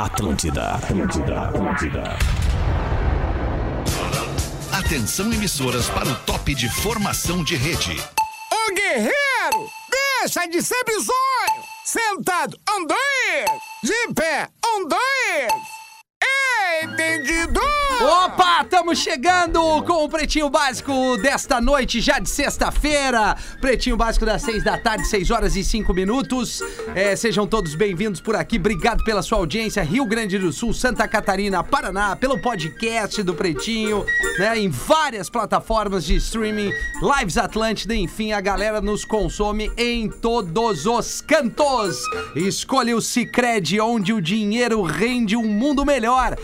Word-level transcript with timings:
Atlântida, 0.00 0.76
Atlântida, 0.76 1.42
Atlântida. 1.42 2.18
Atenção 4.72 5.30
emissoras 5.30 5.90
para 5.90 6.08
o 6.08 6.14
top 6.20 6.54
de 6.54 6.70
formação 6.70 7.44
de 7.44 7.54
rede. 7.54 8.02
Ô 8.50 8.74
guerreiro, 8.74 9.70
deixa 9.90 10.46
de 10.46 10.62
ser 10.62 10.82
bizonho! 10.84 11.64
Sentado, 11.84 12.58
dois! 12.86 13.60
De 13.82 14.14
pé, 14.14 14.48
um, 14.66 14.88
Entendido! 17.20 17.60
Opa, 18.00 18.62
estamos 18.62 18.98
chegando 18.98 19.60
com 19.82 20.04
o 20.04 20.08
Pretinho 20.08 20.48
Básico 20.48 21.18
desta 21.18 21.60
noite, 21.60 22.00
já 22.00 22.18
de 22.18 22.30
sexta-feira. 22.30 23.36
Pretinho 23.60 23.94
Básico 23.94 24.24
das 24.24 24.40
seis 24.40 24.64
da 24.64 24.78
tarde, 24.78 25.06
seis 25.06 25.30
horas 25.30 25.54
e 25.54 25.62
cinco 25.62 25.92
minutos. 25.92 26.62
É, 26.94 27.14
sejam 27.14 27.46
todos 27.46 27.74
bem-vindos 27.74 28.18
por 28.22 28.34
aqui. 28.34 28.56
Obrigado 28.56 29.04
pela 29.04 29.20
sua 29.20 29.36
audiência. 29.36 29.82
Rio 29.82 30.06
Grande 30.06 30.38
do 30.38 30.50
Sul, 30.50 30.72
Santa 30.72 31.06
Catarina, 31.06 31.62
Paraná, 31.62 32.16
pelo 32.16 32.40
podcast 32.40 33.22
do 33.22 33.34
Pretinho, 33.34 34.06
né? 34.38 34.58
Em 34.58 34.70
várias 34.70 35.28
plataformas 35.28 36.06
de 36.06 36.16
streaming, 36.16 36.72
Lives 37.02 37.36
Atlântida, 37.36 37.94
enfim, 37.94 38.32
a 38.32 38.40
galera 38.40 38.80
nos 38.80 39.04
consome 39.04 39.70
em 39.76 40.08
todos 40.08 40.86
os 40.86 41.20
cantos. 41.20 41.98
Escolha 42.34 42.96
o 42.96 43.02
Cicred, 43.02 43.78
onde 43.78 44.14
o 44.14 44.22
dinheiro 44.22 44.80
rende 44.82 45.36
um 45.36 45.46
mundo 45.46 45.84
melhor. 45.84 46.34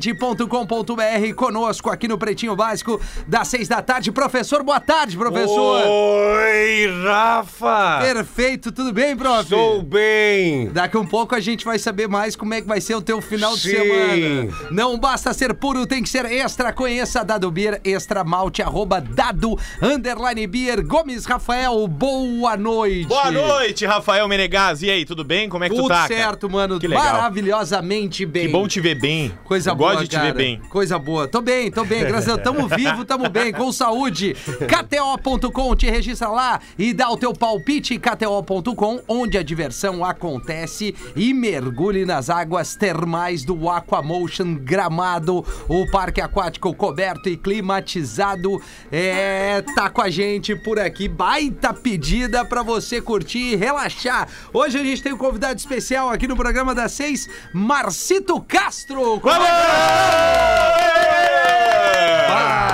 Cicred.com.br 0.00 1.34
conosco 1.36 1.90
aqui 1.90 2.08
no 2.08 2.16
Pretinho 2.16 2.56
Básico 2.56 3.00
das 3.26 3.48
seis 3.48 3.68
da 3.68 3.82
tarde. 3.82 4.10
Professor, 4.10 4.62
boa 4.62 4.80
tarde, 4.80 5.16
professor. 5.16 5.82
Oi, 5.86 6.88
Rafa! 7.04 7.98
Perfeito, 8.00 8.72
tudo 8.72 8.92
bem, 8.92 9.14
prof? 9.16 9.42
Estou 9.42 9.82
bem! 9.82 10.68
Daqui 10.70 10.96
um 10.96 11.06
pouco 11.06 11.34
a 11.34 11.40
gente 11.40 11.64
vai 11.64 11.78
saber 11.78 12.08
mais 12.08 12.34
como 12.34 12.54
é 12.54 12.60
que 12.60 12.66
vai 12.66 12.80
ser 12.80 12.94
o 12.94 13.02
teu 13.02 13.20
final 13.20 13.54
de 13.54 13.60
Sim. 13.62 13.70
semana. 13.70 14.52
Não 14.70 14.98
basta 14.98 15.32
ser 15.34 15.52
puro, 15.54 15.86
tem 15.86 16.02
que 16.02 16.08
ser 16.08 16.24
extra. 16.24 16.72
Conheça 16.72 17.22
Dado 17.24 17.50
Beer, 17.50 17.80
extra 17.84 18.24
malte, 18.24 18.62
arroba 18.62 19.00
dado, 19.00 19.58
underline 19.82 20.46
beer. 20.46 20.82
Gomes 20.86 21.24
Rafael, 21.26 21.86
boa 21.86 22.56
noite. 22.56 23.06
Boa 23.06 23.30
noite, 23.30 23.84
Rafael 23.84 24.26
Menegas. 24.26 24.82
E 24.82 24.90
aí, 24.90 25.04
tudo 25.04 25.24
bem? 25.24 25.48
Como 25.48 25.64
é 25.64 25.68
que 25.68 25.74
Tudo 25.74 25.84
tu 25.84 25.88
tá? 25.88 26.08
cara? 26.08 26.08
certo, 26.08 26.48
mano. 26.48 26.78
Que 26.78 26.88
legal. 26.88 27.04
Maravilhosamente 27.04 28.24
bem. 28.24 28.46
Que 28.46 28.52
bom 28.52 28.66
te 28.66 28.80
ver 28.80 28.94
bem. 28.94 29.32
Coisa 29.44 29.74
boa, 29.74 29.89
Gosto 29.92 30.02
de 30.02 30.08
te 30.08 30.16
cara. 30.16 30.26
ver 30.26 30.34
bem. 30.34 30.60
Coisa 30.68 30.98
boa. 30.98 31.28
Tô 31.28 31.40
bem, 31.40 31.70
tô 31.70 31.84
bem. 31.84 32.04
Graças 32.04 32.28
a 32.28 32.36
Deus. 32.36 32.44
Tamo 32.44 32.68
vivo, 32.68 33.04
tamo 33.04 33.28
bem, 33.28 33.52
com 33.52 33.70
saúde. 33.72 34.34
KTO.com, 34.34 35.74
te 35.74 35.90
registra 35.90 36.28
lá 36.28 36.60
e 36.78 36.92
dá 36.92 37.10
o 37.10 37.16
teu 37.16 37.32
palpite. 37.32 37.98
KTO.com, 37.98 39.00
onde 39.08 39.38
a 39.38 39.42
diversão 39.42 40.04
acontece. 40.04 40.94
E 41.14 41.32
mergulhe 41.32 42.04
nas 42.04 42.30
águas 42.30 42.74
termais 42.76 43.44
do 43.44 43.68
Aquamotion 43.68 44.54
Gramado, 44.54 45.44
o 45.68 45.90
parque 45.90 46.20
aquático 46.20 46.74
coberto 46.74 47.28
e 47.28 47.36
climatizado. 47.36 48.60
É, 48.90 49.62
tá 49.74 49.90
com 49.90 50.02
a 50.02 50.10
gente 50.10 50.54
por 50.56 50.78
aqui. 50.78 51.08
Baita 51.08 51.72
pedida 51.72 52.44
pra 52.44 52.62
você 52.62 53.00
curtir 53.00 53.52
e 53.52 53.56
relaxar. 53.56 54.28
Hoje 54.52 54.78
a 54.78 54.84
gente 54.84 55.02
tem 55.02 55.12
um 55.12 55.18
convidado 55.18 55.58
especial 55.58 56.10
aqui 56.10 56.26
no 56.26 56.36
programa 56.36 56.74
das 56.74 56.92
seis, 56.92 57.28
Marcito 57.52 58.40
Castro. 58.40 59.20
Como 59.20 59.34
ah, 59.34 59.79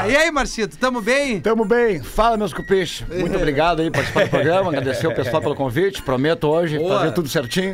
e 0.08 0.16
aí, 0.16 0.30
Marcito, 0.30 0.76
tamo 0.78 1.00
bem? 1.00 1.40
Tamo 1.40 1.64
bem. 1.64 2.00
Fala, 2.00 2.36
meus 2.36 2.52
cupês. 2.54 3.04
Muito 3.08 3.36
obrigado 3.36 3.80
aí 3.82 3.90
por 3.90 3.96
participar 3.96 4.24
do 4.24 4.30
programa. 4.30 4.68
Agradecer 4.70 5.06
o 5.08 5.14
pessoal 5.14 5.42
pelo 5.42 5.54
convite. 5.56 6.00
Prometo 6.02 6.46
hoje 6.48 6.78
Boa. 6.78 6.98
fazer 7.00 7.12
tudo 7.12 7.28
certinho. 7.28 7.72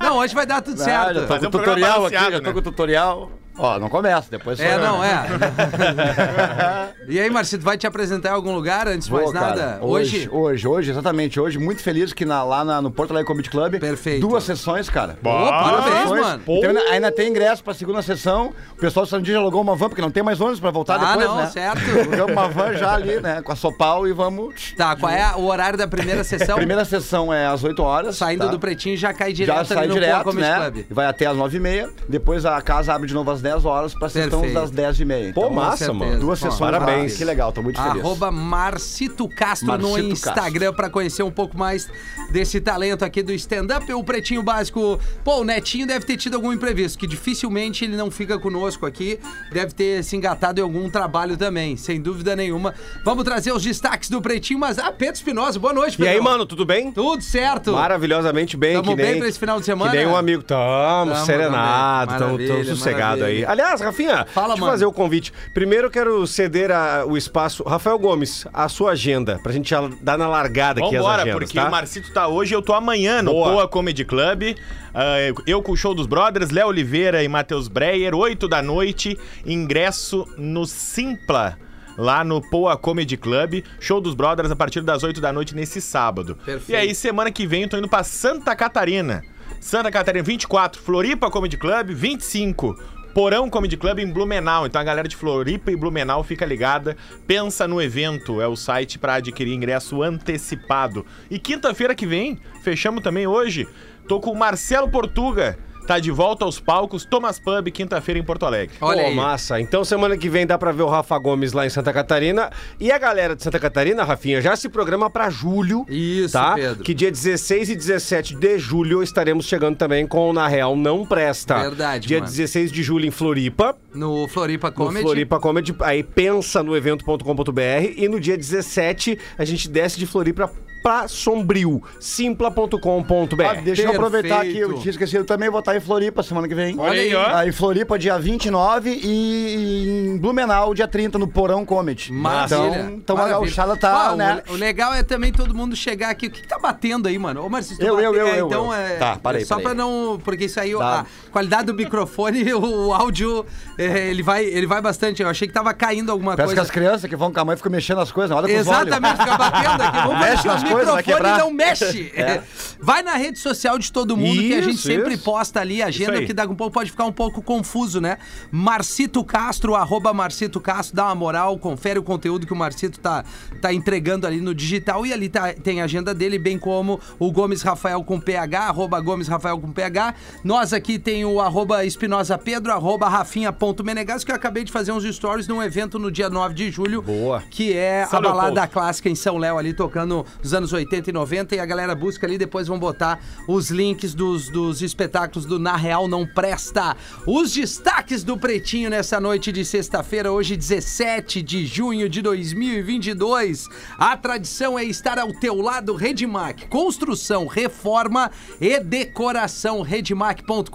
Não, 0.00 0.16
hoje 0.18 0.34
vai 0.34 0.46
dar 0.46 0.62
tudo 0.62 0.80
Ah, 0.80 0.84
certo. 0.84 1.14
já 1.14 1.20
tô 1.20 1.26
Fazer 1.26 1.40
com 1.40 1.46
um 1.46 1.60
tutorial 1.60 2.06
aqui, 2.06 2.14
já 2.16 2.30
tô 2.40 2.46
né? 2.46 2.52
com 2.52 2.58
o 2.58 2.62
tutorial. 2.62 3.30
Ó, 3.58 3.78
não 3.78 3.88
começa, 3.88 4.30
depois 4.30 4.58
É, 4.58 4.78
não, 4.78 5.04
é. 5.04 5.26
e 7.08 7.20
aí, 7.20 7.28
Marcito, 7.30 7.62
vai 7.64 7.76
te 7.76 7.86
apresentar 7.86 8.30
em 8.30 8.32
algum 8.32 8.54
lugar 8.54 8.88
antes 8.88 9.04
de 9.06 9.10
Vou, 9.10 9.20
mais 9.20 9.32
cara. 9.32 9.46
nada? 9.56 9.78
Hoje, 9.82 10.28
hoje, 10.32 10.66
hoje, 10.66 10.90
exatamente. 10.90 11.38
Hoje, 11.38 11.58
muito 11.58 11.82
feliz 11.82 12.12
que 12.12 12.24
na- 12.24 12.42
lá 12.42 12.64
na- 12.64 12.80
no 12.80 12.90
Porto 12.90 13.10
Alegre 13.10 13.26
Comedy 13.26 13.50
Club. 13.50 13.78
Perfeito. 13.78 14.20
Duas 14.26 14.44
sessões, 14.44 14.88
cara. 14.88 15.18
Ô, 15.20 15.28
parabéns, 15.48 15.98
Sessões. 16.02 16.20
mano. 16.22 16.42
Então, 16.48 16.70
ainda, 16.70 16.80
ainda 16.90 17.12
tem 17.12 17.28
ingresso 17.28 17.62
pra 17.62 17.74
segunda 17.74 18.00
sessão. 18.02 18.52
O 18.72 18.76
pessoal 18.80 19.04
do 19.04 19.08
Sandy 19.10 19.32
já 19.32 19.38
alugou 19.38 19.60
uma 19.60 19.76
van, 19.76 19.88
porque 19.88 20.02
não 20.02 20.10
tem 20.10 20.22
mais 20.22 20.40
ônibus 20.40 20.60
pra 20.60 20.70
voltar 20.70 20.94
Ah, 21.00 21.08
depois, 21.12 21.26
não, 21.26 21.36
né? 21.36 21.46
certo. 21.48 21.80
Alugamos 22.00 22.32
uma 22.32 22.48
van 22.48 22.72
já 22.74 22.94
ali, 22.94 23.20
né? 23.20 23.42
Com 23.42 23.52
a 23.52 23.56
Sopal 23.56 24.06
e 24.08 24.12
vamos. 24.12 24.72
Tá, 24.76 24.96
qual 24.96 25.12
é 25.12 25.34
o 25.36 25.44
horário 25.44 25.78
da 25.78 25.86
primeira 25.86 26.24
sessão? 26.24 26.56
Primeira 26.56 26.84
sessão 26.84 27.32
é 27.32 27.46
às 27.46 27.62
8 27.62 27.82
horas. 27.82 28.16
Saindo 28.16 28.46
tá? 28.46 28.50
do 28.50 28.58
Pretinho 28.58 28.96
já 28.96 29.12
cai 29.12 29.32
direto 29.32 29.54
Já 29.54 29.60
ali 29.60 29.68
sai 29.68 29.86
no 29.86 29.94
direto, 29.94 30.12
Poa 30.14 30.24
Comedy 30.24 30.48
né? 30.48 30.56
Club. 30.70 30.84
Vai 30.90 31.06
até 31.06 31.26
às 31.26 31.36
9h30. 31.36 31.90
Depois 32.08 32.46
a 32.46 32.60
casa 32.62 32.94
abre 32.94 33.06
de 33.08 33.14
novo 33.14 33.30
às 33.30 33.41
10 33.42 33.64
horas 33.64 33.94
pra 33.94 34.08
sessão 34.08 34.40
das 34.52 34.70
10h30. 34.70 35.34
Pô, 35.34 35.40
Então, 35.42 35.50
massa, 35.50 35.76
certeza. 35.78 35.92
mano. 35.92 36.20
Duas 36.20 36.38
sessões. 36.38 36.60
Parabéns. 36.60 37.16
Que 37.16 37.24
legal, 37.24 37.52
tô 37.52 37.62
muito 37.62 37.80
feliz. 37.80 38.00
Arroba 38.00 38.30
Marcito 38.30 39.28
Castro 39.28 39.76
no 39.78 39.90
Marcito 39.90 40.12
Instagram 40.12 40.72
pra 40.72 40.88
conhecer 40.88 41.22
um 41.22 41.30
pouco 41.30 41.58
mais 41.58 41.88
desse 42.30 42.60
talento 42.60 43.04
aqui 43.04 43.22
do 43.22 43.32
stand-up. 43.32 43.92
O 43.92 44.04
Pretinho 44.04 44.42
Básico, 44.42 44.98
pô, 45.24 45.40
o 45.40 45.44
Netinho 45.44 45.86
deve 45.86 46.04
ter 46.06 46.16
tido 46.16 46.34
algum 46.36 46.52
imprevisto, 46.52 46.98
que 46.98 47.06
dificilmente 47.06 47.84
ele 47.84 47.96
não 47.96 48.10
fica 48.10 48.38
conosco 48.38 48.86
aqui. 48.86 49.18
Deve 49.52 49.72
ter 49.72 50.02
se 50.04 50.16
engatado 50.16 50.60
em 50.60 50.62
algum 50.62 50.88
trabalho 50.88 51.36
também, 51.36 51.76
sem 51.76 52.00
dúvida 52.00 52.36
nenhuma. 52.36 52.74
Vamos 53.04 53.24
trazer 53.24 53.52
os 53.52 53.62
destaques 53.62 54.08
do 54.08 54.20
Pretinho, 54.22 54.58
mas... 54.60 54.78
Ah, 54.78 54.92
Pedro 54.92 55.14
Espinosa, 55.14 55.58
boa 55.58 55.72
noite, 55.72 56.00
E 56.00 56.06
aí, 56.08 56.20
mano, 56.20 56.46
tudo 56.46 56.64
bem? 56.64 56.92
Tudo 56.92 57.22
certo. 57.22 57.72
Maravilhosamente 57.72 58.56
bem. 58.56 58.74
Tamo 58.74 58.90
que 58.90 59.02
nem, 59.02 59.12
bem 59.12 59.18
pra 59.18 59.28
esse 59.28 59.38
final 59.38 59.58
de 59.58 59.66
semana? 59.66 59.90
Que 59.90 59.96
nem 59.96 60.06
um 60.06 60.16
amigo. 60.16 60.42
Tamo, 60.42 61.12
Tamo, 61.12 61.26
serenado, 61.26 62.18
tamo 62.18 62.38
tamo, 62.38 62.64
sossegado 62.64 63.24
aí. 63.24 63.31
Maravilha. 63.40 63.50
Aliás, 63.50 63.80
Rafinha, 63.80 64.26
Fala, 64.26 64.48
deixa 64.48 64.58
eu 64.58 64.60
mano. 64.60 64.72
fazer 64.72 64.86
o 64.86 64.92
convite. 64.92 65.32
Primeiro 65.54 65.86
eu 65.86 65.90
quero 65.90 66.26
ceder 66.26 66.70
a- 66.70 67.04
o 67.06 67.16
espaço. 67.16 67.62
Rafael 67.64 67.98
Gomes, 67.98 68.46
a 68.52 68.68
sua 68.68 68.92
agenda, 68.92 69.38
pra 69.42 69.52
gente 69.52 69.70
já 69.70 69.88
dar 70.00 70.16
na 70.18 70.28
largada 70.28 70.80
aqui 70.80 70.96
as 70.96 71.02
Vambora, 71.02 71.22
agendas, 71.22 71.38
porque 71.40 71.58
tá? 71.58 71.68
o 71.68 71.70
Marcito 71.70 72.12
tá 72.12 72.28
hoje, 72.28 72.54
eu 72.54 72.62
tô 72.62 72.72
amanhã 72.74 73.22
no 73.22 73.32
Boa. 73.32 73.50
Poa 73.52 73.68
Comedy 73.68 74.04
Club. 74.04 74.56
Ah, 74.94 75.16
eu 75.46 75.62
com 75.62 75.72
o 75.72 75.76
show 75.76 75.94
dos 75.94 76.06
brothers, 76.06 76.50
Léo 76.50 76.68
Oliveira 76.68 77.22
e 77.22 77.28
Matheus 77.28 77.66
Breyer, 77.68 78.14
8 78.14 78.46
da 78.46 78.60
noite, 78.62 79.18
ingresso 79.44 80.26
no 80.36 80.66
Simpla. 80.66 81.56
Lá 81.98 82.24
no 82.24 82.40
Poa 82.40 82.74
Comedy 82.74 83.18
Club, 83.18 83.62
show 83.78 84.00
dos 84.00 84.14
brothers 84.14 84.50
a 84.50 84.56
partir 84.56 84.80
das 84.80 85.02
8 85.02 85.20
da 85.20 85.30
noite 85.30 85.54
nesse 85.54 85.78
sábado. 85.78 86.36
Perfeito. 86.42 86.70
E 86.72 86.74
aí, 86.74 86.94
semana 86.94 87.30
que 87.30 87.46
vem, 87.46 87.64
eu 87.64 87.68
tô 87.68 87.76
indo 87.76 87.88
pra 87.88 88.02
Santa 88.02 88.56
Catarina. 88.56 89.22
Santa 89.60 89.90
Catarina, 89.90 90.24
24, 90.24 90.80
Floripa 90.80 91.30
Comedy 91.30 91.58
Club, 91.58 91.90
25. 91.90 92.74
Porão 93.14 93.50
Comedy 93.50 93.76
Club 93.76 93.98
em 93.98 94.10
Blumenau. 94.10 94.66
Então 94.66 94.80
a 94.80 94.84
galera 94.84 95.06
de 95.06 95.16
Floripa 95.16 95.70
e 95.70 95.76
Blumenau 95.76 96.22
fica 96.24 96.46
ligada. 96.46 96.96
Pensa 97.26 97.68
no 97.68 97.80
evento, 97.80 98.40
é 98.40 98.46
o 98.46 98.56
site 98.56 98.98
pra 98.98 99.14
adquirir 99.14 99.52
ingresso 99.52 100.02
antecipado. 100.02 101.04
E 101.30 101.38
quinta-feira 101.38 101.94
que 101.94 102.06
vem, 102.06 102.38
fechamos 102.62 103.02
também 103.02 103.26
hoje, 103.26 103.68
tô 104.08 104.18
com 104.18 104.30
o 104.30 104.38
Marcelo 104.38 104.88
Portuga. 104.90 105.58
Tá 105.86 105.98
de 105.98 106.10
volta 106.10 106.44
aos 106.44 106.60
palcos, 106.60 107.04
Thomas 107.04 107.38
Pub, 107.38 107.68
quinta-feira 107.70 108.18
em 108.18 108.22
Porto 108.22 108.46
Alegre. 108.46 108.76
Olha 108.80 109.02
Pô, 109.02 109.08
aí. 109.08 109.14
massa. 109.14 109.60
Então 109.60 109.84
semana 109.84 110.16
que 110.16 110.28
vem 110.28 110.46
dá 110.46 110.56
pra 110.56 110.70
ver 110.72 110.82
o 110.82 110.88
Rafa 110.88 111.18
Gomes 111.18 111.52
lá 111.52 111.66
em 111.66 111.70
Santa 111.70 111.92
Catarina. 111.92 112.50
E 112.78 112.90
a 112.92 112.98
galera 112.98 113.34
de 113.34 113.42
Santa 113.42 113.58
Catarina, 113.58 114.04
Rafinha, 114.04 114.40
já 114.40 114.54
se 114.56 114.68
programa 114.68 115.10
pra 115.10 115.28
julho. 115.28 115.84
Isso, 115.88 116.32
tá? 116.32 116.54
Pedro. 116.54 116.84
Que 116.84 116.94
dia 116.94 117.10
16 117.10 117.70
e 117.70 117.74
17 117.76 118.36
de 118.36 118.58
julho 118.58 119.02
estaremos 119.02 119.46
chegando 119.46 119.76
também 119.76 120.06
com 120.06 120.30
o 120.30 120.32
Na 120.32 120.46
Real 120.46 120.76
Não 120.76 121.04
Presta. 121.04 121.58
Verdade, 121.58 122.06
Dia 122.06 122.18
mano. 122.18 122.30
16 122.30 122.70
de 122.70 122.82
julho 122.82 123.06
em 123.06 123.10
Floripa. 123.10 123.76
No 123.94 124.28
Floripa 124.28 124.68
No 124.68 124.74
Comedy. 124.74 125.02
Floripa 125.02 125.40
Comedy, 125.40 125.74
aí 125.80 126.02
pensa 126.02 126.62
no 126.62 126.76
evento.com.br 126.76 127.60
e 127.96 128.08
no 128.08 128.20
dia 128.20 128.36
17 128.36 129.18
a 129.36 129.44
gente 129.44 129.68
desce 129.68 129.98
de 129.98 130.06
Floripa 130.06 130.50
pra 130.82 131.06
Sombrio, 131.08 131.82
simpla.com.br. 132.00 133.44
Ah, 133.44 133.54
deixa 133.54 133.82
eu 133.82 133.90
aproveitar 133.90 134.40
aqui, 134.40 134.58
eu 134.58 134.74
tinha 134.74 134.90
esquecido, 134.90 135.20
eu 135.20 135.24
também 135.24 135.48
vou 135.50 135.60
estar 135.60 135.76
em 135.76 135.80
Floripa 135.80 136.22
semana 136.22 136.48
que 136.48 136.54
vem. 136.54 136.78
Olha 136.78 137.00
aí, 137.00 137.14
ó. 137.14 137.36
Aí 137.36 137.48
em 137.48 137.52
Floripa 137.52 137.98
dia 137.98 138.18
29 138.18 138.90
e 139.02 140.08
em 140.08 140.18
Blumenau 140.18 140.74
dia 140.74 140.88
30 140.88 141.18
no 141.18 141.28
Porão 141.28 141.64
Comedy. 141.64 142.12
Maravilha. 142.12 142.56
Então, 142.56 142.90
então 142.96 143.18
a 143.18 143.28
gauchada 143.28 143.76
tá, 143.76 144.16
né? 144.16 144.42
O, 144.48 144.54
legal 144.54 144.92
é 144.94 145.02
também 145.02 145.32
todo 145.32 145.54
mundo 145.54 145.76
chegar 145.76 146.10
aqui. 146.10 146.26
O 146.26 146.30
que, 146.30 146.42
que 146.42 146.48
tá 146.48 146.58
batendo 146.58 147.08
aí, 147.08 147.18
mano? 147.18 147.44
Ô, 147.44 147.48
tu 147.50 147.82
Eu, 147.82 148.00
eu, 148.00 148.14
eu, 148.14 148.26
é, 148.26 148.40
eu, 148.40 148.46
Então 148.46 148.66
eu. 148.66 148.72
é. 148.72 148.96
Tá, 148.96 149.16
parei, 149.16 149.44
Só 149.44 149.54
parei. 149.56 149.64
pra 149.66 149.74
não. 149.74 150.20
Porque 150.24 150.46
isso 150.46 150.58
aí, 150.60 150.72
Tá. 150.72 151.00
a 151.00 151.30
qualidade 151.30 151.66
do 151.66 151.74
microfone, 151.74 152.52
o 152.54 152.92
áudio, 152.92 153.44
é, 153.78 154.08
ele, 154.08 154.22
vai, 154.22 154.44
ele 154.44 154.66
vai 154.66 154.80
bastante. 154.80 155.22
Eu 155.22 155.28
achei 155.28 155.46
que 155.46 155.54
tava 155.54 155.72
caindo 155.74 156.10
alguma 156.10 156.32
Parece 156.36 156.54
que 156.54 156.56
coisa. 156.56 156.62
as 156.62 156.70
crianças 156.70 157.08
que 157.08 157.16
vão 157.16 157.32
com 157.32 157.40
a 157.40 157.44
mãe 157.44 157.56
ficam 157.56 157.70
mexendo 157.70 158.00
as 158.00 158.10
coisas, 158.10 158.36
olha 158.36 158.48
com. 158.48 158.54
Exatamente, 158.54 159.18
fica 159.18 159.36
batendo 159.38 159.82
aqui. 159.82 159.98
Vamos 160.02 160.18
Mexe 160.20 160.46
nas 160.46 160.62
coisas 160.62 160.71
coisa, 160.74 160.92
vai 160.92 161.02
quebrar. 161.02 161.38
não 161.38 161.50
mexe. 161.52 162.12
Vai 162.84 163.00
na 163.00 163.14
rede 163.14 163.38
social 163.38 163.78
de 163.78 163.92
todo 163.92 164.16
mundo 164.16 164.40
que 164.40 164.54
a 164.54 164.60
gente 164.60 164.74
Isso, 164.74 164.88
sempre 164.88 165.14
isso. 165.14 165.22
posta 165.22 165.60
ali 165.60 165.80
a 165.80 165.86
agenda, 165.86 166.20
que 166.24 166.32
daqui 166.32 166.48
a 166.48 166.52
um 166.52 166.56
pouco 166.56 166.74
pode 166.74 166.90
ficar 166.90 167.04
um 167.04 167.12
pouco 167.12 167.40
confuso, 167.40 168.00
né? 168.00 168.18
Marcito 168.50 169.22
Castro, 169.24 169.74
arroba 169.76 170.12
Marcito 170.12 170.60
Castro, 170.60 170.96
dá 170.96 171.04
uma 171.06 171.14
moral, 171.14 171.56
confere 171.58 171.98
o 171.98 172.02
conteúdo 172.02 172.46
que 172.46 172.52
o 172.52 172.56
Marcito 172.56 172.98
tá, 172.98 173.24
tá 173.60 173.72
entregando 173.72 174.26
ali 174.26 174.40
no 174.40 174.54
digital 174.54 175.06
e 175.06 175.12
ali 175.12 175.28
tá- 175.28 175.52
tem 175.52 175.80
a 175.80 175.84
agenda 175.84 176.12
dele, 176.12 176.38
bem 176.38 176.58
como 176.58 177.00
o 177.18 177.30
Gomes 177.30 177.62
Rafael 177.62 178.02
com 178.04 178.20
PH, 178.20 178.68
arroba 178.68 179.00
Gomes 179.00 179.28
Rafael 179.28 179.58
com 179.58 179.72
PH. 179.72 180.14
Nós 180.44 180.72
aqui 180.72 180.98
tem 180.98 181.24
o 181.24 181.40
arroba 181.40 181.84
Espinosa 181.84 182.36
Pedro, 182.36 182.72
arroba 182.72 183.08
Rafinha.menegas, 183.08 184.24
que 184.24 184.30
eu 184.30 184.36
acabei 184.36 184.64
de 184.64 184.72
fazer 184.72 184.92
uns 184.92 185.04
stories 185.04 185.48
num 185.48 185.62
evento 185.62 185.98
no 185.98 186.10
dia 186.10 186.28
9 186.28 186.54
de 186.54 186.70
julho. 186.70 187.02
Boa. 187.02 187.42
Que 187.50 187.76
é 187.76 188.06
São 188.06 188.18
a 188.18 188.22
balada 188.22 188.66
clássica 188.66 189.08
em 189.08 189.14
São 189.14 189.38
Léo 189.38 189.58
ali, 189.58 189.72
tocando 189.74 190.24
nos 190.42 190.54
anos 190.54 190.61
80 190.70 191.08
e 191.08 191.12
90. 191.14 191.56
E 191.56 191.58
a 191.58 191.64
galera 191.64 191.94
busca 191.94 192.26
ali, 192.26 192.36
depois 192.36 192.68
vão 192.68 192.78
botar 192.78 193.18
os 193.48 193.70
links 193.70 194.12
dos, 194.12 194.50
dos 194.50 194.82
espetáculos 194.82 195.46
do 195.46 195.58
Na 195.58 195.76
Real 195.76 196.06
Não 196.06 196.26
Presta. 196.26 196.94
Os 197.26 197.54
destaques 197.54 198.22
do 198.22 198.36
Pretinho 198.36 198.90
nessa 198.90 199.18
noite 199.18 199.50
de 199.50 199.64
sexta-feira, 199.64 200.30
hoje 200.30 200.56
17 200.56 201.40
de 201.40 201.64
junho 201.64 202.06
de 202.08 202.20
2022. 202.20 203.68
A 203.96 204.14
tradição 204.16 204.78
é 204.78 204.84
estar 204.84 205.18
ao 205.18 205.32
teu 205.32 205.62
lado, 205.62 205.94
Redmac. 205.94 206.66
Construção, 206.68 207.46
reforma 207.46 208.30
e 208.60 208.78
decoração, 208.80 209.80
redmac.com.br 209.80 210.70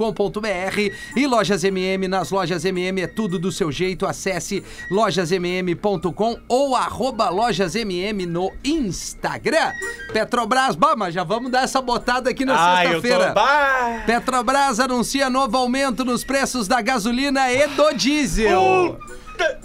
e 1.16 1.28
lojas 1.28 1.64
MM. 1.64 2.08
Nas 2.08 2.32
lojas 2.32 2.66
MM 2.66 3.02
é 3.02 3.08
tudo 3.08 3.38
do 3.38 3.52
seu 3.52 3.72
jeito. 3.72 4.06
Acesse 4.06 4.64
lojasmm.com 4.90 6.40
ou 6.48 6.76
arroba 6.76 7.30
lojasmm 7.30 8.26
no 8.26 8.52
Instagram. 8.64 9.74
Petrobras, 10.14 10.76
bah, 10.76 10.96
mas 10.96 11.14
já 11.14 11.24
vamos 11.24 11.52
dar 11.52 11.64
essa 11.64 11.82
botada 11.82 12.30
aqui 12.30 12.46
na 12.46 12.84
eu 12.86 13.02
sexta-feira. 13.02 13.34
tô... 13.34 14.06
Petrobras 14.06 14.80
anuncia 14.80 15.30
novo 15.30 15.58
aumento 15.58 16.04
nos 16.06 16.24
preços 16.24 16.68
da 16.68 16.82
gasolina 16.82 17.52
e 17.52 17.68
do 17.68 17.94
diesel. 17.94 18.98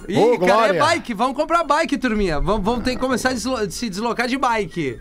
Ih, 0.09 0.19
Ô, 0.19 0.39
cara, 0.39 0.53
é 0.53 0.73
Glória. 0.75 0.85
bike. 0.85 1.15
Vamos 1.15 1.35
comprar 1.37 1.65
bike, 1.65 1.97
turminha. 1.97 2.41
Vamos, 2.41 2.63
vamos 2.65 2.85
ter 2.85 2.91
que 2.91 2.99
começar 2.99 3.31
a 3.31 3.33
deslo- 3.33 3.71
se 3.71 3.89
deslocar 3.89 4.29
de 4.29 4.37
bike. 4.37 5.01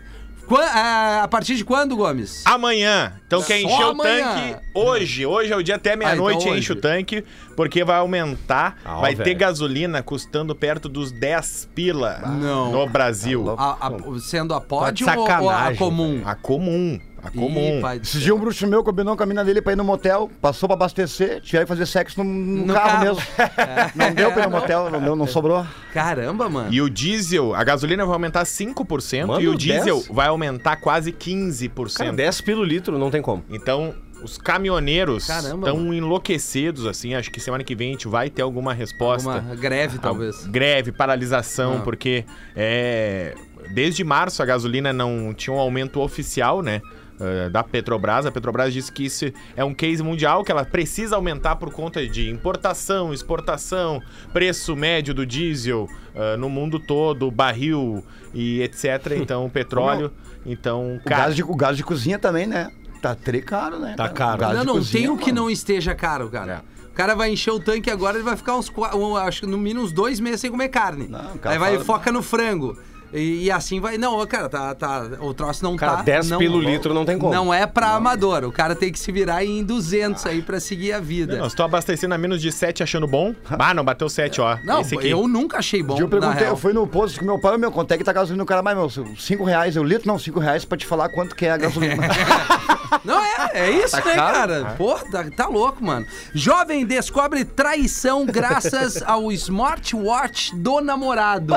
Ah, 0.56 1.22
a 1.24 1.28
partir 1.28 1.54
de 1.56 1.64
quando, 1.64 1.96
Gomes? 1.96 2.42
Amanhã. 2.44 3.14
Então 3.26 3.42
quer 3.42 3.60
Só 3.60 3.66
encher 3.68 3.84
o 3.84 3.90
amanhã. 3.90 4.34
tanque 4.34 4.56
hoje. 4.74 5.26
Hoje 5.26 5.52
é 5.52 5.56
o 5.56 5.62
dia 5.62 5.76
até 5.76 5.96
meia-noite, 5.96 6.42
então 6.44 6.56
enche 6.56 6.72
o 6.72 6.76
tanque, 6.76 7.24
porque 7.56 7.84
vai 7.84 7.96
aumentar. 7.98 8.76
Ah, 8.84 8.96
vai 9.00 9.14
ter 9.14 9.34
gasolina 9.34 10.02
custando 10.02 10.54
perto 10.54 10.88
dos 10.88 11.10
10 11.12 11.68
pila 11.74 12.18
Não. 12.40 12.72
no 12.72 12.86
Brasil. 12.86 13.54
A- 13.58 13.76
a- 13.88 14.18
sendo 14.20 14.54
a 14.54 14.60
Tá 14.60 14.90
de 14.90 15.04
ou, 15.04 15.10
ou 15.10 15.24
a 15.24 15.28
sacanagem, 15.28 15.76
comum? 15.76 16.22
A 16.24 16.34
comum. 16.34 17.00
A 17.22 17.30
comum. 17.30 17.80
Ih, 17.94 18.00
Esse 18.02 18.18
dia 18.18 18.34
um 18.34 18.38
bruxo 18.38 18.66
meu 18.66 18.82
combinou 18.82 19.16
com 19.16 19.22
a 19.22 19.26
mina 19.26 19.44
dele 19.44 19.62
pra 19.62 19.72
ir 19.72 19.76
no 19.76 19.84
motel, 19.84 20.28
passou 20.40 20.68
pra 20.68 20.74
abastecer, 20.74 21.40
tiveram 21.40 21.64
que 21.66 21.68
fazer 21.68 21.86
sexo 21.86 22.22
no, 22.22 22.24
no 22.28 22.66
No 22.66 22.74
carro, 22.74 22.88
carro. 22.90 23.04
mesmo. 23.04 23.22
Não 23.94 24.12
deu 24.12 24.32
pra 24.32 24.42
ir 24.42 24.46
no 24.46 24.50
motel, 24.52 24.90
não, 24.90 25.00
deu, 25.00 25.14
não 25.16 25.26
sobrou. 25.26 25.64
Caramba, 25.92 26.48
mano. 26.48 26.72
E 26.72 26.80
o 26.82 26.90
diesel, 26.90 27.54
a 27.54 27.62
gasolina 27.62 28.04
vai 28.04 28.14
aumentar 28.14 28.42
5% 28.44 29.26
Mano, 29.26 29.40
e 29.40 29.48
o 29.48 29.54
diesel 29.54 29.96
10? 29.96 30.08
vai 30.08 30.26
aumentar 30.28 30.76
quase 30.76 31.12
15%. 31.12 31.96
Cara, 31.98 32.12
10 32.12 32.40
pelo 32.40 32.64
litro, 32.64 32.98
não 32.98 33.10
tem 33.10 33.22
como. 33.22 33.44
Então, 33.50 33.94
os 34.22 34.36
caminhoneiros 34.38 35.28
estão 35.28 35.92
enlouquecidos, 35.94 36.86
assim. 36.86 37.14
Acho 37.14 37.30
que 37.30 37.38
semana 37.40 37.62
que 37.62 37.74
vem 37.74 37.90
a 37.90 37.92
gente 37.92 38.08
vai 38.08 38.30
ter 38.30 38.42
alguma 38.42 38.72
resposta. 38.74 39.28
Uma 39.28 39.54
greve, 39.54 39.98
talvez. 39.98 40.44
Greve, 40.46 40.90
paralisação, 40.92 41.78
Ah. 41.78 41.80
porque 41.82 42.24
é, 42.56 43.34
desde 43.72 44.02
março 44.04 44.42
a 44.42 44.46
gasolina 44.46 44.92
não 44.92 45.32
tinha 45.34 45.54
um 45.54 45.58
aumento 45.58 46.00
oficial, 46.00 46.62
né? 46.62 46.80
Eh, 47.22 47.48
Da 47.48 47.62
Petrobras. 47.62 48.26
A 48.26 48.30
Petrobras 48.32 48.72
disse 48.72 48.90
que 48.92 49.04
isso 49.06 49.24
é 49.56 49.64
um 49.64 49.72
case 49.72 50.02
mundial, 50.02 50.42
que 50.44 50.50
ela 50.52 50.64
precisa 50.64 51.16
aumentar 51.16 51.56
por 51.56 51.72
conta 51.72 52.06
de 52.06 52.28
importação, 52.30 53.12
exportação, 53.14 54.02
preço 54.32 54.74
médio 54.76 55.14
do 55.14 55.24
diesel 55.24 55.88
eh, 56.14 56.36
no 56.36 56.50
mundo 56.50 56.78
todo, 56.78 57.30
barril 57.30 58.04
e 58.34 58.60
etc. 58.62 59.12
Então, 59.22 59.48
petróleo. 59.48 60.10
Então, 60.44 60.96
O 60.96 61.04
cara, 61.04 61.22
gás, 61.24 61.36
de, 61.36 61.42
o 61.42 61.54
gás 61.54 61.76
de 61.76 61.84
cozinha 61.84 62.18
também, 62.18 62.46
né? 62.46 62.70
Tá 63.00 63.16
caro, 63.44 63.78
né? 63.78 63.94
Tá 63.96 64.08
caro. 64.08 64.38
Gás 64.40 64.54
Não, 64.54 64.60
de 64.60 64.66
não 64.66 64.74
cozinha, 64.74 65.02
tem 65.02 65.10
o 65.10 65.16
que 65.16 65.32
não 65.32 65.48
esteja 65.50 65.94
caro, 65.94 66.28
cara. 66.28 66.62
O 66.88 66.94
cara 66.94 67.14
vai 67.14 67.30
encher 67.30 67.50
o 67.50 67.58
tanque 67.58 67.90
agora, 67.90 68.16
ele 68.18 68.24
vai 68.24 68.36
ficar 68.36 68.54
uns, 68.56 68.70
um, 68.94 69.16
acho 69.16 69.40
que 69.40 69.46
no 69.46 69.56
mínimo 69.56 69.82
uns 69.84 69.92
dois 69.92 70.20
meses 70.20 70.40
sem 70.40 70.50
comer 70.50 70.68
carne. 70.68 71.08
Não, 71.08 71.20
Aí 71.44 71.58
vai 71.58 71.72
fala- 71.72 71.84
foca 71.84 72.12
no 72.12 72.22
frango. 72.22 72.76
E, 73.12 73.44
e 73.44 73.50
assim 73.50 73.80
vai. 73.80 73.98
Não, 73.98 74.24
cara, 74.26 74.48
tá, 74.48 74.74
tá. 74.74 75.02
O 75.20 75.34
troço 75.34 75.62
não 75.62 75.76
Cara, 75.76 75.98
tá. 75.98 76.02
10 76.02 76.30
não, 76.30 76.38
pelo 76.38 76.60
litro 76.60 76.94
não 76.94 77.04
tem 77.04 77.18
como. 77.18 77.32
Não 77.32 77.52
é 77.52 77.66
pra 77.66 77.90
amador. 77.90 78.44
O 78.44 78.52
cara 78.52 78.74
tem 78.74 78.90
que 78.90 78.98
se 78.98 79.12
virar 79.12 79.44
em 79.44 79.62
200 79.62 80.24
aí 80.26 80.42
pra 80.42 80.58
seguir 80.60 80.92
a 80.92 81.00
vida. 81.00 81.36
Nós 81.36 81.52
estou 81.52 81.64
abastecendo 81.64 82.14
a 82.14 82.18
menos 82.18 82.40
de 82.40 82.50
7 82.50 82.82
achando 82.82 83.06
bom. 83.06 83.34
Ah, 83.50 83.74
não, 83.74 83.84
bateu 83.84 84.08
7, 84.08 84.40
ó. 84.40 84.58
Não, 84.64 84.80
Esse 84.80 84.96
aqui. 84.96 85.10
eu 85.10 85.28
nunca 85.28 85.58
achei 85.58 85.82
bom. 85.82 85.98
Eu 85.98 86.08
perguntei, 86.08 86.48
eu 86.48 86.56
fui 86.56 86.72
no 86.72 86.86
posto 86.86 87.18
com 87.18 87.24
meu 87.26 87.38
pai, 87.38 87.56
meu, 87.58 87.70
quanto 87.70 87.92
é 87.92 87.98
que 87.98 88.04
tá 88.04 88.12
gasolina? 88.12 88.42
O 88.42 88.46
cara, 88.46 88.62
mas 88.62 88.76
meu, 88.76 89.16
5 89.16 89.44
reais, 89.44 89.76
eu 89.76 89.84
litro, 89.84 90.08
não, 90.08 90.18
5 90.18 90.40
reais 90.40 90.64
pra 90.64 90.78
te 90.78 90.86
falar 90.86 91.08
quanto 91.08 91.34
que 91.36 91.46
é 91.46 91.50
a 91.50 91.56
gasolina. 91.56 92.02
Não, 93.04 93.18
é, 93.20 93.50
é 93.54 93.70
isso, 93.70 93.96
né, 93.96 94.14
caro? 94.14 94.32
cara? 94.34 94.74
Pô, 94.76 94.94
tá, 94.94 95.24
tá 95.34 95.46
louco, 95.48 95.82
mano. 95.82 96.06
Jovem 96.34 96.84
descobre 96.86 97.44
traição 97.44 98.24
graças 98.26 99.02
ao 99.06 99.32
smartwatch 99.32 100.54
do 100.54 100.80
namorado. 100.80 101.54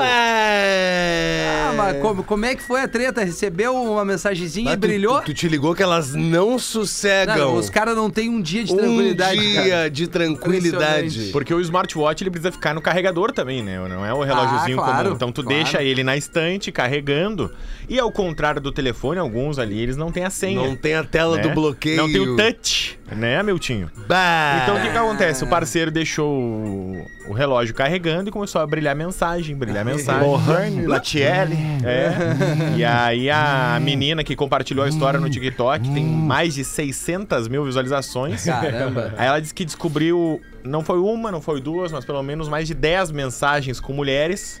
Ah, 1.46 1.72
mas 1.76 2.00
como, 2.00 2.22
como 2.24 2.44
é 2.44 2.54
que 2.54 2.62
foi 2.62 2.80
a 2.82 2.88
treta? 2.88 3.24
Recebeu 3.24 3.74
uma 3.74 4.04
mensagenzinha 4.04 4.72
e 4.72 4.76
brilhou? 4.76 5.20
Tu, 5.20 5.26
tu 5.26 5.34
te 5.34 5.48
ligou 5.48 5.74
que 5.74 5.82
elas 5.82 6.14
não 6.14 6.58
sossegam. 6.58 7.36
Não, 7.36 7.54
os 7.56 7.70
caras 7.70 7.96
não 7.96 8.10
têm 8.10 8.28
um 8.28 8.40
dia 8.40 8.64
de 8.64 8.72
um 8.72 8.76
tranquilidade. 8.76 9.40
dia 9.40 9.70
cara. 9.70 9.90
de 9.90 10.06
tranquilidade. 10.06 11.30
Porque 11.32 11.52
o 11.52 11.60
smartwatch 11.60 12.22
ele 12.22 12.30
precisa 12.30 12.52
ficar 12.52 12.74
no 12.74 12.80
carregador 12.80 13.32
também, 13.32 13.62
né? 13.62 13.78
Não 13.88 14.04
é 14.04 14.12
o 14.12 14.22
relógiozinho 14.22 14.80
Ah, 14.80 14.84
claro, 14.84 15.02
comum. 15.04 15.16
Então 15.16 15.32
tu 15.32 15.42
claro. 15.42 15.56
deixa 15.56 15.82
ele 15.82 16.02
na 16.02 16.16
estante 16.16 16.70
carregando. 16.72 17.52
E 17.88 17.98
ao 17.98 18.10
contrário 18.10 18.60
do 18.60 18.72
telefone, 18.72 19.18
alguns 19.18 19.58
ali 19.58 19.80
eles 19.80 19.96
não 19.96 20.10
têm 20.10 20.24
a 20.24 20.30
senha. 20.30 20.60
Não 20.60 20.76
tem 20.76 20.94
a 20.94 21.04
tela 21.04 21.36
né? 21.36 21.42
do 21.42 21.50
bloqueio. 21.50 21.96
Não 21.96 22.10
tem 22.10 22.20
o 22.20 22.36
touch, 22.36 22.98
né, 23.14 23.42
Miltinho? 23.42 23.90
Bah. 24.08 24.60
Então 24.62 24.76
o 24.76 24.80
que, 24.80 24.90
que 24.90 24.96
acontece? 24.98 25.44
O 25.44 25.46
parceiro 25.46 25.90
deixou 25.90 26.28
o, 26.28 27.06
o 27.28 27.32
relógio 27.32 27.74
carregando 27.74 28.28
e 28.28 28.32
começou 28.32 28.60
a 28.60 28.66
brilhar 28.66 28.96
mensagem, 28.96 29.54
brilhar 29.56 29.84
mensagem. 29.86 30.26
Lohane, 30.28 30.86
Latiele. 30.86 31.56
É. 31.84 32.76
E 32.76 32.84
aí 32.84 33.30
a 33.30 33.78
menina 33.80 34.24
que 34.24 34.34
compartilhou 34.34 34.84
a 34.84 34.88
história 34.88 35.20
no 35.20 35.30
TikTok 35.30 35.88
tem 35.92 36.04
mais 36.04 36.54
de 36.54 36.64
600 36.64 37.48
mil 37.48 37.64
visualizações. 37.64 38.44
Caramba. 38.44 39.14
Aí 39.18 39.26
ela 39.26 39.40
disse 39.40 39.54
que 39.54 39.64
descobriu, 39.64 40.40
não 40.64 40.82
foi 40.82 40.98
uma, 40.98 41.30
não 41.30 41.40
foi 41.40 41.60
duas, 41.60 41.92
mas 41.92 42.04
pelo 42.04 42.22
menos 42.22 42.48
mais 42.48 42.66
de 42.66 42.74
10 42.74 43.12
mensagens 43.12 43.78
com 43.80 43.92
mulheres. 43.92 44.60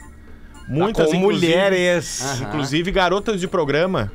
Muitas 0.68 1.08
Com 1.10 1.14
inclusive- 1.16 1.46
mulheres. 1.46 2.40
Inclusive 2.42 2.90
garotas 2.90 3.40
de 3.40 3.46
programa, 3.48 4.10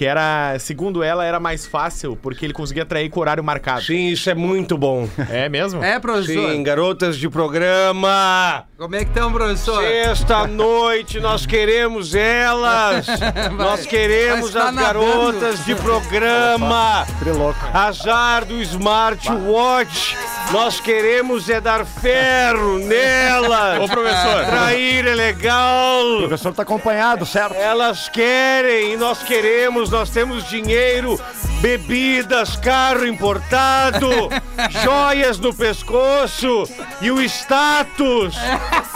que 0.00 0.06
era, 0.06 0.58
segundo 0.58 1.02
ela, 1.02 1.26
era 1.26 1.38
mais 1.38 1.66
fácil, 1.66 2.16
porque 2.16 2.46
ele 2.46 2.54
conseguia 2.54 2.84
atrair 2.84 3.10
com 3.10 3.20
horário 3.20 3.44
marcado. 3.44 3.82
Sim, 3.82 4.08
isso 4.08 4.30
é 4.30 4.34
muito 4.34 4.78
bom. 4.78 5.06
É 5.28 5.46
mesmo? 5.46 5.84
É, 5.84 6.00
professor? 6.00 6.52
Sim, 6.52 6.62
garotas 6.62 7.18
de 7.18 7.28
programa. 7.28 8.64
Como 8.78 8.96
é 8.96 9.00
que 9.00 9.10
estão, 9.10 9.30
professor? 9.30 9.82
Sexta 9.82 10.46
noite 10.48 11.20
nós 11.20 11.44
queremos 11.44 12.14
elas. 12.14 13.08
Nós 13.58 13.84
queremos 13.84 14.46
estar 14.46 14.70
as 14.70 14.74
garotas 14.74 15.64
de 15.66 15.74
programa. 15.74 17.04
Triloco. 17.18 17.58
Azar 17.74 18.46
do 18.46 18.56
smartwatch. 18.62 20.16
Nós 20.50 20.80
queremos 20.80 21.48
é 21.50 21.60
dar 21.60 21.84
ferro 21.84 22.78
nelas. 22.78 23.80
Ô, 23.80 23.86
professor. 23.86 24.46
Trair 24.46 25.06
é 25.06 25.14
legal. 25.14 26.14
O 26.14 26.18
professor 26.20 26.54
tá 26.54 26.62
acompanhado, 26.62 27.26
certo? 27.26 27.54
Elas 27.54 28.08
querem 28.08 28.94
e 28.94 28.96
nós 28.96 29.22
queremos, 29.22 29.89
nós 29.90 30.10
temos 30.10 30.48
dinheiro, 30.48 31.20
bebidas, 31.60 32.56
carro 32.56 33.06
importado, 33.06 34.08
joias 34.82 35.38
no 35.38 35.54
pescoço 35.54 36.64
e 37.00 37.10
o 37.10 37.20
status. 37.22 38.34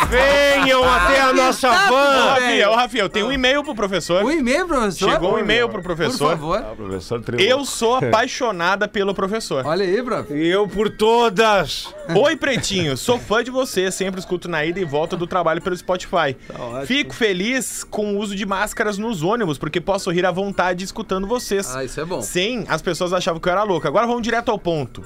Venham 0.08 0.82
até 0.84 1.20
a 1.20 1.32
nossa 1.32 1.68
Ô, 1.70 1.88
van. 1.88 2.34
Rafinha, 2.34 2.70
ô, 2.70 2.74
Rafinha, 2.74 3.02
eu 3.04 3.08
tenho 3.08 3.26
um 3.26 3.32
e-mail 3.32 3.62
pro 3.62 3.74
professor. 3.74 4.24
Um 4.24 4.30
e-mail, 4.30 4.66
professor? 4.66 5.10
Chegou 5.10 5.34
um 5.34 5.38
e-mail 5.38 5.68
pro 5.68 5.80
Por 5.80 5.94
professor. 5.96 6.30
favor. 6.30 6.60
Professor 6.76 7.20
Triloco. 7.22 7.48
Eu 7.48 7.64
sou 7.64 7.96
apaixonada 7.96 8.86
pelo 8.88 9.14
professor. 9.14 9.64
Olha 9.66 9.84
aí, 9.84 10.02
prof. 10.02 10.32
E 10.32 10.48
eu 10.48 10.66
por 10.68 10.90
todas. 10.90 11.88
Oi, 12.14 12.36
Pretinho, 12.36 12.96
sou 12.96 13.18
fã 13.18 13.42
de 13.42 13.50
você, 13.50 13.90
sempre 13.90 14.20
escuto 14.20 14.48
na 14.48 14.64
ida 14.64 14.78
e 14.80 14.84
volta 14.84 15.16
do 15.16 15.26
trabalho 15.26 15.62
pelo 15.62 15.76
Spotify. 15.76 16.36
Fico 16.86 17.14
feliz 17.14 17.84
com 17.84 18.14
o 18.14 18.18
uso 18.18 18.34
de 18.34 18.44
máscaras 18.44 18.98
nos 18.98 19.22
ônibus, 19.22 19.58
porque 19.58 19.80
posso 19.80 20.10
rir 20.10 20.26
à 20.26 20.30
vontade 20.30 20.84
escutando 20.84 21.26
vocês. 21.26 21.74
Ah, 21.74 21.84
isso 21.84 22.00
é 22.00 22.04
bom. 22.04 22.20
Sim, 22.20 22.64
as 22.68 22.82
pessoas 22.82 23.12
achavam 23.12 23.40
que 23.40 23.48
eu 23.48 23.52
era 23.52 23.62
louco. 23.62 23.86
Agora 23.88 24.06
vamos 24.06 24.22
direto 24.22 24.50
ao 24.50 24.58
ponto. 24.58 25.04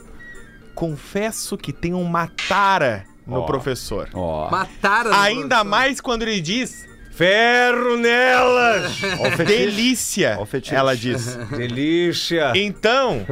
Confesso 0.79 1.59
que 1.59 1.73
tem 1.73 1.93
uma 1.93 2.29
tara 2.47 3.05
no 3.27 3.45
professor. 3.45 4.09
Ó. 4.15 4.49
Mataram. 4.49 5.13
Ainda 5.13 5.65
mais 5.65 6.01
quando 6.01 6.23
ele 6.23 6.41
diz 6.41 6.87
Ferro 7.11 7.97
nelas! 7.97 8.97
Delícia, 9.45 10.39
ela 10.71 10.97
diz. 10.97 11.35
Delícia! 11.51 12.53
Então, 12.55 13.27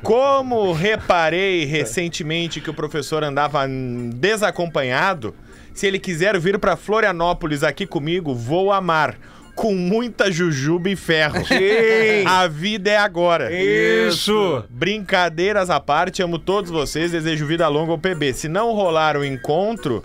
como 0.00 0.72
reparei 0.72 1.64
recentemente 1.64 2.60
que 2.60 2.70
o 2.70 2.74
professor 2.74 3.24
andava 3.24 3.66
desacompanhado, 4.14 5.34
se 5.74 5.88
ele 5.88 5.98
quiser 5.98 6.38
vir 6.38 6.56
pra 6.56 6.76
Florianópolis 6.76 7.64
aqui 7.64 7.84
comigo, 7.84 8.32
vou 8.32 8.70
amar. 8.70 9.16
Com 9.54 9.74
muita 9.74 10.30
jujuba 10.30 10.88
e 10.88 10.96
ferro. 10.96 11.44
Sim. 11.46 12.26
A 12.26 12.48
vida 12.48 12.90
é 12.90 12.96
agora. 12.96 13.50
Isso! 13.52 14.64
Brincadeiras 14.70 15.70
à 15.70 15.78
parte, 15.78 16.22
amo 16.22 16.38
todos 16.38 16.70
vocês, 16.70 17.12
desejo 17.12 17.46
vida 17.46 17.68
longa 17.68 17.92
ao 17.92 17.98
PB. 17.98 18.32
Se 18.32 18.48
não 18.48 18.72
rolar 18.72 19.16
o 19.16 19.24
encontro, 19.24 20.04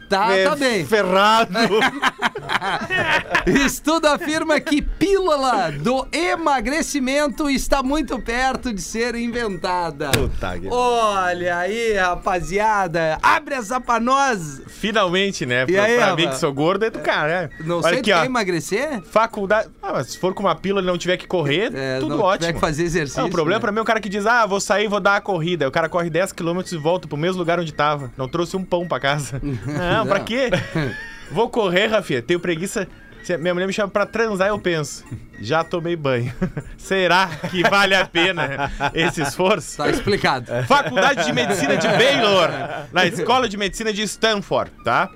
tá, 0.08 0.32
É 0.36 0.44
tá 0.44 0.56
bem. 0.56 0.86
Ferrado. 0.86 1.50
Estudo 3.66 4.06
afirma 4.06 4.60
que 4.60 4.80
pílula 4.82 5.70
do 5.72 6.06
emagrecimento 6.12 7.48
está 7.50 7.82
muito 7.82 8.18
perto 8.20 8.72
de 8.72 8.80
ser 8.80 9.14
inventada. 9.14 10.10
Puta 10.10 10.58
que- 10.58 10.68
Olha 10.70 11.58
aí, 11.58 11.94
rapaziada. 11.94 13.18
Abre 13.22 13.54
essa 13.54 13.80
pra 13.80 13.98
nós. 14.00 14.62
Finalmente, 14.66 15.44
né? 15.46 15.64
E 15.68 15.72
pra 15.72 15.82
aí, 15.84 15.96
pra 15.96 16.16
mim 16.16 16.28
que 16.28 16.36
sou 16.38 16.52
gordo 16.52 16.84
é 16.84 16.90
do 16.90 16.98
cara, 17.00 17.42
né? 17.42 17.50
Não 17.64 17.76
Olha 17.76 17.88
sei, 17.88 17.98
aqui, 18.00 18.12
quer 18.12 18.24
emagrecer? 18.26 19.02
Faculdade. 19.02 19.68
Ah, 19.82 19.92
mas 19.94 20.08
se 20.08 20.18
for 20.18 20.34
com 20.34 20.42
uma 20.42 20.54
pílula 20.54 20.82
e 20.82 20.86
não 20.86 20.98
tiver 20.98 21.16
que 21.16 21.26
correr, 21.26 21.72
É, 21.74 21.98
tudo 22.00 22.16
não 22.16 22.24
ótimo. 22.24 22.40
tiver 22.46 22.52
que 22.54 22.60
fazer 22.60 22.82
exercício, 22.84 23.20
Não, 23.22 23.28
o 23.28 23.32
problema 23.32 23.58
né? 23.58 23.60
pra 23.60 23.72
mim 23.72 23.78
é 23.78 23.82
o 23.82 23.84
cara 23.84 24.00
que 24.00 24.08
diz: 24.08 24.26
ah, 24.26 24.46
vou 24.46 24.60
sair, 24.60 24.88
vou 24.88 25.00
dar 25.00 25.12
uma 25.14 25.20
corrida. 25.20 25.66
O 25.68 25.70
cara 25.70 25.88
corre 25.88 26.10
10km 26.10 26.72
e 26.72 26.76
volta 26.76 27.06
pro 27.08 27.16
mesmo 27.16 27.38
lugar 27.38 27.58
onde 27.60 27.72
tava. 27.72 28.10
Não 28.16 28.28
trouxe 28.28 28.56
um 28.56 28.64
pão 28.64 28.86
pra 28.86 29.00
casa. 29.00 29.40
não, 29.42 30.06
pra 30.06 30.20
quê? 30.20 30.50
Vou 31.30 31.48
correr, 31.48 31.86
Rafinha. 31.86 32.22
Tenho 32.22 32.40
preguiça. 32.40 32.88
Se 33.22 33.36
minha 33.38 33.54
mulher 33.54 33.66
me 33.66 33.72
chama 33.72 33.88
pra 33.88 34.04
transar, 34.04 34.48
eu 34.48 34.58
penso. 34.58 35.04
Já 35.40 35.64
tomei 35.64 35.96
banho. 35.96 36.32
Será 36.78 37.26
que 37.50 37.62
vale 37.68 37.94
a 37.94 38.06
pena 38.06 38.70
esse 38.94 39.22
esforço? 39.22 39.76
Tá 39.76 39.90
explicado. 39.90 40.46
Faculdade 40.68 41.24
de 41.24 41.32
Medicina 41.32 41.76
de 41.76 41.88
Baylor, 41.88 42.48
na 42.92 43.06
Escola 43.06 43.48
de 43.48 43.56
Medicina 43.56 43.92
de 43.92 44.02
Stanford, 44.02 44.70
tá? 44.84 45.10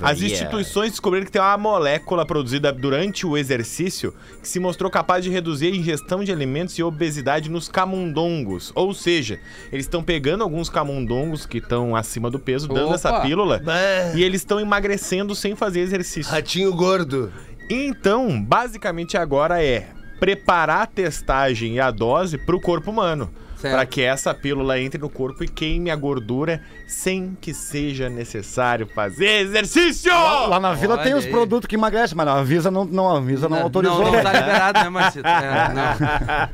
As 0.00 0.20
instituições 0.20 0.90
descobriram 0.90 1.26
que 1.26 1.32
tem 1.32 1.42
uma 1.42 1.58
molécula 1.58 2.24
produzida 2.24 2.72
durante 2.72 3.26
o 3.26 3.36
exercício 3.36 4.14
que 4.40 4.48
se 4.48 4.60
mostrou 4.60 4.90
capaz 4.90 5.24
de 5.24 5.30
reduzir 5.30 5.72
a 5.72 5.76
ingestão 5.76 6.22
de 6.22 6.30
alimentos 6.30 6.78
e 6.78 6.82
obesidade 6.82 7.50
nos 7.50 7.68
camundongos. 7.68 8.70
Ou 8.76 8.94
seja, 8.94 9.40
eles 9.72 9.86
estão 9.86 10.02
pegando 10.02 10.44
alguns 10.44 10.68
camundongos 10.68 11.44
que 11.44 11.58
estão 11.58 11.96
acima 11.96 12.30
do 12.30 12.38
peso, 12.38 12.68
dando 12.68 12.86
Opa! 12.86 12.94
essa 12.94 13.20
pílula, 13.20 13.60
Bah, 13.64 13.74
e 14.14 14.22
eles 14.22 14.42
estão 14.42 14.60
emagrecendo 14.60 15.34
sem 15.34 15.56
fazer 15.56 15.80
exercício. 15.80 16.30
Ratinho 16.30 16.72
gordo. 16.72 17.32
Então, 17.70 18.42
basicamente 18.42 19.16
agora 19.16 19.62
é 19.62 19.88
preparar 20.20 20.82
a 20.82 20.86
testagem 20.86 21.74
e 21.74 21.80
a 21.80 21.90
dose 21.90 22.38
pro 22.38 22.60
corpo 22.60 22.90
humano. 22.90 23.30
Para 23.60 23.86
que 23.86 24.02
essa 24.02 24.34
pílula 24.34 24.80
entre 24.80 25.00
no 25.00 25.08
corpo 25.08 25.44
e 25.44 25.48
queime 25.48 25.90
a 25.90 25.96
gordura 25.96 26.60
sem 26.92 27.36
que 27.40 27.54
seja 27.54 28.08
necessário 28.08 28.86
fazer 28.86 29.40
exercício! 29.40 30.12
Lá 30.12 30.60
na 30.60 30.74
vila 30.74 30.94
Olha 30.94 31.02
tem 31.02 31.14
os 31.14 31.24
aí. 31.24 31.30
produtos 31.30 31.66
que 31.66 31.74
emagrecem, 31.74 32.16
mas 32.16 32.28
a 32.28 32.34
Avisa 32.34 32.70
não, 32.70 32.84
não, 32.84 33.10
a 33.10 33.18
Avisa 33.18 33.48
não, 33.48 33.58
autorizou. 33.62 34.04
Não, 34.04 34.12
não 34.12 34.22
tá 34.22 34.32
liberado, 34.32 34.78
né, 34.80 34.88
Marcito? 34.88 35.22
É, 35.32 35.74
não. 35.74 35.82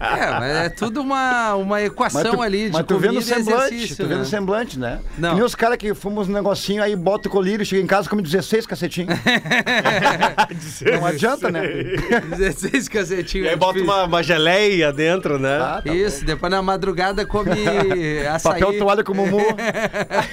É, 0.07 0.31
mas 0.39 0.57
é 0.57 0.69
tudo 0.69 1.01
uma, 1.01 1.55
uma 1.55 1.77
Mas 1.77 1.87
equação 1.87 2.37
tu, 2.37 2.43
ali 2.43 2.67
de 2.67 2.73
mas 2.73 2.87
tu 2.87 2.99
vê 2.99 3.09
no 3.09 3.19
e 3.19 3.23
semblante, 3.23 3.75
exercício, 3.75 3.97
tu 3.97 4.09
vê 4.09 4.15
né? 4.15 4.21
no 4.21 4.25
semblante, 4.25 4.79
né? 4.79 5.01
Não. 5.17 5.31
Que 5.31 5.35
nem 5.37 5.45
os 5.45 5.55
caras 5.55 5.77
que 5.77 5.95
fumam 5.95 6.21
uns 6.21 6.29
negocinhos 6.29 6.85
aí, 6.85 6.95
bota 6.95 7.29
o 7.29 7.31
colírio, 7.31 7.67
chega 7.67 7.83
em 7.83 7.87
casa 7.87 8.07
e 8.07 8.11
come 8.11 8.23
16 8.23 8.67
cacetinhos. 8.67 9.19
não 10.93 11.07
adianta, 11.07 11.51
né? 11.51 11.63
16 12.37 12.89
cacetinhos. 12.89 13.47
E 13.47 13.49
aí 13.49 13.55
é 13.55 13.57
bota 13.57 13.81
uma, 13.81 14.05
uma 14.05 14.23
geleia 14.23 14.93
dentro, 14.93 15.39
né? 15.39 15.59
Ah, 15.61 15.83
tá 15.85 15.93
Isso, 15.93 16.25
depois 16.25 16.51
na 16.51 16.63
madrugada 16.63 17.27
come 17.27 17.53
açaí. 18.27 18.61
Papel 18.61 18.79
toalha 18.79 19.05
com 19.05 19.15
mumu. 19.15 19.39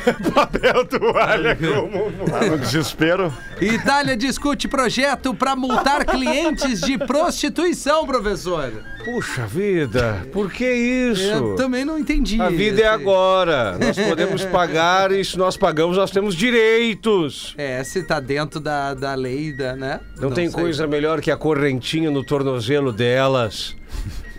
Papel 0.34 0.86
toalha 0.86 1.56
como 1.58 2.30
Tá 2.30 2.46
no 2.46 2.58
desespero. 2.58 3.34
Itália 3.62 4.18
discute 4.18 4.68
projeto 4.68 5.34
para 5.34 5.56
multar 5.56 6.06
clientes 6.06 6.82
de 6.82 6.98
prostituição, 6.98 8.06
professor. 8.06 8.72
Puxa 9.04 9.46
vida, 9.46 10.26
por 10.34 10.52
que 10.52 10.66
isso? 10.66 11.24
Eu 11.24 11.56
também 11.56 11.86
não 11.86 11.98
entendi. 11.98 12.42
A 12.42 12.50
vida 12.50 12.82
é 12.82 12.88
agora. 12.88 13.78
Nós 13.78 13.96
podemos 13.96 14.44
pagar 14.50 15.12
e 15.12 15.24
se 15.24 15.38
nós 15.38 15.56
pagamos, 15.56 15.96
nós 15.96 16.10
temos 16.10 16.36
direitos. 16.36 17.54
É, 17.58 17.84
se 17.84 18.04
tá 18.04 18.20
dentro 18.20 18.60
da, 18.60 18.94
da 18.94 19.14
lei, 19.14 19.54
da, 19.54 19.76
né? 19.76 20.00
Não, 20.20 20.32
tem 20.32 20.50
sei. 20.50 20.60
coisa 20.60 20.88
melhor 20.88 21.22
que 21.22 21.30
a 21.30 21.38
correntinha 21.38 22.10
no 22.10 22.24
tornozelo 22.24 22.92
delas. 22.92 23.76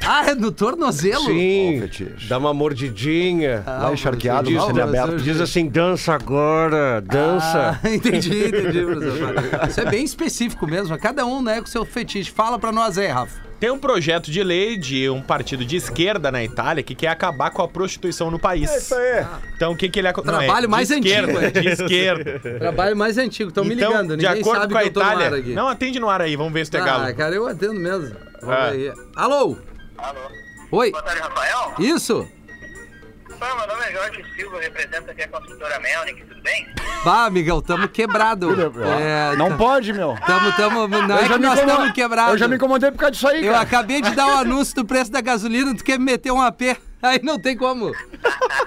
Ah, 0.05 0.31
é 0.31 0.35
no 0.35 0.53
tornozelo? 0.53 1.25
Sim, 1.25 1.79
fetiche. 1.83 2.29
dá 2.29 2.39
uma 2.39 2.53
mordidinha. 2.55 3.63
Ah, 3.67 3.79
Lá 3.85 3.93
encharqueado, 3.93 4.51
não, 4.51 4.83
aberto. 4.83 5.17
Diz 5.17 5.41
assim, 5.41 5.69
dança 5.69 6.15
agora, 6.15 7.01
dança. 7.01 7.81
Ah, 7.83 7.89
entendi, 7.91 8.47
entendi, 8.49 8.85
professor. 8.85 9.35
Isso 9.69 9.81
é 9.81 9.85
bem 9.87 10.05
específico 10.05 10.67
mesmo. 10.67 10.97
Cada 10.99 11.25
um, 11.27 11.43
né, 11.43 11.61
com 11.61 11.67
seu 11.67 11.85
fetiche. 11.85 12.31
Fala 12.31 12.59
pra 12.59 12.71
nós 12.73 12.99
aí, 12.99 13.09
Rafa. 13.09 13.47
Tem 13.59 13.71
um 13.71 13.79
projeto 13.79 14.31
de 14.31 14.43
lei 14.45 14.77
de 14.77 15.09
um 15.09 15.23
partido 15.23 15.65
de 15.65 15.77
esquerda 15.77 16.31
na 16.31 16.45
Itália 16.45 16.83
que 16.83 16.95
quer 16.95 17.09
acabar 17.09 17.51
com 17.51 17.63
a 17.63 17.67
prostituição 17.69 18.31
no 18.31 18.39
país. 18.39 18.71
É 18.71 18.77
isso 18.77 18.95
aí. 18.95 19.25
Então 19.57 19.73
o 19.73 19.77
que, 19.77 19.89
que 19.89 19.99
ele... 19.99 20.09
ac- 20.09 20.23
não, 20.27 20.35
é 20.35 20.45
Trabalho 20.45 20.67
de 20.67 20.71
mais 20.71 20.91
esquerda, 20.91 21.33
antigo, 21.33 21.59
é. 21.59 21.61
De 21.63 21.69
esquerda. 21.69 22.39
Trabalho 22.61 22.95
mais 22.97 23.17
antigo, 23.17 23.49
estão 23.49 23.65
me 23.65 23.75
Então, 23.75 23.91
ligando. 23.93 24.15
de 24.15 24.27
Ninguém 24.27 24.43
acordo 24.43 24.61
sabe 24.61 24.73
com 24.75 24.79
a 24.79 24.85
Itália... 24.85 25.31
Não, 25.55 25.69
atende 25.69 25.99
no 25.99 26.11
ar 26.11 26.21
aí, 26.21 26.37
vamos 26.37 26.53
ver 26.53 26.67
se 26.67 26.71
tu 26.71 26.77
é 26.77 26.81
ah, 26.81 26.85
galo. 26.85 27.15
cara, 27.15 27.35
eu 27.35 27.47
atendo 27.47 27.73
mesmo. 27.75 28.15
Vamos 28.43 28.55
Ah. 28.57 28.71
ver 28.73 28.91
aí. 28.91 28.97
Alô? 29.17 29.57
Alô. 29.99 30.21
Oi? 30.73 30.91
Boa 30.91 31.03
tarde, 31.03 31.21
Rafael. 31.21 31.75
Isso? 31.79 32.29
Ah, 33.41 33.55
meu 33.55 33.67
nome 33.67 33.85
é 33.85 33.93
Jorge 33.93 34.25
Silva, 34.35 34.61
represento 34.61 35.11
aqui 35.11 35.23
a 35.23 35.29
construtora 35.29 35.79
Melnick, 35.81 36.25
tudo 36.25 36.43
bem? 36.43 36.67
Bah, 37.05 37.29
Miguel, 37.31 37.61
tamo 37.61 37.87
quebrado. 37.89 38.49
É, 38.83 39.37
Não 39.37 39.57
pode, 39.57 39.93
meu. 39.93 40.17
tamo, 40.27 40.53
tamo, 40.53 40.89
não 40.89 41.17
Eu 41.17 41.23
é 41.25 41.29
já 41.29 41.35
que 41.35 41.41
me 41.41 41.47
nós 41.47 41.59
estamos 41.59 41.93
quebrados. 41.93 42.33
Eu 42.33 42.39
já 42.39 42.49
me 42.49 42.57
incomodei 42.57 42.91
por 42.91 42.99
causa 42.99 43.13
disso 43.13 43.29
aí, 43.29 43.45
Eu 43.45 43.53
cara. 43.53 43.63
acabei 43.65 44.01
de 44.01 44.11
dar 44.15 44.27
o 44.27 44.39
anúncio 44.41 44.75
do 44.75 44.85
preço 44.85 45.13
da 45.13 45.21
gasolina, 45.21 45.75
tu 45.75 45.85
quer 45.85 45.99
me 45.99 46.07
meter 46.07 46.33
um 46.33 46.41
AP? 46.41 46.63
Aí 47.03 47.21
não 47.23 47.39
tem 47.39 47.57
como. 47.57 47.93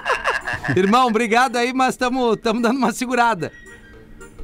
Irmão, 0.77 1.07
obrigado 1.07 1.55
aí, 1.57 1.73
mas 1.73 1.95
estamos 1.95 2.37
dando 2.41 2.69
uma 2.69 2.91
segurada. 2.91 3.51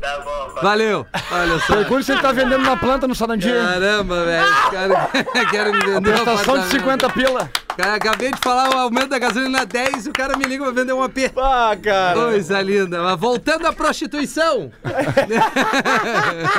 Tá 0.06 0.22
bom. 0.24 0.62
Valeu. 0.62 1.06
Olha 1.32 1.60
só. 1.60 1.76
Pergunta 1.78 2.04
se 2.04 2.12
ele 2.12 2.22
tá 2.22 2.32
vendendo 2.32 2.62
na 2.64 2.78
planta 2.78 3.08
no 3.08 3.16
Sarandia. 3.16 3.56
Caramba, 3.56 4.24
velho. 4.24 4.46
Os 4.46 4.70
caras 4.70 4.98
querem 5.50 5.74
me 5.74 5.80
vender 5.80 5.98
um 5.98 6.02
Prestação 6.02 6.36
de 6.36 6.42
apartamento. 6.42 6.72
50 6.72 7.10
pila. 7.10 7.50
Cara, 7.76 7.96
acabei 7.96 8.32
de 8.32 8.40
falar 8.40 8.70
o 8.74 8.78
aumento 8.78 9.10
da 9.10 9.20
gasolina 9.20 9.66
10 9.66 10.06
e 10.06 10.10
o 10.10 10.14
cara 10.14 10.38
me 10.38 10.46
liga 10.46 10.64
pra 10.64 10.72
vender 10.72 10.94
um 10.94 11.04
AP. 11.04 11.18
Ah, 11.36 11.76
cara. 11.82 12.14
Coisa 12.14 12.62
linda. 12.62 13.04
Mas 13.04 13.20
voltando 13.20 13.68
à 13.68 13.74
prostituição. 13.74 14.72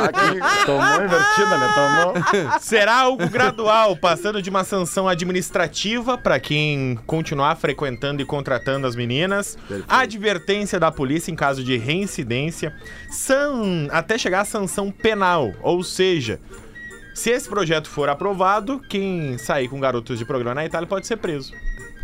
Aqui, 0.08 0.66
tomou 0.66 1.04
invertida, 1.04 1.58
né? 1.58 1.72
Tomou. 1.74 2.60
Será 2.60 3.00
algo 3.00 3.28
gradual, 3.30 3.96
passando 3.96 4.42
de 4.42 4.50
uma 4.50 4.62
sanção 4.62 5.08
administrativa 5.08 6.18
para 6.18 6.38
quem 6.38 6.98
continuar 7.06 7.56
frequentando 7.56 8.20
e 8.20 8.26
contratando 8.26 8.86
as 8.86 8.94
meninas, 8.94 9.56
advertência 9.88 10.78
da 10.78 10.92
polícia 10.92 11.30
em 11.30 11.34
caso 11.34 11.64
de 11.64 11.78
reincidência, 11.78 12.74
san... 13.10 13.88
até 13.90 14.18
chegar 14.18 14.40
à 14.40 14.44
sanção 14.44 14.90
penal, 14.90 15.52
ou 15.62 15.82
seja, 15.82 16.40
se 17.14 17.30
esse 17.30 17.48
projeto 17.48 17.88
for 17.88 18.08
aprovado, 18.08 18.80
quem 18.90 19.38
sair 19.38 19.68
com 19.68 19.80
garotos 19.80 20.18
de 20.18 20.24
programa 20.24 20.54
na 20.56 20.66
Itália 20.66 20.86
pode 20.86 21.06
ser 21.06 21.16
preso. 21.16 21.52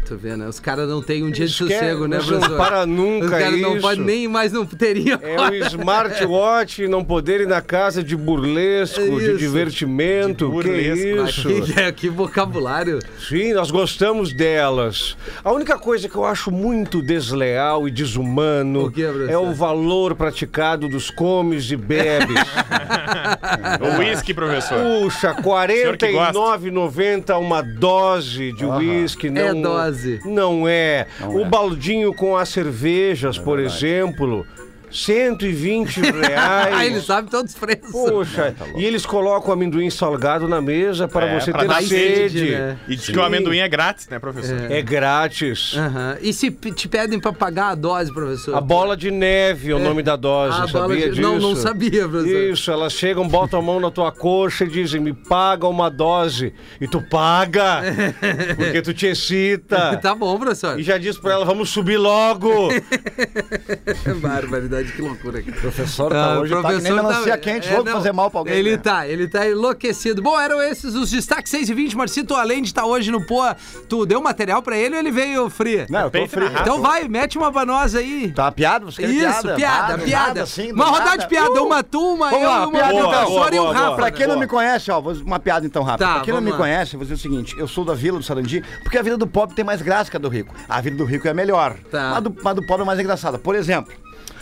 Tu 0.04 0.16
vê, 0.16 0.36
né? 0.36 0.46
Os 0.48 0.58
caras 0.60 0.88
não 0.88 1.00
têm 1.00 1.22
um 1.22 1.30
dia 1.30 1.46
de 1.46 1.52
Eles 1.52 1.56
querem- 1.56 1.78
sossego, 1.78 2.06
né, 2.08 2.16
eles 2.16 2.28
não 2.28 2.38
professor? 2.40 2.58
para 2.58 2.84
nunca 2.84 3.24
Os 3.26 3.30
caras 3.30 3.60
não 3.60 3.80
podem 3.80 4.04
nem 4.04 4.28
mais, 4.28 4.52
não 4.52 4.66
teriam. 4.66 5.18
É 5.22 5.40
o 5.50 5.54
smartwatch 5.66 6.86
não 6.88 7.04
poder 7.04 7.40
ir 7.42 7.46
na 7.46 7.60
casa 7.62 8.02
de 8.02 8.16
burlesco, 8.16 9.00
É 9.00 9.08
de 9.08 9.36
divertimento. 9.38 10.46
De 10.50 10.50
que 10.50 10.68
burlesco. 10.68 11.48
isso? 11.50 11.72
Que, 11.72 11.92
que 11.92 12.08
vocabulário. 12.10 12.98
Sim, 13.28 13.52
nós 13.54 13.70
gostamos 13.70 14.32
delas. 14.34 15.16
A 15.42 15.52
única 15.52 15.78
coisa 15.78 16.08
que 16.08 16.16
eu 16.16 16.24
acho 16.24 16.50
muito 16.50 17.00
desleal 17.00 17.86
e 17.86 17.90
desumano 17.90 18.86
O 18.86 18.90
professor? 18.92 19.30
é 19.30 19.38
o 19.38 19.52
valor 19.52 20.14
praticado 20.16 20.88
dos 20.88 21.10
comes 21.10 21.70
e 21.70 21.76
bebes. 21.76 22.36
O 23.80 23.98
whisky, 23.98 24.32
professor. 24.34 24.78
Puxa, 25.02 25.34
que 25.34 25.42
gosta. 25.42 26.38
49,90 26.38 27.38
uma 27.38 27.62
dose 27.62 28.52
de 28.52 28.64
uísque. 28.64 29.30
Não, 29.30 29.40
É 29.42 29.54
dose. 29.54 29.91
Não 30.24 30.66
é. 30.66 31.06
o 31.24 31.44
baldinho 31.44 32.12
com 32.14 32.36
as 32.36 32.48
cervejas, 32.48 33.38
por 33.38 33.58
exemplo, 33.58 34.46
120 34.92 36.00
reais. 36.00 36.42
Ah, 36.74 36.84
ele 36.86 37.00
sabe 37.00 37.30
todos 37.30 37.52
os 37.52 37.58
preços. 37.58 37.90
Poxa, 37.90 38.54
e 38.76 38.84
eles 38.84 39.04
colocam 39.06 39.52
amendoim 39.52 39.88
salgado 39.90 40.48
na 40.48 40.60
mesa 40.60 41.06
para 41.08 41.26
É, 41.26 41.40
você 41.40 41.50
pra 41.52 41.64
ter 41.66 41.82
sede. 41.84 42.38
sede, 42.38 42.50
né? 42.52 42.78
E 42.88 42.96
diz 42.96 43.06
que 43.06 43.18
o 43.18 43.22
amendoim 43.22 43.58
é 43.58 43.68
grátis, 43.68 44.08
né, 44.08 44.18
professor? 44.18 44.70
É 44.70 44.82
grátis. 44.82 45.74
Aham. 45.76 46.16
E 46.20 46.32
se 46.32 46.50
te 46.50 46.88
pedem 46.88 47.18
pra 47.20 47.32
pagar 47.32 47.70
a 47.70 47.74
dose, 47.74 48.12
professor? 48.12 48.54
A 48.56 48.60
bola 48.60 48.96
de 48.96 49.10
neve 49.10 49.70
é 49.70 49.74
o 49.74 49.78
nome 49.78 50.02
da 50.02 50.16
dose, 50.16 50.54
A 50.56 50.66
bola 50.66 50.88
sabia 50.88 50.96
de- 51.08 51.10
disso? 51.16 51.20
Não, 51.22 51.38
não 51.38 51.54
sabia, 51.56 52.08
professor. 52.08 52.40
Isso, 52.52 52.70
elas 52.70 52.92
chegam, 52.92 53.26
botam 53.28 53.58
a 53.60 53.62
mão 53.62 53.80
na 53.80 53.90
tua 53.90 54.10
coxa 54.12 54.64
e 54.64 54.68
dizem, 54.68 55.00
me 55.00 55.12
paga 55.12 55.66
uma 55.66 55.88
dose. 55.90 56.52
E 56.80 56.88
tu 56.88 57.00
paga, 57.08 57.82
porque 58.56 58.82
tu 58.82 58.92
te 58.92 59.06
excita. 59.06 59.96
Tá 59.98 60.14
bom, 60.14 60.38
professor. 60.38 60.78
E 60.78 60.82
já 60.82 60.98
diz 60.98 61.16
pra 61.18 61.32
ela, 61.32 61.44
vamos 61.44 61.70
subir 61.70 61.96
logo. 61.98 62.68
Barbaridade, 64.20 64.81
que 64.90 65.02
loucura. 65.02 65.42
cara. 65.42 65.56
Professor 65.60 66.10
tá 66.10 66.40
hoje 66.40 66.60
tá 66.60 66.74
que 66.74 66.80
nem 66.80 66.92
melancia 66.92 67.38
quente, 67.38 67.68
louco 67.70 67.84
não, 67.84 67.92
fazer 67.92 68.12
mal 68.12 68.30
pra 68.30 68.40
alguém. 68.40 68.54
Ele 68.54 68.72
né? 68.72 68.76
tá, 68.78 69.06
ele 69.06 69.28
tá 69.28 69.46
enlouquecido. 69.48 70.20
Bom, 70.22 70.38
eram 70.40 70.60
esses 70.60 70.94
os 70.94 71.10
destaques 71.10 71.50
6 71.50 71.68
e 71.70 71.74
20, 71.74 71.96
Marcito, 71.96 72.34
além 72.34 72.62
de 72.62 72.68
estar 72.68 72.84
hoje 72.84 73.10
no 73.10 73.24
Poa, 73.26 73.56
tu 73.88 74.04
deu 74.04 74.20
material 74.20 74.62
pra 74.62 74.76
ele 74.76 74.94
ou 74.94 75.00
ele 75.00 75.10
veio 75.12 75.48
frio? 75.50 75.86
Não, 75.88 76.00
eu 76.00 76.10
tô 76.10 76.26
frio. 76.26 76.50
Então 76.60 76.80
vai, 76.80 77.06
mete 77.06 77.38
uma 77.38 77.52
pra 77.52 77.64
nós 77.64 77.94
aí. 77.94 78.32
Tá 78.32 78.50
piada? 78.50 78.84
Você 78.86 79.02
quer 79.02 79.10
Isso, 79.10 79.20
piada? 79.42 79.54
piada, 79.54 79.82
Nada, 79.92 80.02
piada. 80.04 80.26
nada, 80.28 80.42
assim, 80.42 80.68
do 80.68 80.74
uma 80.74 80.86
rodada 80.86 81.04
nada. 81.10 81.22
de 81.22 81.28
piada, 81.28 81.62
uma 81.62 81.82
tu, 81.82 82.14
uma 82.14 82.30
eu 82.32 82.42
lá, 82.42 82.62
e 82.62 82.66
uma 82.66 82.70
piada 82.72 82.92
do 82.92 82.98
então. 82.98 83.10
professor 83.10 83.54
e 83.54 83.58
um 83.58 83.62
Boa, 83.62 83.74
boa, 83.74 83.84
Rafa. 83.84 83.96
Pra 83.96 84.10
quem 84.10 84.26
não 84.26 84.34
Boa. 84.34 84.40
me 84.40 84.46
conhece, 84.46 84.90
ó, 84.90 85.00
vou 85.00 85.12
uma 85.14 85.38
piada 85.38 85.66
então 85.66 85.82
rápida. 85.82 86.06
Tá, 86.06 86.14
pra 86.14 86.22
quem 86.24 86.34
não 86.34 86.40
me 86.40 86.52
conhece, 86.52 86.94
eu 86.94 86.98
vou 86.98 87.04
dizer 87.04 87.14
o 87.14 87.18
seguinte: 87.18 87.54
eu 87.58 87.68
sou 87.68 87.84
da 87.84 87.94
vila 87.94 88.18
do 88.18 88.24
Sarandi, 88.24 88.62
porque 88.82 88.98
a 88.98 89.02
vida 89.02 89.16
do 89.16 89.26
pobre 89.26 89.54
tem 89.54 89.64
mais 89.64 89.82
graça 89.82 90.10
que 90.10 90.16
a 90.16 90.20
do 90.20 90.28
rico. 90.28 90.54
A 90.68 90.80
vida 90.80 90.96
do 90.96 91.04
rico 91.04 91.28
é 91.28 91.34
melhor. 91.34 91.76
Tá. 91.90 92.10
Mas, 92.14 92.22
do, 92.22 92.36
mas 92.42 92.54
do 92.56 92.66
pobre 92.66 92.82
é 92.82 92.86
mais 92.86 92.98
engraçada. 92.98 93.38
Por 93.38 93.54
exemplo. 93.54 93.92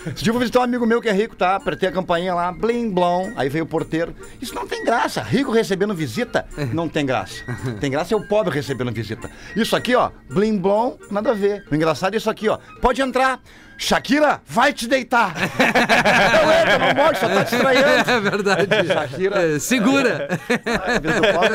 Esse 0.07 0.25
dia 0.25 0.31
eu 0.31 0.33
vou 0.33 0.41
visitar 0.41 0.61
um 0.61 0.63
amigo 0.63 0.87
meu 0.87 1.01
que 1.01 1.09
é 1.09 1.13
rico, 1.13 1.37
tá? 1.37 1.57
Apertei 1.57 1.89
a 1.89 1.93
campainha 1.93 2.35
lá, 2.35 2.51
blim 2.53 2.91
blom. 2.91 3.33
Aí 3.37 3.49
veio 3.49 3.65
o 3.65 3.69
porteiro. 3.69 4.15
Isso 4.41 4.55
não 4.55 4.67
tem 4.67 4.85
graça. 4.85 5.23
Rico 5.23 5.51
recebendo 5.53 5.95
visita, 5.95 6.47
não 6.73 6.89
tem 6.89 7.05
graça. 7.05 7.45
Tem 7.81 7.91
graça 7.91 8.15
é 8.15 8.17
o 8.17 8.27
pobre 8.27 8.55
recebendo 8.55 8.93
visita. 8.93 9.31
Isso 9.55 9.77
aqui, 9.77 9.95
ó, 9.95 10.11
blim 10.29 10.59
blom, 10.59 10.97
nada 11.11 11.31
a 11.31 11.35
ver. 11.35 11.67
O 11.71 11.75
engraçado 11.75 12.15
é 12.15 12.17
isso 12.17 12.31
aqui, 12.31 12.49
ó. 12.49 12.59
Pode 12.81 13.03
entrar. 13.03 13.41
Shakira, 13.83 14.43
vai 14.47 14.75
te 14.75 14.87
deitar. 14.87 15.33
não 15.41 16.53
entra, 16.53 16.79
não 16.79 16.95
pode, 16.95 17.19
só 17.19 17.29
tá 17.29 17.45
te 17.47 17.55
estranhando. 17.57 18.11
É 18.11 18.21
verdade. 18.21 18.87
Shakira. 18.87 19.43
É, 19.57 19.59
segura. 19.59 20.29
É 20.49 21.01
melhor. 21.01 21.51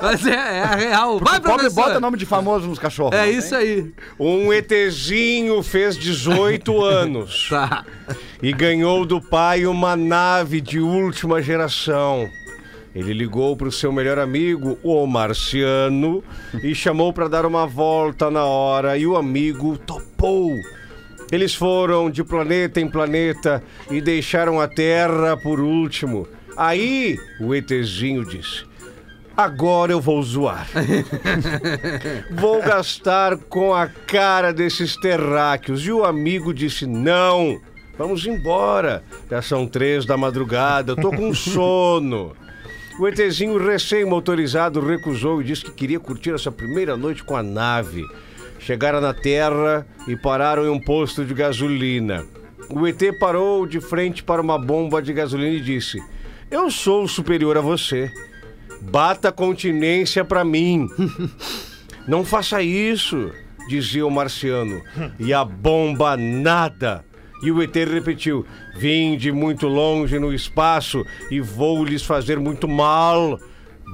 Mas 0.00 0.26
é, 0.26 0.30
é 0.34 0.62
a 0.62 0.74
real. 0.74 1.18
Vai, 1.18 1.38
O 1.38 1.42
pobre 1.42 1.58
professor. 1.64 1.84
bota 1.84 2.00
nome 2.00 2.16
de 2.16 2.24
famoso 2.24 2.66
nos 2.66 2.78
cachorros. 2.78 3.14
É 3.18 3.30
isso 3.30 3.50
tem? 3.50 3.58
aí. 3.58 3.92
Um 4.18 4.50
ETzinho 4.50 5.62
fez 5.62 5.94
18 5.96 6.82
anos. 6.82 7.48
Tá. 7.50 7.84
e 8.42 8.50
ganhou 8.52 9.04
do 9.04 9.20
pai 9.20 9.66
uma 9.66 9.94
nave 9.94 10.62
de 10.62 10.80
última 10.80 11.42
geração. 11.42 12.30
Ele 12.94 13.12
ligou 13.12 13.56
para 13.56 13.68
o 13.68 13.72
seu 13.72 13.92
melhor 13.92 14.18
amigo, 14.18 14.78
o 14.82 15.06
Marciano, 15.06 16.24
e 16.62 16.74
chamou 16.74 17.12
para 17.12 17.28
dar 17.28 17.46
uma 17.46 17.66
volta 17.66 18.30
na 18.30 18.44
hora, 18.44 18.98
e 18.98 19.06
o 19.06 19.16
amigo 19.16 19.78
topou. 19.78 20.52
Eles 21.30 21.54
foram 21.54 22.10
de 22.10 22.24
planeta 22.24 22.80
em 22.80 22.88
planeta 22.88 23.62
e 23.88 24.00
deixaram 24.00 24.60
a 24.60 24.66
Terra 24.66 25.36
por 25.36 25.60
último. 25.60 26.26
Aí 26.56 27.16
o 27.40 27.54
ETzinho 27.54 28.24
disse: 28.24 28.64
Agora 29.36 29.92
eu 29.92 30.00
vou 30.00 30.22
zoar. 30.22 30.68
Vou 32.32 32.60
gastar 32.60 33.36
com 33.36 33.72
a 33.72 33.86
cara 33.86 34.52
desses 34.52 34.96
terráqueos. 34.96 35.86
E 35.86 35.92
o 35.92 36.04
amigo 36.04 36.52
disse: 36.52 36.84
Não, 36.84 37.58
vamos 37.96 38.26
embora. 38.26 39.02
Já 39.30 39.40
são 39.40 39.66
três 39.66 40.04
da 40.04 40.16
madrugada, 40.16 40.92
eu 40.92 40.96
tô 40.96 41.10
com 41.10 41.32
sono. 41.34 42.34
O 43.00 43.08
ETzinho 43.08 43.56
recém-motorizado 43.56 44.78
recusou 44.78 45.40
e 45.40 45.44
disse 45.44 45.64
que 45.64 45.72
queria 45.72 45.98
curtir 45.98 46.34
essa 46.34 46.52
primeira 46.52 46.98
noite 46.98 47.24
com 47.24 47.34
a 47.34 47.42
nave. 47.42 48.06
Chegaram 48.58 49.00
na 49.00 49.14
Terra 49.14 49.86
e 50.06 50.14
pararam 50.14 50.66
em 50.66 50.68
um 50.68 50.78
posto 50.78 51.24
de 51.24 51.32
gasolina. 51.32 52.26
O 52.68 52.86
ET 52.86 53.00
parou 53.18 53.66
de 53.66 53.80
frente 53.80 54.22
para 54.22 54.42
uma 54.42 54.58
bomba 54.58 55.00
de 55.00 55.14
gasolina 55.14 55.56
e 55.56 55.62
disse: 55.62 55.98
Eu 56.50 56.70
sou 56.70 57.08
superior 57.08 57.56
a 57.56 57.62
você. 57.62 58.12
Bata 58.82 59.32
continência 59.32 60.22
pra 60.22 60.44
mim. 60.44 60.86
Não 62.06 62.22
faça 62.22 62.62
isso, 62.62 63.32
dizia 63.66 64.06
o 64.06 64.10
marciano. 64.10 64.82
E 65.18 65.32
a 65.32 65.42
bomba 65.42 66.18
nada. 66.18 67.02
E 67.42 67.50
o 67.50 67.62
ET 67.62 67.74
repetiu: 67.74 68.44
Vim 68.76 69.16
de 69.16 69.32
muito 69.32 69.66
longe 69.66 70.18
no 70.18 70.32
espaço 70.32 71.04
e 71.30 71.40
vou 71.40 71.84
lhes 71.84 72.02
fazer 72.02 72.38
muito 72.38 72.68
mal. 72.68 73.38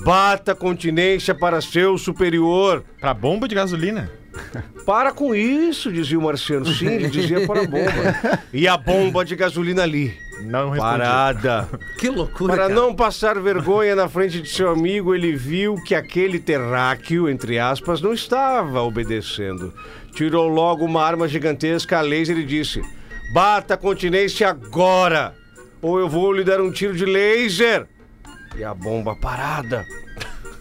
Bata 0.05 0.55
continência 0.55 1.35
para 1.35 1.61
seu 1.61 1.97
superior. 1.97 2.85
Pra 3.01 3.15
bomba 3.15 3.49
de 3.49 3.55
gasolina. 3.55 4.11
Para 4.85 5.11
com 5.13 5.35
isso, 5.35 5.91
dizia 5.91 6.19
o 6.19 6.23
marciano. 6.23 6.67
Sim, 6.67 6.87
ele 6.87 7.09
dizia 7.09 7.47
para 7.47 7.63
a 7.63 7.67
bomba. 7.67 8.41
E 8.53 8.69
a 8.69 8.77
bomba 8.77 9.25
de 9.25 9.35
gasolina 9.35 9.83
ali. 9.83 10.15
Não 10.43 10.71
respondi. 10.71 10.99
Parada. 10.99 11.69
Que 11.99 12.11
loucura, 12.11 12.55
Para 12.55 12.63
cara. 12.69 12.75
não 12.75 12.95
passar 12.95 13.41
vergonha 13.41 13.97
na 13.97 14.07
frente 14.09 14.41
de 14.43 14.49
seu 14.49 14.69
amigo, 14.71 15.15
ele 15.15 15.35
viu 15.35 15.77
que 15.77 15.95
aquele 15.95 16.39
terráqueo, 16.39 17.29
entre 17.29 17.59
aspas, 17.59 18.03
não 18.03 18.13
estava 18.13 18.83
obedecendo. 18.83 19.73
Tirou 20.15 20.47
logo 20.47 20.85
uma 20.85 21.03
arma 21.03 21.27
gigantesca 21.27 21.99
a 21.99 22.03
laser 22.03 22.37
e 22.37 22.45
disse: 22.45 22.83
Bata 23.33 23.75
a 23.75 23.77
continência 23.77 24.49
agora, 24.49 25.35
ou 25.83 25.99
eu 25.99 26.09
vou 26.09 26.33
lhe 26.33 26.45
dar 26.45 26.61
um 26.61 26.71
tiro 26.71 26.95
de 26.95 27.05
laser. 27.05 27.87
E 28.57 28.65
a 28.65 28.73
bomba 28.73 29.15
parada. 29.17 29.85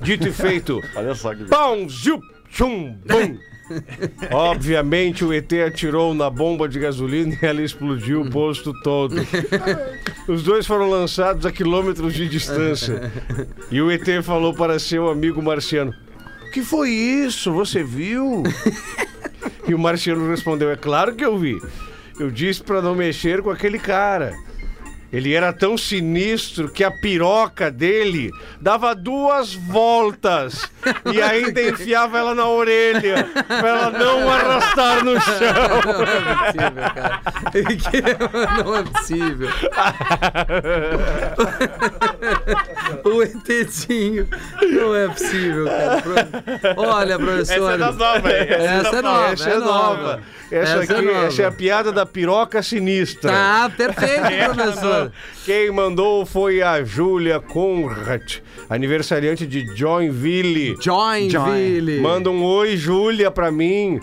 Dito 0.01 0.27
e 0.27 0.31
feito. 0.31 0.81
Olha 0.95 1.15
só 1.15 1.33
que. 1.33 1.45
Pão, 1.45 1.87
ziu, 1.87 2.19
tchum, 2.49 2.97
bum. 3.05 3.37
Obviamente 4.31 5.25
o 5.25 5.33
ET 5.33 5.51
atirou 5.53 6.13
na 6.13 6.29
bomba 6.29 6.67
de 6.69 6.79
gasolina 6.79 7.35
e 7.41 7.45
ela 7.45 7.61
explodiu 7.61 8.21
o 8.21 8.29
posto 8.29 8.73
todo. 8.81 9.15
Os 10.27 10.43
dois 10.43 10.67
foram 10.67 10.89
lançados 10.89 11.45
a 11.45 11.51
quilômetros 11.51 12.13
de 12.13 12.27
distância. 12.27 13.11
E 13.71 13.81
o 13.81 13.89
ET 13.89 14.05
falou 14.23 14.53
para 14.53 14.77
seu 14.77 15.09
amigo 15.09 15.41
marciano: 15.41 15.93
O 16.47 16.51
que 16.51 16.61
foi 16.61 16.91
isso? 16.91 17.51
Você 17.53 17.83
viu? 17.83 18.43
E 19.67 19.73
o 19.73 19.79
marciano 19.79 20.29
respondeu: 20.29 20.69
É 20.69 20.75
claro 20.75 21.15
que 21.15 21.25
eu 21.25 21.37
vi. 21.37 21.59
Eu 22.17 22.31
disse 22.31 22.63
para 22.63 22.81
não 22.81 22.95
mexer 22.95 23.41
com 23.41 23.49
aquele 23.49 23.77
cara. 23.77 24.33
Ele 25.15 25.33
era 25.33 25.53
tão 25.53 25.77
sinistro 25.77 26.67
que 26.67 26.83
a 26.83 26.91
piroca 26.91 27.71
dele 27.71 28.29
dava 28.59 28.93
duas 28.93 29.53
voltas 29.53 30.69
e 31.09 31.21
ainda 31.21 31.61
enfiava 31.61 32.17
ela 32.17 32.35
na 32.35 32.45
orelha 32.49 33.25
para 33.47 33.69
ela 33.69 33.91
não 33.91 34.29
arrastar 34.29 35.05
no 35.05 35.17
chão. 35.21 35.31
Não 38.65 38.75
é 38.75 38.83
possível. 38.83 39.47
o 43.05 43.23
ETzinho. 43.23 44.27
Não 44.61 44.95
é 44.95 45.07
possível, 45.07 45.65
cara. 45.65 46.03
Olha, 46.75 47.17
professor. 47.17 47.71
Essa 47.71 47.73
é 47.73 47.77
novas, 47.77 48.33
hein? 48.33 48.47
Essa 48.49 48.95
é 48.97 49.01
nova. 49.01 49.31
Essa 49.31 49.49
é 49.49 49.57
nova. 49.59 50.21
Essa, 50.51 50.71
Essa 50.73 50.93
é 50.93 50.97
aqui, 50.97 51.05
nova. 51.05 51.25
essa 51.25 51.41
é 51.41 51.45
a 51.45 51.51
piada 51.51 51.91
da 51.91 52.05
piroca 52.05 52.61
sinistra. 52.61 53.31
Tá, 53.31 53.71
perfeito, 53.75 54.53
professor. 54.53 55.04
Quem 55.45 55.71
mandou 55.71 56.25
foi 56.25 56.61
a 56.61 56.83
Júlia 56.83 57.39
Conrad, 57.39 58.39
aniversariante 58.69 59.45
de 59.45 59.65
Joinville. 59.75 60.75
Joinville. 60.81 61.99
Manda 61.99 62.29
um 62.29 62.43
oi, 62.43 62.77
Júlia, 62.77 63.31
pra 63.31 63.51
mim. 63.51 63.99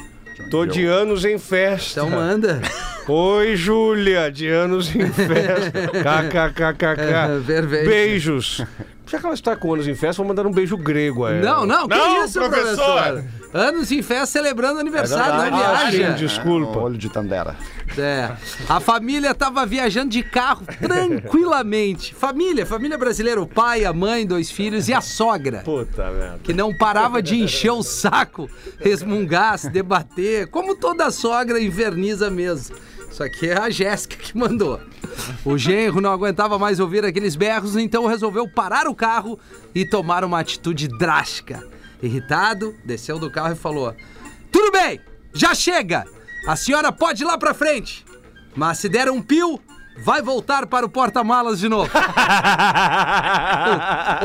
Tô 0.50 0.66
de 0.66 0.84
anos 0.84 1.24
em 1.24 1.38
festa. 1.38 2.00
Então 2.00 2.10
manda. 2.10 2.60
Oi, 3.08 3.56
Júlia, 3.56 4.30
de 4.30 4.48
anos 4.48 4.94
em 4.94 5.06
festa. 5.06 5.90
KKKKK. 6.52 7.44
Perfeito. 7.46 7.88
Beijos. 7.88 8.64
Já 9.12 9.18
que 9.18 9.26
ela 9.26 9.34
está 9.34 9.54
com 9.54 9.74
anos 9.74 9.86
em 9.86 9.94
festa, 9.94 10.22
vou 10.22 10.26
mandar 10.28 10.46
um 10.46 10.50
beijo 10.50 10.74
grego 10.74 11.26
a 11.26 11.32
ela. 11.32 11.44
Não, 11.44 11.66
não, 11.66 11.86
que 11.86 11.94
Não, 11.94 12.24
isso, 12.24 12.38
professor? 12.40 13.02
professor? 13.02 13.24
Anos 13.52 13.92
em 13.92 14.00
festa 14.00 14.24
celebrando 14.24 14.80
aniversário, 14.80 15.50
não 15.50 15.58
Ah, 15.62 15.90
sim, 15.90 15.98
viaja. 15.98 16.12
desculpa. 16.16 16.78
Olho 16.78 16.96
de 16.96 17.10
Tandera. 17.10 17.54
É. 17.98 18.30
A 18.66 18.80
família 18.80 19.34
tava 19.34 19.66
viajando 19.66 20.08
de 20.08 20.22
carro 20.22 20.64
tranquilamente. 20.80 22.14
Família, 22.14 22.64
família 22.64 22.96
brasileira, 22.96 23.42
o 23.42 23.46
pai, 23.46 23.84
a 23.84 23.92
mãe, 23.92 24.26
dois 24.26 24.50
filhos 24.50 24.88
e 24.88 24.94
a 24.94 25.02
sogra. 25.02 25.58
Puta 25.62 26.10
merda. 26.10 26.40
Que 26.42 26.54
não 26.54 26.74
parava 26.74 27.20
de 27.20 27.36
encher 27.36 27.72
o 27.72 27.82
saco, 27.82 28.48
resmungar, 28.80 29.58
se 29.58 29.68
debater, 29.68 30.46
como 30.46 30.74
toda 30.74 31.10
sogra 31.10 31.60
inverniza 31.60 32.30
mesmo. 32.30 32.74
Isso 33.12 33.22
aqui 33.22 33.50
é 33.50 33.58
a 33.58 33.68
Jéssica 33.68 34.16
que 34.16 34.36
mandou. 34.36 34.80
O 35.44 35.58
genro 35.58 36.00
não 36.00 36.10
aguentava 36.10 36.58
mais 36.58 36.80
ouvir 36.80 37.04
aqueles 37.04 37.36
berros, 37.36 37.76
então 37.76 38.06
resolveu 38.06 38.48
parar 38.48 38.88
o 38.88 38.94
carro 38.94 39.38
e 39.74 39.84
tomar 39.84 40.24
uma 40.24 40.40
atitude 40.40 40.88
drástica. 40.88 41.62
Irritado, 42.02 42.74
desceu 42.82 43.18
do 43.18 43.30
carro 43.30 43.52
e 43.52 43.56
falou: 43.56 43.94
Tudo 44.50 44.72
bem, 44.72 44.98
já 45.34 45.54
chega! 45.54 46.06
A 46.48 46.56
senhora 46.56 46.90
pode 46.90 47.22
ir 47.22 47.26
lá 47.26 47.36
pra 47.36 47.52
frente. 47.52 48.02
Mas 48.56 48.78
se 48.78 48.88
der 48.88 49.10
um 49.10 49.20
pio, 49.20 49.60
vai 49.98 50.22
voltar 50.22 50.66
para 50.66 50.86
o 50.86 50.88
porta-malas 50.88 51.58
de 51.58 51.68
novo. 51.68 51.90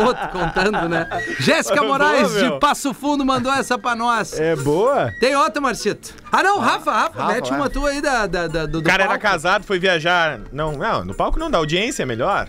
Outro 0.06 0.28
contando, 0.30 0.90
né? 0.90 1.08
Jéssica 1.40 1.84
Moraes 1.84 2.32
Boa, 2.32 2.52
de 2.52 2.60
Passo 2.60 2.94
Fundo 2.94 3.26
mandou 3.26 3.52
essa 3.54 3.78
pra 3.78 3.96
nós. 3.96 4.38
É 4.40 4.56
boa? 4.56 5.12
Tem 5.20 5.36
outra, 5.36 5.62
Marcito? 5.62 6.14
Ah, 6.32 6.44
não, 6.44 6.60
Rafa, 6.60 6.92
Rafa, 6.92 7.22
Rafa, 7.22 7.34
mete 7.34 7.50
vai. 7.50 7.60
uma 7.60 7.70
tua 7.70 7.90
aí 7.90 8.02
da, 8.02 8.28
da, 8.28 8.48
da- 8.48 8.66
do, 8.66 8.80
O 8.80 8.84
cara 8.84 9.04
era 9.04 9.10
palco. 9.12 9.24
casado, 9.24 9.64
foi 9.66 9.80
viajar. 9.80 10.40
Não, 10.52 10.74
não, 10.74 11.04
no 11.06 11.16
palco 11.16 11.40
não, 11.40 11.50
da 11.50 11.58
audiência 11.58 12.04
é 12.04 12.06
melhor. 12.06 12.48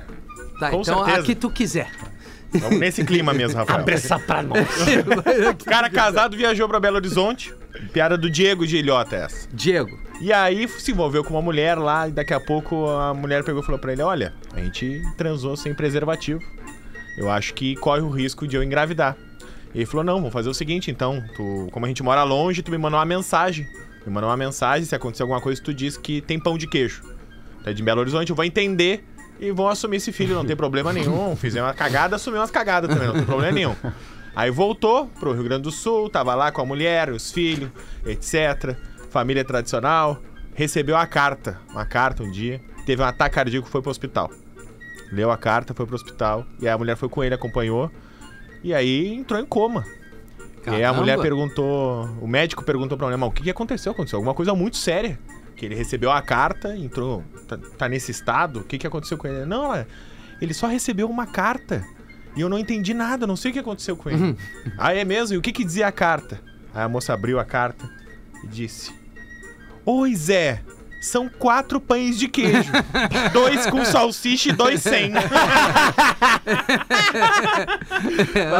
Tá, 0.58 0.70
com 0.70 0.80
então 0.80 0.96
certeza. 1.04 1.20
a 1.20 1.22
que 1.22 1.34
tu 1.34 1.50
quiser. 1.50 1.90
Vamos 2.52 2.78
nesse 2.80 3.04
clima 3.04 3.32
mesmo, 3.34 3.58
Rafael. 3.58 3.84
Essa 3.88 4.18
pra 4.18 4.42
nós. 4.42 4.66
Cara 5.66 5.90
casado 5.90 6.36
viajou 6.36 6.66
pra 6.68 6.80
Belo 6.80 6.96
Horizonte. 6.96 7.54
Piada 7.92 8.16
do 8.16 8.30
Diego 8.30 8.66
de 8.66 8.78
Ilhota 8.78 9.16
essa. 9.16 9.46
Diego. 9.52 9.90
E 10.20 10.32
aí 10.32 10.66
se 10.68 10.90
envolveu 10.90 11.22
com 11.22 11.34
uma 11.34 11.42
mulher 11.42 11.78
lá 11.78 12.08
e 12.08 12.12
daqui 12.12 12.34
a 12.34 12.40
pouco 12.40 12.88
a 12.88 13.14
mulher 13.14 13.44
pegou 13.44 13.62
e 13.62 13.64
falou 13.64 13.80
pra 13.80 13.92
ele: 13.92 14.02
Olha, 14.02 14.32
a 14.52 14.60
gente 14.60 15.00
transou 15.16 15.56
sem 15.56 15.72
preservativo. 15.72 16.40
Eu 17.16 17.30
acho 17.30 17.54
que 17.54 17.76
corre 17.76 18.00
o 18.00 18.08
risco 18.08 18.46
de 18.46 18.56
eu 18.56 18.62
engravidar. 18.62 19.16
E 19.74 19.78
ele 19.78 19.86
falou: 19.86 20.04
Não, 20.04 20.16
vamos 20.16 20.32
fazer 20.32 20.48
o 20.48 20.54
seguinte 20.54 20.90
então. 20.90 21.22
Tu, 21.36 21.68
como 21.70 21.84
a 21.86 21.88
gente 21.88 22.02
mora 22.02 22.24
longe, 22.24 22.62
tu 22.62 22.70
me 22.70 22.78
mandou 22.78 22.98
uma 22.98 23.06
mensagem. 23.06 23.66
Me 24.04 24.12
mandou 24.12 24.28
uma 24.28 24.36
mensagem, 24.36 24.84
se 24.84 24.94
acontecer 24.94 25.22
alguma 25.22 25.40
coisa, 25.40 25.62
tu 25.62 25.72
diz 25.72 25.96
que 25.96 26.20
tem 26.20 26.38
pão 26.38 26.58
de 26.58 26.66
queijo. 26.66 27.02
É 27.64 27.72
de 27.72 27.82
Belo 27.82 28.00
Horizonte, 28.00 28.30
eu 28.30 28.36
vou 28.36 28.44
entender 28.44 29.04
e 29.38 29.52
vou 29.52 29.68
assumir 29.68 29.98
esse 29.98 30.10
filho, 30.10 30.34
não 30.34 30.44
tem 30.44 30.56
problema 30.56 30.92
nenhum. 30.92 31.36
Fizer 31.36 31.62
uma 31.62 31.74
cagada, 31.74 32.16
assumir 32.16 32.38
umas 32.38 32.50
cagadas 32.50 32.90
também, 32.90 33.06
não 33.06 33.14
tem 33.14 33.24
problema 33.24 33.52
nenhum. 33.52 33.74
Aí 34.34 34.50
voltou 34.50 35.06
pro 35.18 35.32
Rio 35.32 35.44
Grande 35.44 35.62
do 35.62 35.70
Sul, 35.70 36.08
tava 36.08 36.34
lá 36.34 36.50
com 36.50 36.60
a 36.60 36.64
mulher, 36.64 37.10
os 37.10 37.30
filhos, 37.32 37.70
etc. 38.06 38.76
Família 39.10 39.44
tradicional. 39.44 40.20
Recebeu 40.54 40.96
a 40.96 41.06
carta, 41.06 41.60
uma 41.70 41.84
carta 41.84 42.22
um 42.22 42.30
dia. 42.30 42.60
Teve 42.84 43.02
um 43.02 43.04
ataque 43.04 43.34
cardíaco, 43.34 43.68
foi 43.68 43.80
pro 43.80 43.90
hospital. 43.90 44.30
Leu 45.12 45.30
a 45.30 45.36
carta, 45.36 45.72
foi 45.74 45.86
pro 45.86 45.94
hospital. 45.94 46.44
E 46.60 46.66
aí 46.66 46.72
a 46.74 46.78
mulher 46.78 46.96
foi 46.96 47.08
com 47.08 47.22
ele, 47.22 47.34
acompanhou. 47.34 47.90
E 48.62 48.74
aí 48.74 49.14
entrou 49.14 49.40
em 49.40 49.46
coma. 49.46 49.84
E 50.66 50.70
aí 50.70 50.76
a 50.76 50.88
Caramba. 50.88 51.00
mulher 51.00 51.18
perguntou, 51.20 52.04
o 52.20 52.26
médico 52.26 52.64
perguntou 52.64 52.98
pra 52.98 53.06
mulher, 53.06 53.16
mas 53.16 53.28
o 53.28 53.32
que, 53.32 53.42
que 53.44 53.50
aconteceu? 53.50 53.92
Aconteceu 53.92 54.16
alguma 54.18 54.34
coisa 54.34 54.54
muito 54.54 54.76
séria. 54.76 55.18
Que 55.56 55.64
ele 55.66 55.74
recebeu 55.74 56.10
a 56.10 56.20
carta, 56.20 56.76
entrou, 56.76 57.24
tá, 57.46 57.56
tá 57.56 57.88
nesse 57.88 58.10
estado, 58.10 58.60
o 58.60 58.64
que, 58.64 58.78
que 58.78 58.86
aconteceu 58.86 59.16
com 59.16 59.26
ele? 59.26 59.44
Não, 59.44 59.72
ele 60.40 60.54
só 60.54 60.66
recebeu 60.66 61.08
uma 61.08 61.26
carta. 61.26 61.84
E 62.36 62.40
eu 62.40 62.48
não 62.48 62.58
entendi 62.58 62.94
nada, 62.94 63.26
não 63.26 63.34
sei 63.36 63.50
o 63.50 63.54
que 63.54 63.60
aconteceu 63.60 63.96
com 63.96 64.10
ele. 64.10 64.36
ah, 64.76 64.94
é 64.94 65.04
mesmo? 65.04 65.34
E 65.34 65.38
o 65.38 65.42
que, 65.42 65.52
que 65.52 65.64
dizia 65.64 65.86
a 65.88 65.92
carta? 65.92 66.40
Aí 66.74 66.82
a 66.82 66.88
moça 66.88 67.12
abriu 67.12 67.40
a 67.40 67.44
carta 67.44 67.88
e 68.44 68.46
disse: 68.46 68.92
Oi, 69.84 70.14
Zé. 70.14 70.60
São 71.00 71.28
quatro 71.28 71.80
pães 71.80 72.18
de 72.18 72.26
queijo. 72.26 72.72
dois 73.32 73.66
com 73.66 73.84
salsicha 73.84 74.48
e 74.48 74.52
dois 74.52 74.82
sem. 74.82 75.12
tá 75.14 75.20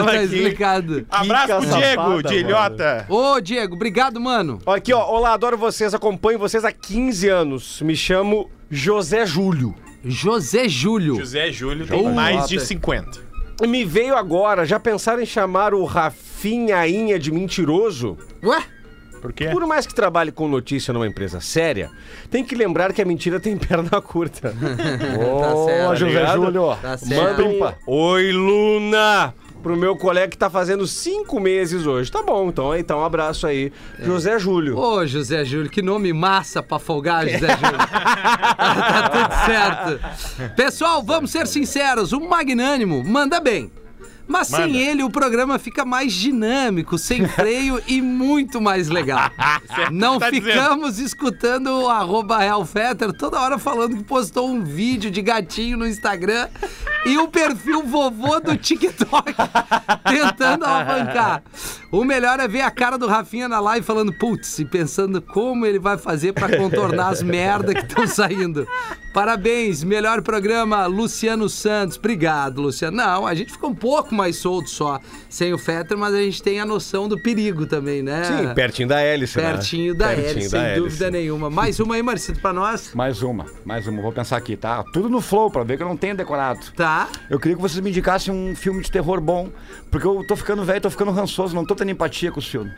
aqui. 0.07 0.25
explicado. 0.25 1.07
Abraço 1.11 1.47
pro 1.47 1.63
safada, 1.63 1.81
Diego, 1.81 2.23
de 2.23 2.35
mano. 2.35 2.49
Ilhota. 2.49 3.07
Ô, 3.09 3.41
Diego, 3.41 3.75
obrigado, 3.75 4.21
mano. 4.21 4.61
Ó, 4.65 4.75
Aqui, 4.75 4.93
ó. 4.93 5.05
Olá, 5.11 5.33
adoro 5.33 5.59
vocês, 5.59 5.93
acompanho 5.95 6.39
vocês 6.39 6.65
há 6.65 6.71
15 6.71 7.29
anos. 7.29 7.83
Me 7.83 7.97
chamo 7.97 8.49
José 8.71 9.27
Júlio. 9.27 9.75
José 10.05 10.69
Júlio. 10.69 11.17
José 11.17 11.51
Júlio 11.51 11.87
tem 11.87 12.05
mais 12.13 12.47
de 12.49 12.55
nota. 12.55 12.67
50. 12.67 13.29
E 13.63 13.67
Me 13.67 13.85
veio 13.85 14.15
agora, 14.15 14.65
já 14.65 14.79
pensaram 14.79 15.21
em 15.21 15.27
chamar 15.27 15.75
o 15.75 15.85
Rafinhainha 15.85 17.19
de 17.19 17.33
mentiroso? 17.33 18.17
Ué? 18.45 18.63
Por 19.21 19.33
quê? 19.33 19.49
Por 19.49 19.67
mais 19.67 19.87
que 19.87 19.95
trabalhe 19.95 20.31
com 20.33 20.49
notícia 20.49 20.93
numa 20.95 21.07
empresa 21.07 21.41
séria, 21.41 21.91
tem 22.31 22.45
que 22.45 22.55
lembrar 22.55 22.93
que 22.93 23.03
a 23.03 23.05
mentira 23.05 23.39
tem 23.41 23.57
perna 23.59 24.01
curta. 24.01 24.55
Ô, 25.19 25.65
certo. 25.69 25.97
José 25.97 26.19
Ligado? 26.19 26.45
Júlio. 26.45 26.77
Tá 26.81 26.97
certo. 26.97 27.23
Manda 27.23 27.45
um 27.45 27.53
Pimpa. 27.53 27.79
Oi, 27.87 28.33
Luna! 28.33 29.35
Pro 29.63 29.77
meu 29.77 29.97
colega 29.97 30.29
que 30.29 30.39
tá 30.39 30.49
fazendo 30.49 30.87
cinco 30.87 31.41
meses 31.41 31.85
hoje. 31.85 32.13
Tá 32.13 32.23
bom, 32.23 32.49
então, 32.49 32.77
então 32.77 33.01
um 33.01 33.05
abraço 33.05 33.45
aí, 33.45 33.73
José 33.99 34.39
Júlio. 34.39 34.79
Ô, 34.79 35.05
José 35.05 35.45
Júlio, 35.45 35.69
que 35.69 35.83
nome 35.83 36.13
massa 36.13 36.63
pra 36.63 36.79
folgar, 36.79 37.27
José 37.29 37.57
Júlio. 37.57 37.79
tá 38.57 39.11
tudo 39.11 39.47
certo. 39.47 40.55
Pessoal, 40.55 41.03
vamos 41.03 41.33
ser 41.33 41.47
sinceros, 41.49 42.13
o 42.13 42.21
Magnânimo 42.21 43.03
manda 43.03 43.41
bem. 43.41 43.69
Mas 44.29 44.49
sem 44.49 44.67
Manda. 44.67 44.79
ele, 44.79 45.03
o 45.03 45.11
programa 45.11 45.59
fica 45.59 45.87
mais 45.87 46.13
dinâmico, 46.13 46.99
sem 46.99 47.27
freio 47.27 47.83
e 47.87 48.03
muito 48.03 48.61
mais 48.61 48.89
legal. 48.89 49.31
Não 49.91 50.19
tá 50.19 50.31
dizendo. 50.31 50.53
ficamos 50.53 50.99
escutando 50.99 51.69
o 51.69 51.89
arroba 51.89 52.45
Hellfetter 52.45 53.13
toda 53.15 53.41
hora 53.41 53.59
falando 53.59 53.97
que 53.97 54.05
postou 54.05 54.51
um 54.51 54.63
vídeo 54.63 55.11
de 55.11 55.23
gatinho 55.23 55.79
no 55.79 55.87
Instagram 55.89 56.49
e 57.07 57.17
o 57.17 57.29
perfil 57.29 57.83
vovô 57.85 58.39
do 58.39 58.55
TikTok 58.57 59.35
tentando 60.07 60.67
alavancar. 60.67 61.43
O 61.91 62.05
melhor 62.05 62.39
é 62.39 62.47
ver 62.47 62.61
a 62.61 62.71
cara 62.71 62.99
do 62.99 63.07
Rafinha 63.07 63.49
na 63.49 63.61
live 63.61 63.85
falando 63.85 64.13
putz 64.13 64.59
e 64.59 64.65
pensando 64.67 65.23
como 65.23 65.65
ele 65.65 65.79
vai 65.79 65.97
fazer 65.97 66.35
pra 66.35 66.55
contornar 66.55 67.09
as 67.09 67.23
merda 67.23 67.73
que 67.73 67.81
estão 67.81 68.07
saindo. 68.07 68.69
Parabéns, 69.15 69.83
melhor 69.83 70.21
programa, 70.21 70.85
Luciano 70.85 71.49
Santos. 71.49 71.97
Obrigado, 71.97 72.61
Luciano. 72.61 72.95
Não, 72.95 73.27
a 73.27 73.35
gente 73.35 73.53
fica 73.53 73.67
um 73.67 73.75
pouco 73.75 74.15
mais 74.15 74.37
solto 74.37 74.69
só 74.69 75.01
sem 75.31 75.53
o 75.55 75.59
Fetter, 75.59 75.97
mas 75.97 76.15
a 76.15 76.19
gente 76.21 76.43
tem 76.43 76.61
a 76.61 76.67
noção 76.67 77.09
do 77.09 77.21
perigo 77.23 77.65
também, 77.67 78.03
né? 78.03 78.23
Sim, 78.25 78.55
pertinho 78.55 78.87
da 78.87 79.01
hélice, 79.01 79.39
né? 79.39 79.53
Pertinho 79.53 79.95
da 79.97 80.09
Pertinho 80.09 80.29
hélice, 80.29 80.51
da 80.51 80.59
sem 80.59 80.67
hélice. 80.69 80.81
dúvida 80.83 81.11
nenhuma. 81.11 81.49
Mais 81.49 81.81
uma 81.81 81.95
aí, 81.95 82.03
Marcito, 82.03 82.39
pra 82.41 82.53
nós. 82.53 82.93
Mais 82.95 83.23
uma, 83.23 83.47
mais 83.65 83.87
uma. 83.89 84.03
Vou 84.03 84.13
pensar 84.13 84.37
aqui, 84.37 84.57
tá? 84.59 84.85
Tudo 84.93 85.09
no 85.09 85.23
flow, 85.23 85.51
pra 85.51 85.65
ver 85.65 85.79
que 85.79 85.83
eu 85.83 85.89
não 85.89 85.97
tenho 85.97 86.15
decorado. 86.15 86.61
Tá. 86.77 87.09
Eu 87.31 87.41
queria 87.41 87.57
que 87.57 87.63
vocês 87.63 87.81
me 87.81 87.89
indicassem 87.89 88.33
um 88.33 88.55
filme 88.55 88.83
de 88.83 88.91
terror 88.91 89.23
bom, 89.23 89.49
porque 89.91 90.07
eu 90.07 90.25
tô 90.27 90.37
ficando 90.37 90.65
velho, 90.65 90.81
tô 90.81 90.91
ficando 90.91 91.11
rançoso, 91.11 91.55
não 91.55 91.65
tô 91.65 91.75
tendo 91.75 91.91
empatia 91.91 92.31
com 92.31 92.39
os 92.39 92.47
filmes. 92.47 92.73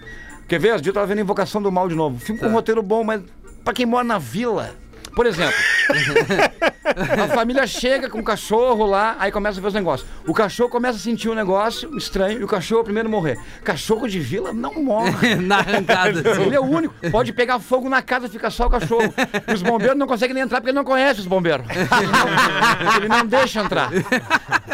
Quer 0.49 0.59
ver? 0.59 0.75
Os 0.75 0.83
dias 0.83 0.88
eu 0.88 0.94
tava 0.94 1.07
vendo 1.07 1.20
Invocação 1.20 1.62
do 1.62 1.70
Mal 1.70 1.88
de 1.88 1.94
novo. 1.94 2.18
Filme 2.18 2.40
com 2.40 2.49
roteiro 2.49 2.83
bom, 2.83 3.05
mas 3.05 3.23
pra 3.64 3.73
quem 3.73 3.87
mora 3.87 4.05
na 4.05 4.18
vila. 4.18 4.75
Por 5.14 5.27
exemplo, 5.27 5.55
a 7.23 7.29
família 7.29 7.66
chega 7.66 8.09
com 8.09 8.20
o 8.20 8.25
cachorro 8.25 8.87
lá, 8.87 9.16
aí 9.18 9.31
começa 9.31 9.59
a 9.59 9.62
ver 9.62 9.68
os 9.68 9.75
negócios. 9.75 10.09
O 10.27 10.33
cachorro 10.33 10.68
começa 10.68 10.96
a 10.96 11.01
sentir 11.01 11.29
um 11.29 11.35
negócio 11.35 11.96
estranho 11.96 12.40
e 12.40 12.44
o 12.44 12.46
cachorro 12.46 12.81
é 12.81 12.83
o 12.83 12.85
primeiro 12.85 13.09
a 13.09 13.11
morrer. 13.11 13.38
Cachorro 13.64 14.07
de 14.09 14.20
vila 14.20 14.53
não 14.53 14.75
morre. 14.83 15.35
Na 15.40 15.59
arrancada. 15.59 16.23
Ele 16.40 16.55
é 16.55 16.61
o 16.61 16.64
único. 16.64 16.94
Pode 17.11 17.33
pegar 17.33 17.59
fogo 17.59 17.88
na 17.88 18.03
casa, 18.03 18.29
fica 18.29 18.51
só 18.51 18.66
o 18.66 18.70
cachorro. 18.70 19.12
E 19.46 19.53
os 19.53 19.62
bombeiros 19.62 19.96
não 19.96 20.07
conseguem 20.07 20.35
nem 20.35 20.44
entrar 20.44 20.61
porque 20.61 20.70
ele 20.70 20.79
não 20.79 20.85
conhece 20.85 21.20
os 21.20 21.27
bombeiros. 21.27 21.66
Ele 21.70 22.07
não, 22.07 22.96
ele 22.96 23.09
não 23.09 23.27
deixa 23.27 23.61
entrar. 23.61 23.90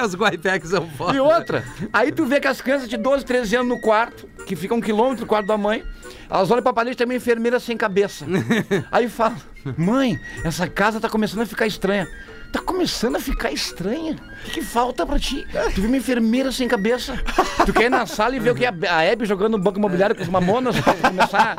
Os 0.05 0.15
guaipecs 0.15 0.71
são 0.71 0.89
foda. 0.91 1.17
E 1.17 1.21
outra, 1.21 1.65
aí 1.93 2.13
tu 2.13 2.27
vê 2.27 2.41
que 2.41 2.49
as 2.49 2.61
crianças 2.61 2.89
de 2.89 2.97
12, 2.97 3.25
13 3.25 3.57
anos 3.57 3.69
no 3.69 3.81
quarto, 3.81 4.29
que 4.47 4.55
ficam 4.55 4.79
um 4.79 4.81
quilômetro 4.81 5.25
do 5.25 5.29
quarto 5.29 5.47
da 5.47 5.57
mãe, 5.57 5.83
elas 6.29 6.51
olham 6.51 6.63
pra 6.63 6.73
parede 6.73 6.97
tem 6.97 7.07
uma 7.07 7.15
enfermeira 7.15 7.59
sem 7.61 7.77
cabeça. 7.77 8.27
Aí 8.91 9.09
fala, 9.09 9.37
mãe, 9.77 10.19
essa 10.45 10.69
casa 10.69 11.01
tá 11.01 11.09
começando 11.09 11.41
a 11.41 11.47
ficar 11.47 11.67
estranha. 11.67 12.07
Tá 12.53 12.61
começando 12.61 13.17
a 13.17 13.21
ficar 13.21 13.53
estranha? 13.53 14.17
O 14.47 14.49
que, 14.49 14.61
que 14.61 14.63
falta 14.63 15.05
pra 15.05 15.19
ti? 15.19 15.45
Tu 15.75 15.81
viu 15.81 15.89
uma 15.89 15.97
enfermeira 15.97 16.53
sem 16.53 16.69
cabeça? 16.69 17.19
Tu 17.65 17.73
quer 17.73 17.85
ir 17.85 17.91
na 17.91 18.07
sala 18.07 18.37
e 18.37 18.39
ver 18.39 18.51
o 18.51 18.55
que 18.55 18.65
a, 18.65 18.73
a 18.91 19.03
Hebe 19.03 19.27
jogando 19.27 19.53
no 19.53 19.59
banco 19.59 19.79
imobiliário 19.79 20.15
com 20.15 20.23
os 20.23 20.29
mamonas 20.29 20.79
pra 20.79 20.95
começar? 20.95 21.57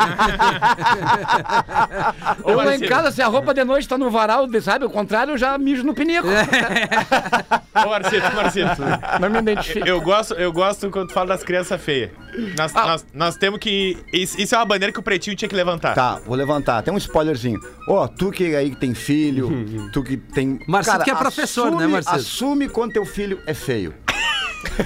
Eu 2.46 2.56
lá 2.56 2.76
em 2.76 2.80
casa, 2.80 3.12
se 3.12 3.22
a 3.22 3.28
roupa 3.28 3.54
de 3.54 3.64
noite 3.64 3.88
tá 3.88 3.98
no 3.98 4.10
varal, 4.10 4.48
sabe? 4.62 4.86
O 4.86 4.90
contrário, 4.90 5.34
eu 5.34 5.38
já 5.38 5.58
mijo 5.58 5.84
no 5.84 5.94
pinico. 5.94 6.28
Ô, 7.86 7.90
Marcito, 7.90 8.36
Marcito. 8.36 8.82
Não 9.20 9.30
me 9.30 9.40
identifico. 9.40 9.88
Eu 9.88 10.02
gosto, 10.02 10.34
eu 10.34 10.52
gosto 10.52 10.90
quando 10.90 11.10
tu 11.10 11.14
fala 11.14 11.28
das 11.28 11.44
crianças 11.44 11.80
feias. 11.82 12.10
Nós, 12.58 12.74
nós, 12.74 13.06
nós 13.14 13.36
temos 13.36 13.60
que. 13.60 13.98
Isso, 14.14 14.40
isso 14.40 14.56
é 14.56 14.58
uma 14.58 14.66
bandeira 14.66 14.92
que 14.92 15.00
o 15.00 15.04
pretinho 15.04 15.36
tinha 15.36 15.50
que 15.50 15.56
levantar. 15.56 15.94
Tá, 15.94 16.20
vou 16.26 16.36
levantar. 16.36 16.82
Tem 16.84 16.94
um 16.94 16.98
spoilerzinho. 16.98 17.60
Ó, 17.88 18.08
tu 18.08 18.32
que 18.32 18.56
aí 18.56 18.76
tem 18.76 18.94
filho, 18.94 19.90
tu 19.94 20.04
que 20.04 20.18
tem. 20.18 20.60
Marcito 20.68 21.04
que 21.04 21.12
é 21.12 21.16
professor, 21.16 21.68
assume, 21.68 21.82
né, 21.82 21.88
Marcito? 21.88 22.16
Assume 22.16 22.70
quando 22.78 22.94
teu 22.94 23.06
filho 23.06 23.42
é 23.48 23.56
feio. 23.56 23.92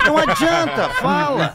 Não 0.05 0.17
adianta, 0.17 0.87
fala. 1.01 1.53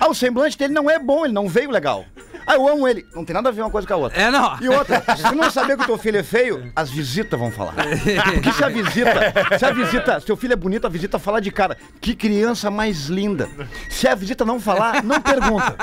Ah, 0.00 0.08
o 0.08 0.14
semblante 0.14 0.56
dele 0.56 0.72
não 0.72 0.88
é 0.90 0.98
bom, 0.98 1.26
ele 1.26 1.34
não 1.34 1.46
veio 1.46 1.70
legal. 1.70 2.06
Ah, 2.46 2.54
eu 2.54 2.66
amo 2.66 2.88
ele. 2.88 3.04
Não 3.14 3.26
tem 3.26 3.34
nada 3.34 3.50
a 3.50 3.52
ver 3.52 3.60
uma 3.60 3.68
coisa 3.70 3.86
com 3.86 3.92
a 3.92 3.96
outra. 3.98 4.18
É, 4.18 4.30
não. 4.30 4.56
E 4.58 4.70
outra, 4.70 5.04
se 5.14 5.22
tu 5.22 5.34
não 5.34 5.50
saber 5.50 5.76
que 5.76 5.82
o 5.82 5.86
teu 5.86 5.98
filho 5.98 6.16
é 6.16 6.22
feio, 6.22 6.72
as 6.74 6.88
visitas 6.88 7.38
vão 7.38 7.50
falar. 7.50 7.74
Porque 8.32 8.52
se 8.52 8.64
a 8.64 8.68
visita, 8.70 9.58
se 9.58 9.64
a 9.66 9.70
visita, 9.70 10.18
se 10.18 10.24
teu 10.24 10.34
filho 10.34 10.54
é 10.54 10.56
bonito, 10.56 10.86
a 10.86 10.88
visita 10.88 11.18
fala 11.18 11.42
de 11.42 11.50
cara, 11.50 11.76
que 12.00 12.16
criança 12.16 12.70
mais 12.70 13.08
linda. 13.08 13.46
Se 13.90 14.08
a 14.08 14.14
visita 14.14 14.46
não 14.46 14.58
falar, 14.58 15.04
não 15.04 15.20
pergunta. 15.20 15.76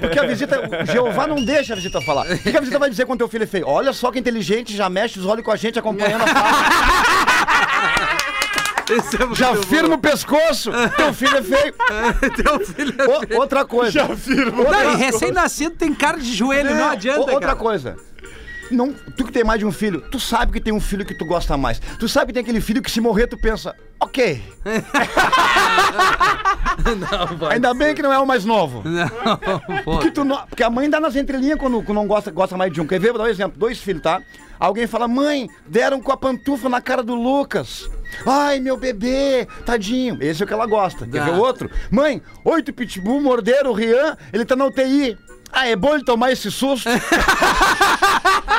Porque 0.00 0.20
a 0.20 0.26
visita, 0.26 0.60
o 0.84 0.86
Jeová 0.86 1.26
não 1.26 1.44
deixa 1.44 1.72
a 1.72 1.76
visita 1.76 2.00
falar. 2.02 2.24
O 2.30 2.38
que 2.38 2.56
a 2.56 2.60
visita 2.60 2.78
vai 2.78 2.88
dizer 2.88 3.04
quando 3.04 3.18
teu 3.18 3.28
filho 3.28 3.42
é 3.42 3.48
feio? 3.48 3.66
Olha 3.66 3.92
só 3.92 4.12
que 4.12 4.20
inteligente, 4.20 4.76
já 4.76 4.88
mexe 4.88 5.18
os 5.18 5.26
olhos 5.26 5.44
com 5.44 5.50
a 5.50 5.56
gente, 5.56 5.76
acompanhando 5.76 6.22
a 6.22 6.26
fala. 6.28 8.17
Esse 8.90 9.16
é 9.16 9.34
Já 9.34 9.52
bom. 9.54 9.62
firma 9.62 9.94
o 9.94 9.98
pescoço, 9.98 10.70
teu 10.96 11.12
filho 11.12 11.36
é 11.38 11.42
feio. 11.42 11.74
Teu 12.42 12.60
filho 12.66 12.94
é 12.98 13.34
O- 13.36 13.40
outra 13.40 13.64
coisa. 13.64 13.90
Já 13.90 14.08
firma. 14.16 14.64
Não, 14.64 14.92
e 14.92 14.96
recém-nascido 14.96 15.76
tem 15.76 15.94
cara 15.94 16.18
de 16.18 16.32
joelho, 16.34 16.74
não 16.74 16.90
adianta, 16.90 17.20
Outra 17.20 17.40
cara. 17.40 17.56
coisa. 17.56 17.96
Não, 18.70 18.92
tu 19.16 19.24
que 19.24 19.32
tem 19.32 19.42
mais 19.44 19.58
de 19.58 19.64
um 19.64 19.72
filho, 19.72 20.02
tu 20.10 20.20
sabe 20.20 20.52
que 20.52 20.60
tem 20.60 20.74
um 20.74 20.80
filho 20.80 21.04
que 21.04 21.14
tu 21.14 21.24
gosta 21.24 21.56
mais. 21.56 21.80
Tu 21.98 22.06
sabe 22.06 22.26
que 22.26 22.32
tem 22.34 22.42
aquele 22.42 22.60
filho 22.60 22.82
que 22.82 22.90
se 22.90 23.00
morrer 23.00 23.26
tu 23.26 23.38
pensa, 23.38 23.74
ok. 23.98 24.42
Ainda 27.50 27.72
bem 27.74 27.94
que 27.94 28.02
não 28.02 28.12
é 28.12 28.18
o 28.18 28.26
mais 28.26 28.44
novo. 28.44 28.82
Não. 28.84 29.08
Porque, 29.84 30.10
tu 30.10 30.24
não- 30.24 30.46
porque 30.46 30.62
a 30.62 30.70
mãe 30.70 30.88
dá 30.88 31.00
nas 31.00 31.16
entrelinhas 31.16 31.58
quando, 31.58 31.82
quando 31.82 31.96
não 31.96 32.06
gosta, 32.06 32.30
gosta 32.30 32.56
mais 32.56 32.72
de 32.72 32.80
um. 32.80 32.86
Quer 32.86 33.00
ver? 33.00 33.08
Vou 33.10 33.18
dar 33.18 33.24
um 33.24 33.28
exemplo. 33.28 33.58
Dois 33.58 33.78
filhos, 33.78 34.02
tá? 34.02 34.20
Alguém 34.60 34.86
fala, 34.86 35.06
mãe, 35.08 35.48
deram 35.66 36.00
com 36.00 36.10
a 36.12 36.16
pantufa 36.16 36.68
na 36.68 36.80
cara 36.80 37.02
do 37.02 37.14
Lucas. 37.14 37.88
Ai, 38.26 38.60
meu 38.60 38.76
bebê, 38.76 39.46
tadinho. 39.64 40.18
Esse 40.20 40.42
é 40.42 40.44
o 40.44 40.46
que 40.48 40.54
ela 40.54 40.66
gosta. 40.66 41.06
Quer 41.06 41.24
ver 41.24 41.32
o 41.32 41.38
outro? 41.38 41.70
Mãe, 41.90 42.22
oito 42.44 42.72
pitbull 42.72 43.20
morderam 43.20 43.70
o 43.70 43.74
Rian, 43.74 44.16
ele 44.32 44.44
tá 44.44 44.56
na 44.56 44.66
UTI. 44.66 45.16
Ah, 45.52 45.66
é 45.66 45.74
bom 45.76 45.94
ele 45.94 46.04
tomar 46.04 46.30
esse 46.32 46.50
susto? 46.50 46.88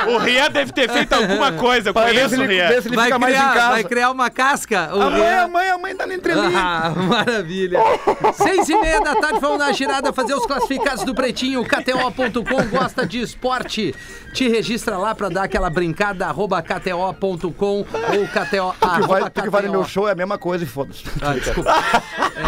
O 0.08 0.16
Rian 0.16 0.50
deve 0.50 0.72
ter 0.72 0.90
feito 0.90 1.12
alguma 1.12 1.52
coisa, 1.52 1.90
eu 1.90 1.92
ver 1.92 2.00
conheço 2.00 2.34
o 2.34 2.42
ele, 2.42 2.54
Rian. 2.54 2.68
ver 2.68 2.82
se 2.82 2.88
ele 2.88 2.96
Vai 2.96 3.04
fica 3.06 3.18
mais 3.18 3.34
em 3.34 3.38
criar, 3.38 3.54
casa. 3.54 3.70
vai 3.70 3.84
criar 3.84 4.10
uma 4.10 4.30
casca. 4.30 4.90
o 4.94 5.02
A 5.02 5.10
mãe, 5.10 5.20
Rian. 5.20 5.42
a 5.44 5.48
mãe, 5.48 5.68
a 5.70 5.78
mãe 5.78 5.94
tá 5.94 6.06
na 6.06 6.14
entrelinha. 6.14 6.50
Ah, 6.58 6.90
maravilha. 6.96 7.80
Seis 8.34 8.66
e 8.70 8.76
meia 8.80 9.00
da 9.02 9.14
tarde, 9.16 9.38
vamos 9.40 9.58
dar 9.58 9.66
a 9.66 9.72
girada, 9.72 10.10
fazer 10.12 10.32
os 10.34 10.46
classificados 10.46 11.04
do 11.04 11.14
Pretinho. 11.14 11.62
KTO.com 11.64 12.64
gosta 12.70 13.06
de 13.06 13.20
esporte. 13.20 13.94
Te 14.32 14.48
registra 14.48 14.96
lá 14.96 15.14
pra 15.14 15.28
dar 15.28 15.42
aquela 15.44 15.68
brincada, 15.68 16.26
arroba 16.26 16.62
KTO.com 16.62 17.52
ou 17.60 17.84
KTO, 17.84 18.68
O 18.68 18.72
que 18.72 18.86
vai, 19.06 19.22
arroba 19.22 19.26
o 19.26 19.30
que 19.30 19.40
KTO. 19.50 19.70
meu 19.70 19.84
show 19.84 20.08
é 20.08 20.12
a 20.12 20.14
mesma 20.14 20.38
coisa 20.38 20.64
e 20.64 20.66
foda-se. 20.66 21.02
Ah, 21.20 21.34
desculpa. 21.34 21.74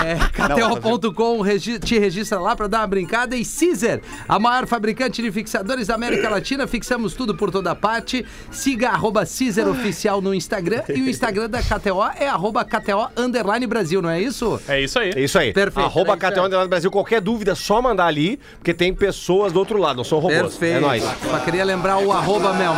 É, 0.07 0.14
KTO.com 0.33 1.40
regi- 1.42 1.78
te 1.81 1.98
registra 1.98 2.38
lá 2.40 2.55
pra 2.57 2.66
dar 2.66 2.78
uma 2.81 2.87
brincada. 2.87 3.37
E 3.37 3.44
Caesar, 3.44 4.00
a 4.33 4.38
maior 4.38 4.66
fabricante 4.66 5.21
de 5.21 5.31
fixadores 5.31 5.88
da 5.88 5.95
América 5.95 6.31
Latina. 6.31 6.66
Fixamos 6.66 7.12
tudo 7.12 7.35
por 7.35 7.51
toda 7.51 7.75
parte. 7.75 8.25
Siga 8.51 8.88
arroba 8.88 9.25
Oficial 9.71 10.23
no 10.23 10.33
Instagram. 10.33 10.83
E 10.88 11.03
o 11.03 11.09
Instagram 11.11 11.51
da 11.51 11.61
KTO 11.61 12.03
é 12.18 12.29
arroba 12.29 12.64
KTO 12.64 13.11
Underline 13.14 13.66
Brasil, 13.66 14.01
não 14.01 14.09
é 14.09 14.23
isso? 14.23 14.59
É 14.66 14.81
isso 14.81 14.99
aí. 14.99 15.11
É 15.14 15.21
isso 15.21 15.38
aí. 15.38 15.53
Perfeito, 15.53 15.85
Arroba 15.85 16.14
é. 16.14 16.16
KTO 16.16 16.47
Underline 16.47 16.68
Brasil. 16.71 16.90
Qualquer 16.90 17.21
dúvida, 17.21 17.53
é 17.53 17.55
só 17.55 17.83
mandar 17.83 18.07
ali, 18.07 18.40
porque 18.57 18.73
tem 18.73 18.95
pessoas 18.95 19.53
do 19.53 19.59
outro 19.59 19.79
lado, 19.79 19.99
não 19.99 20.05
são 20.05 20.18
robôs. 20.18 20.57
Perfeito. 20.57 20.77
É 20.79 20.81
nóis. 20.81 21.03
Só 21.03 21.38
queria 21.40 21.64
lembrar 21.64 21.99
o 21.99 22.11
arroba 22.11 22.55
mesmo. 22.55 22.77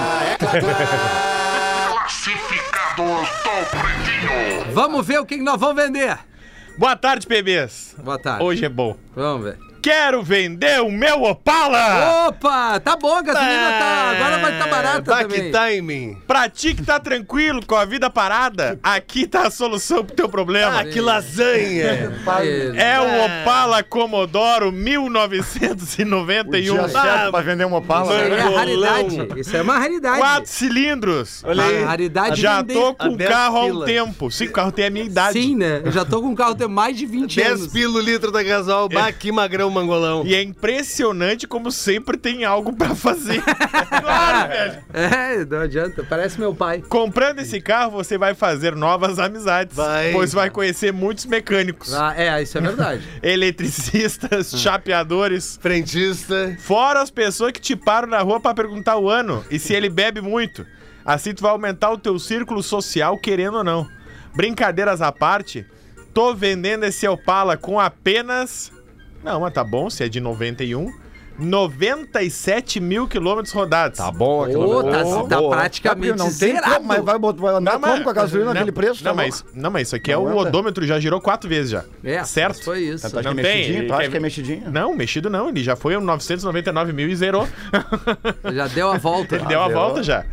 Vamos 4.72 5.06
ver 5.06 5.20
o 5.20 5.24
que 5.24 5.36
que 5.36 5.44
nós 5.44 5.60
vamos 5.60 5.80
vender. 5.80 6.18
Boa 6.76 6.96
tarde, 6.96 7.28
bebês. 7.28 7.94
Boa 8.02 8.18
tarde. 8.18 8.42
Hoje 8.42 8.64
é 8.64 8.68
bom. 8.68 8.96
Vamos 9.14 9.44
ver. 9.44 9.73
Quero 9.84 10.22
vender 10.22 10.80
o 10.80 10.90
meu 10.90 11.24
Opala! 11.24 12.26
Opa, 12.28 12.80
tá 12.80 12.96
bom, 12.96 13.16
a 13.16 13.20
gasolina 13.20 13.68
tá. 13.78 14.14
Agora 14.16 14.38
vai 14.38 14.52
estar 14.54 14.66
barata 14.70 15.02
Back 15.14 15.28
também. 15.28 15.52
timing. 15.52 16.16
Pra 16.26 16.48
ti 16.48 16.74
que 16.74 16.82
tá 16.82 16.98
tranquilo 16.98 17.60
com 17.66 17.74
a 17.76 17.84
vida 17.84 18.08
parada, 18.08 18.78
aqui 18.82 19.26
tá 19.26 19.46
a 19.46 19.50
solução 19.50 20.02
pro 20.02 20.16
teu 20.16 20.26
problema. 20.26 20.80
Ah, 20.80 20.84
que 20.86 21.02
lasanha. 21.02 22.14
É 22.76 22.98
o 22.98 23.42
Opala 23.42 23.82
Commodoro 23.82 24.70
O 24.70 24.72
1991. 24.72 26.62
dia 26.62 26.88
certo 26.88 27.30
pra 27.30 27.42
vender 27.42 27.66
uma 27.66 27.76
Opala. 27.76 28.06
Isso 28.14 28.24
é 28.32 28.40
raridade. 28.40 29.28
Isso 29.36 29.54
é 29.54 29.60
uma 29.60 29.78
raridade. 29.78 30.18
Quatro 30.18 30.50
cilindros. 30.50 31.44
Olha 31.44 31.62
aí. 31.62 31.84
Raridade 31.84 32.40
Já 32.40 32.64
tô 32.64 32.94
com 32.94 33.08
o 33.08 33.16
10 33.18 33.28
carro 33.30 33.58
há 33.58 33.64
um 33.66 33.84
tempo. 33.84 34.30
Sim, 34.30 34.46
o 34.46 34.52
carro 34.52 34.72
tem 34.72 34.86
a 34.86 34.90
minha 34.90 35.04
idade. 35.04 35.38
Sim, 35.38 35.54
né? 35.56 35.82
Eu 35.84 35.92
já 35.92 36.06
tô 36.06 36.22
com 36.22 36.28
um 36.28 36.34
carro 36.34 36.54
tem 36.54 36.66
mais 36.68 36.96
de 36.96 37.04
20 37.04 37.36
10 37.36 37.48
anos. 37.50 37.66
pila 37.70 37.98
o 37.98 38.00
litro 38.00 38.32
da 38.32 38.42
gasol. 38.42 38.88
Bah, 38.88 39.12
que 39.12 39.30
magrão 39.30 39.73
mangolão. 39.74 40.24
E 40.24 40.34
é 40.34 40.42
impressionante 40.42 41.46
como 41.46 41.70
sempre 41.70 42.16
tem 42.16 42.44
algo 42.44 42.72
pra 42.74 42.94
fazer. 42.94 43.42
claro, 44.00 44.48
velho. 44.48 44.84
É, 44.92 45.44
não 45.44 45.60
adianta. 45.60 46.04
Parece 46.08 46.38
meu 46.38 46.54
pai. 46.54 46.82
Comprando 46.88 47.40
esse 47.40 47.60
carro, 47.60 47.90
você 47.90 48.16
vai 48.16 48.34
fazer 48.34 48.74
novas 48.74 49.18
amizades. 49.18 49.76
Vai. 49.76 50.12
Pois 50.12 50.32
vai 50.32 50.48
conhecer 50.50 50.92
muitos 50.92 51.26
mecânicos, 51.26 51.92
Ah, 51.92 52.14
é, 52.16 52.42
isso 52.42 52.56
é 52.56 52.60
verdade. 52.60 53.02
eletricistas, 53.22 54.52
chapeadores. 54.60 55.58
Frentista. 55.60 56.56
Fora 56.60 57.02
as 57.02 57.10
pessoas 57.10 57.52
que 57.52 57.60
te 57.60 57.76
param 57.76 58.08
na 58.08 58.20
rua 58.20 58.40
pra 58.40 58.54
perguntar 58.54 58.96
o 58.96 59.08
ano 59.10 59.44
e 59.50 59.58
se 59.58 59.74
ele 59.74 59.88
bebe 59.88 60.20
muito. 60.20 60.66
Assim 61.04 61.34
tu 61.34 61.42
vai 61.42 61.50
aumentar 61.50 61.90
o 61.90 61.98
teu 61.98 62.18
círculo 62.18 62.62
social, 62.62 63.18
querendo 63.18 63.58
ou 63.58 63.64
não. 63.64 63.86
Brincadeiras 64.34 65.02
à 65.02 65.12
parte, 65.12 65.66
tô 66.12 66.34
vendendo 66.34 66.84
esse 66.84 67.06
Opala 67.06 67.56
com 67.56 67.78
apenas. 67.78 68.72
Não, 69.24 69.40
mas 69.40 69.54
tá 69.54 69.64
bom, 69.64 69.88
se 69.88 70.04
é 70.04 70.08
de 70.08 70.20
91. 70.20 70.92
97 71.36 72.78
mil 72.78 73.08
quilômetros 73.08 73.52
rodados. 73.52 73.98
Tá 73.98 74.10
bom. 74.12 74.48
Ô, 74.48 74.84
tá, 74.84 75.02
tá 75.28 75.40
boa. 75.40 75.56
praticamente 75.56 76.16
Não 76.16 76.26
tem 76.26 76.32
zerado. 76.32 76.74
como, 76.74 76.86
mas 76.86 77.04
vai, 77.04 77.18
vai 77.18 77.54
andar 77.54 77.80
como 77.80 78.04
com 78.04 78.10
a 78.10 78.12
gasolina 78.12 78.46
não, 78.46 78.54
naquele 78.54 78.70
preço? 78.70 79.02
Não, 79.02 79.10
tá 79.10 79.16
mas, 79.16 79.44
não, 79.52 79.70
mas 79.70 79.88
isso 79.88 79.96
aqui 79.96 80.12
é 80.12 80.14
Não 80.14 80.22
o 80.22 80.28
anda. 80.28 80.50
odômetro, 80.50 80.86
já 80.86 81.00
girou 81.00 81.20
quatro 81.20 81.48
vezes 81.48 81.72
já. 81.72 81.84
É, 82.04 82.22
certo? 82.22 82.62
Foi 82.62 82.80
isso. 82.82 83.10
Tu 83.10 83.18
acha 83.18 83.28
Não 83.28 83.34
que 83.34 83.40
é 83.40 83.42
tem, 83.42 83.56
mexidinho? 83.58 83.86
Tu 83.88 83.94
acha 83.94 84.10
que 84.10 84.16
é 84.16 84.20
mexidinho? 84.20 84.70
Não, 84.70 84.94
mexido 84.94 85.28
não, 85.28 85.48
ele 85.48 85.64
já 85.64 85.74
foi 85.74 85.94
a 85.96 86.00
999 86.00 86.92
mil 86.92 87.08
e 87.08 87.16
zerou. 87.16 87.48
Já 88.52 88.68
deu 88.68 88.92
a 88.92 88.96
volta. 88.98 89.34
Ele 89.34 89.46
deu 89.46 89.60
a 89.60 89.68
volta 89.68 90.02
já. 90.04 90.24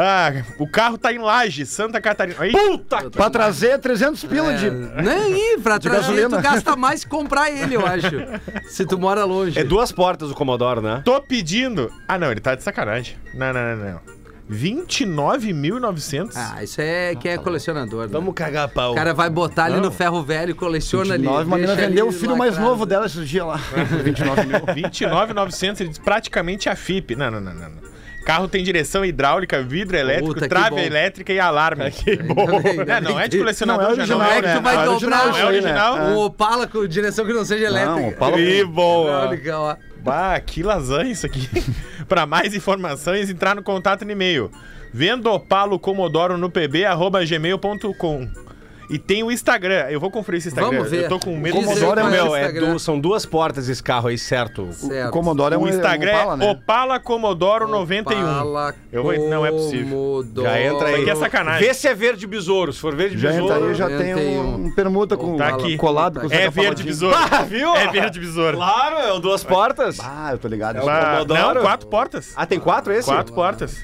Ah, 0.00 0.44
o 0.58 0.68
carro 0.68 0.96
tá 0.96 1.12
em 1.12 1.18
Laje, 1.18 1.66
Santa 1.66 2.00
Catarina. 2.00 2.36
Aí, 2.38 2.52
Puta! 2.52 3.10
Pra 3.10 3.28
trazer 3.28 3.80
300 3.80 4.22
pila 4.24 4.54
de... 4.54 4.70
Nem 4.70 5.58
pra 5.58 5.76
trazer, 5.80 6.02
gasolina. 6.02 6.36
tu 6.36 6.40
gasta 6.40 6.76
mais 6.76 7.02
que 7.02 7.10
comprar 7.10 7.50
ele, 7.50 7.74
eu 7.74 7.84
acho. 7.84 8.08
Se 8.70 8.86
tu 8.86 8.96
mora 8.96 9.24
longe. 9.24 9.58
É 9.58 9.64
duas 9.64 9.90
portas 9.90 10.30
o 10.30 10.34
Commodoro, 10.34 10.80
né? 10.80 11.02
Tô 11.04 11.20
pedindo. 11.20 11.92
Ah, 12.06 12.16
não, 12.16 12.30
ele 12.30 12.40
tá 12.40 12.54
de 12.54 12.62
sacanagem. 12.62 13.16
Não, 13.34 13.52
não, 13.52 13.76
não, 13.76 13.92
não. 13.92 14.18
29.900? 14.50 16.32
Ah, 16.34 16.62
isso 16.62 16.80
é 16.80 17.14
quem 17.16 17.32
é 17.32 17.38
colecionador. 17.38 18.06
Né? 18.06 18.08
Vamos 18.12 18.34
cagar 18.34 18.64
a 18.64 18.68
pau. 18.68 18.92
O 18.92 18.94
cara 18.94 19.12
vai 19.12 19.28
botar 19.28 19.64
ali 19.64 19.80
no 19.80 19.90
ferro 19.90 20.22
velho 20.22 20.52
e 20.52 20.54
coleciona 20.54 21.14
ali. 21.14 21.24
29, 21.24 21.44
uma 21.44 21.56
menina 21.56 21.74
deixa 21.74 21.88
vendeu 21.90 22.06
o 22.06 22.08
ali 22.08 22.18
filho 22.18 22.36
mais 22.36 22.52
lacrado. 22.52 22.70
novo 22.70 22.86
dela 22.86 23.06
esses 23.06 23.28
dias 23.28 23.46
lá. 23.46 23.56
29 24.02 24.46
mil. 24.46 24.60
29.900, 24.88 25.80
ele 25.80 25.88
diz 25.90 25.98
praticamente 25.98 26.68
a 26.68 26.76
FIP. 26.76 27.14
Não, 27.14 27.30
não, 27.30 27.40
não, 27.40 27.52
não. 27.52 27.68
não. 27.68 27.97
Carro 28.28 28.46
tem 28.46 28.62
direção 28.62 29.06
hidráulica, 29.06 29.62
vidro 29.62 29.96
elétrico, 29.96 30.34
Puta, 30.34 30.46
trave 30.46 30.82
elétrica 30.82 31.32
e 31.32 31.40
alarme. 31.40 31.90
Que 31.90 32.14
bom. 32.16 32.46
É, 32.86 33.00
não 33.00 33.18
é 33.18 33.26
de 33.26 33.38
colecionador, 33.38 33.96
Não 33.96 34.02
é 34.02 34.06
já 34.06 34.14
original, 34.14 34.18
não 34.18 34.26
Como 34.28 34.46
é 34.46 34.52
que 34.52 34.58
tu 34.58 34.62
vai 34.62 34.74
É 34.74 34.84
dobrar 34.84 34.90
original 34.90 35.26
Não 35.28 35.38
é 35.38 35.44
original? 35.46 35.96
um 35.96 36.16
Opala 36.18 36.66
com 36.66 36.86
direção 36.86 37.24
que 37.24 37.32
não 37.32 37.42
seja 37.46 37.64
elétrica? 37.64 37.94
Não, 37.98 38.08
Opala- 38.10 38.36
Que 38.36 39.50
ó. 39.50 39.76
Bah, 40.02 40.38
que 40.40 40.62
lasanha 40.62 41.10
isso 41.10 41.24
aqui. 41.24 41.48
Para 42.06 42.26
mais 42.26 42.54
informações, 42.54 43.30
entrar 43.30 43.56
no 43.56 43.62
contato 43.62 44.04
no 44.04 44.12
e-mail. 44.12 44.50
Vendo 44.92 45.30
Opalo 45.32 45.78
Comodoro 45.78 46.36
no 46.36 46.50
pb, 46.50 46.84
arroba 46.84 47.24
gmail.com. 47.24 48.28
E 48.90 48.98
tem 48.98 49.22
o 49.22 49.30
Instagram. 49.30 49.86
Eu 49.90 50.00
vou 50.00 50.10
conferir 50.10 50.38
esse 50.38 50.48
Instagram. 50.48 50.70
Vamos 50.78 50.90
ver. 50.90 51.04
Eu 51.04 51.08
tô 51.08 51.18
com 51.18 51.36
medo 51.36 51.58
aí 51.58 51.64
Commodoro 51.64 52.00
é 52.00 52.04
o 52.04 52.06
o 52.06 52.10
Meu, 52.10 52.36
é 52.36 52.78
são 52.78 52.98
duas 52.98 53.26
portas 53.26 53.68
esse 53.68 53.82
carro 53.82 54.08
aí, 54.08 54.16
certo? 54.16 54.72
Certo. 54.72 55.08
O 55.08 55.12
Commodoro 55.12 55.54
é 55.54 55.58
um 55.58 55.62
O 55.62 55.68
Instagram 55.68 56.10
um 56.12 56.16
Opala, 56.16 56.32
é 56.34 56.36
né? 56.38 56.50
Opala 56.50 57.00
Comodoro 57.00 57.68
91. 57.68 58.18
Opala 58.20 58.74
Eu 58.90 59.02
vou- 59.02 59.28
não 59.28 59.44
é 59.44 59.50
possível. 59.50 59.88
Comodoro. 59.96 60.48
Já 60.48 60.60
entra 60.62 60.88
aí. 60.88 60.92
Isso 60.94 61.02
aqui 61.02 61.10
é 61.10 61.14
sacanagem. 61.16 61.68
Vê 61.68 61.74
se 61.74 61.86
é 61.88 61.94
verde 61.94 62.26
besouro. 62.26 62.72
Se 62.72 62.80
for 62.80 62.94
verde 62.94 63.18
Já 63.18 63.30
entra 63.34 63.42
besouro. 63.42 63.68
aí, 63.68 63.74
já 63.74 63.86
tem 63.88 64.14
91. 64.14 64.40
um, 64.40 64.64
um 64.66 64.74
permuta 64.74 65.16
com 65.16 65.36
Tá 65.36 65.48
aqui. 65.48 65.76
colado 65.76 66.20
com 66.20 66.26
É 66.34 66.48
verde 66.48 66.82
besouro. 66.82 67.16
Ah, 67.30 67.42
viu? 67.42 67.74
É 67.76 67.88
verde 67.88 68.18
besouro. 68.18 68.56
Claro, 68.56 68.96
é 68.96 69.12
o 69.12 69.18
duas 69.18 69.44
portas. 69.44 69.98
Ah, 70.00 70.30
eu 70.32 70.38
tô 70.38 70.48
ligado. 70.48 70.76
É 70.78 70.82
o 70.82 70.86
Bah, 70.86 71.10
Commodoro. 71.12 71.54
Não, 71.56 71.62
quatro 71.62 71.88
portas. 71.88 72.32
Ah, 72.34 72.46
tem 72.46 72.58
quatro 72.58 72.92
esse? 72.92 73.06
Quatro 73.08 73.34
portas. 73.34 73.76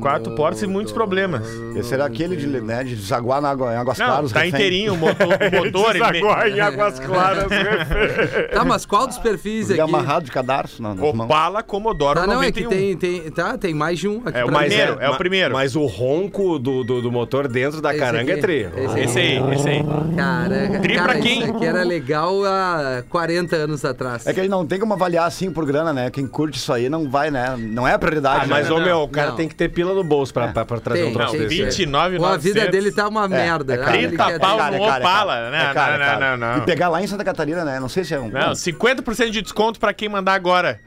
Quatro 0.00 0.34
portas 0.34 0.62
e 0.62 0.66
muitos 0.66 0.92
problemas. 0.92 1.46
Esse 1.76 1.94
era 1.94 2.04
aquele 2.04 2.36
de, 2.36 2.46
né, 2.46 2.84
de 2.84 2.94
desaguar 2.96 3.40
na 3.40 3.50
água, 3.50 3.72
em 3.72 3.76
águas 3.76 3.98
Não, 3.98 4.06
claras. 4.06 4.32
tá 4.32 4.40
refém. 4.40 4.54
inteirinho 4.54 4.94
o 4.94 4.96
motor, 4.96 5.26
o 5.26 5.64
motor 5.64 5.96
e 5.96 5.98
Desaguar 5.98 6.48
em 6.48 6.60
águas 6.60 6.98
claras. 7.00 7.44
Tá, 8.52 8.64
mas 8.64 8.84
qual 8.86 9.06
dos 9.06 9.18
perfis 9.18 9.70
Ele 9.70 9.80
aqui? 9.80 9.90
amarrado 9.90 10.24
de 10.24 10.30
cadarço 10.32 10.82
na, 10.82 10.90
nas 10.94 10.98
mãos. 11.14 11.26
Opala 11.26 11.62
Commodore 11.62 12.18
Tá, 12.18 12.26
não, 12.26 12.42
é 12.42 12.50
que 12.52 12.62
91. 12.64 12.68
tem, 12.68 12.96
tem, 13.22 13.30
tá, 13.30 13.56
tem 13.58 13.74
mais 13.74 13.98
de 13.98 14.08
um 14.08 14.22
aqui 14.24 14.38
É 14.38 14.44
o 14.44 14.48
mim. 14.48 14.56
primeiro, 14.56 14.96
é 15.00 15.10
o 15.10 15.16
primeiro. 15.16 15.54
Mas 15.54 15.76
o 15.76 15.86
ronco 15.86 16.58
do, 16.58 16.82
do, 16.84 17.02
do 17.02 17.12
motor 17.12 17.46
dentro 17.48 17.80
da 17.80 17.90
Esse 17.90 17.98
caranga 18.00 18.32
aqui. 18.32 18.40
é 18.40 18.42
trio. 18.42 18.70
Esse 18.76 19.00
Esse 19.00 19.18
aí, 19.18 19.52
esse 19.54 19.68
aí. 19.68 19.84
Caraca, 20.16 20.80
Tri 20.80 20.94
cara, 20.94 21.12
pra 21.12 21.20
quem? 21.20 21.42
isso 21.42 21.50
aqui 21.56 21.64
era 21.66 21.82
legal 21.82 22.44
há 22.44 23.02
40 23.08 23.56
anos 23.56 23.84
atrás. 23.84 24.26
É 24.26 24.32
que 24.32 24.40
ele 24.40 24.48
não 24.48 24.66
tem 24.66 24.78
como 24.78 24.92
avaliar 24.94 25.26
assim 25.26 25.50
por 25.50 25.64
grana, 25.64 25.92
né? 25.92 26.10
Quem 26.10 26.26
curte 26.26 26.58
isso 26.58 26.72
aí 26.72 26.88
não 26.88 27.08
vai, 27.08 27.30
né? 27.30 27.54
Não 27.58 27.86
é 27.86 27.92
a 27.94 27.98
prioridade. 27.98 28.44
Ah, 28.44 28.48
mas, 28.48 28.68
né? 28.68 28.74
ô 28.74 28.80
meu, 28.80 28.98
o 29.02 29.08
cara 29.08 29.27
Não. 29.30 29.36
tem 29.36 29.48
que 29.48 29.54
ter 29.54 29.68
pila 29.68 29.94
no 29.94 30.02
bolso 30.04 30.32
pra, 30.32 30.48
pra, 30.48 30.64
pra 30.64 30.80
trazer 30.80 31.02
Tem, 31.02 31.10
um 31.10 31.12
troço 31.14 31.32
tem, 31.32 31.40
desse. 31.42 31.56
tem. 31.56 31.64
29, 31.66 32.16
Pô, 32.18 32.24
a 32.26 32.36
vida 32.36 32.60
900. 32.60 32.70
dele 32.70 32.92
tá 32.94 33.08
uma 33.08 33.28
merda. 33.28 33.74
é 33.74 33.76
né? 33.78 33.96
Ele 33.98 34.08
30 34.08 34.24
quer- 34.24 34.38
pau 34.40 34.56
cara, 34.58 34.76
no 34.76 34.84
é 34.84 34.98
Opala, 34.98 35.36
é 35.36 35.50
né? 35.50 35.72
Não, 35.74 35.82
é 35.82 35.98
não, 35.98 36.20
não, 36.20 36.36
não. 36.56 36.58
E 36.62 36.66
pegar 36.66 36.88
lá 36.88 37.02
em 37.02 37.06
Santa 37.06 37.24
Catarina, 37.24 37.64
né? 37.64 37.78
Não 37.80 37.88
sei 37.88 38.04
se 38.04 38.14
é 38.14 38.20
um. 38.20 38.28
Não, 38.28 38.52
50% 38.52 39.30
de 39.30 39.42
desconto 39.42 39.78
pra 39.80 39.92
quem 39.92 40.08
mandar 40.08 40.34
agora. 40.34 40.80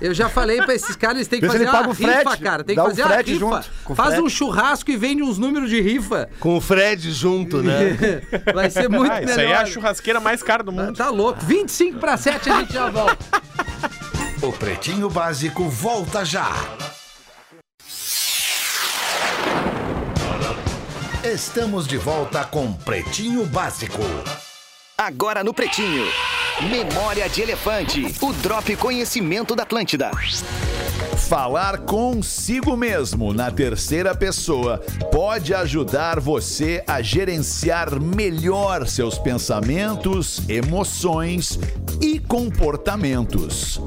Eu 0.00 0.12
já 0.12 0.28
falei 0.28 0.60
pra 0.60 0.74
esses 0.74 0.96
caras, 0.96 1.18
eles 1.18 1.28
têm 1.28 1.38
que 1.38 1.46
Vê 1.46 1.52
fazer 1.52 1.62
ele 1.62 1.70
uma 1.70 1.78
paga 1.78 1.88
o 1.90 1.92
rifa, 1.92 2.12
frete, 2.24 2.42
cara. 2.42 2.64
Tem 2.64 2.74
que 2.74 2.82
fazer 2.82 3.04
uma 3.04 3.16
rifa. 3.18 3.38
junto, 3.38 3.70
Faz 3.94 4.18
um 4.18 4.28
churrasco 4.28 4.90
e 4.90 4.96
vende 4.96 5.22
uns 5.22 5.38
números 5.38 5.70
de 5.70 5.80
rifa. 5.80 6.28
Com 6.40 6.56
o 6.56 6.60
Fred 6.60 7.08
junto, 7.12 7.62
né? 7.62 7.96
Vai 8.52 8.68
ser 8.68 8.88
muito 8.88 9.12
Ah, 9.12 9.20
melhor. 9.20 9.30
isso 9.30 9.38
aí 9.40 9.46
é 9.52 9.54
a 9.56 9.64
churrasqueira 9.64 10.18
mais 10.18 10.42
cara 10.42 10.64
do 10.64 10.72
mundo. 10.72 10.96
Tá 10.96 11.08
louco. 11.08 11.38
25 11.44 12.00
pra 12.00 12.16
7 12.16 12.50
a 12.50 12.58
gente 12.58 12.72
já 12.72 12.90
volta. 12.90 13.16
O 14.42 14.50
Pretinho 14.50 15.08
Básico 15.08 15.68
volta 15.68 16.24
já. 16.24 16.50
Estamos 21.24 21.86
de 21.86 21.96
volta 21.98 22.44
com 22.44 22.72
Pretinho 22.72 23.46
Básico. 23.46 24.02
Agora 24.98 25.44
no 25.44 25.54
Pretinho. 25.54 26.04
Memória 26.68 27.28
de 27.28 27.42
Elefante. 27.42 28.12
O 28.20 28.32
Drop 28.32 28.74
Conhecimento 28.74 29.54
da 29.54 29.62
Atlântida. 29.62 30.10
Falar 31.16 31.78
consigo 31.78 32.76
mesmo 32.76 33.32
na 33.32 33.50
terceira 33.50 34.14
pessoa 34.14 34.78
pode 35.10 35.54
ajudar 35.54 36.20
você 36.20 36.84
a 36.86 37.00
gerenciar 37.02 38.00
melhor 38.00 38.86
seus 38.86 39.18
pensamentos, 39.18 40.42
emoções 40.48 41.58
e 42.00 42.18
comportamentos. 42.18 43.80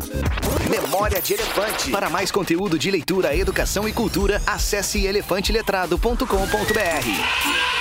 Memória 0.70 1.22
de 1.22 1.34
Elefante. 1.34 1.92
Para 1.92 2.10
mais 2.10 2.32
conteúdo 2.32 2.80
de 2.80 2.90
leitura, 2.90 3.36
educação 3.36 3.88
e 3.88 3.94
cultura, 3.94 4.42
acesse 4.48 5.06
elefanteletrado.com.br. 5.06 7.75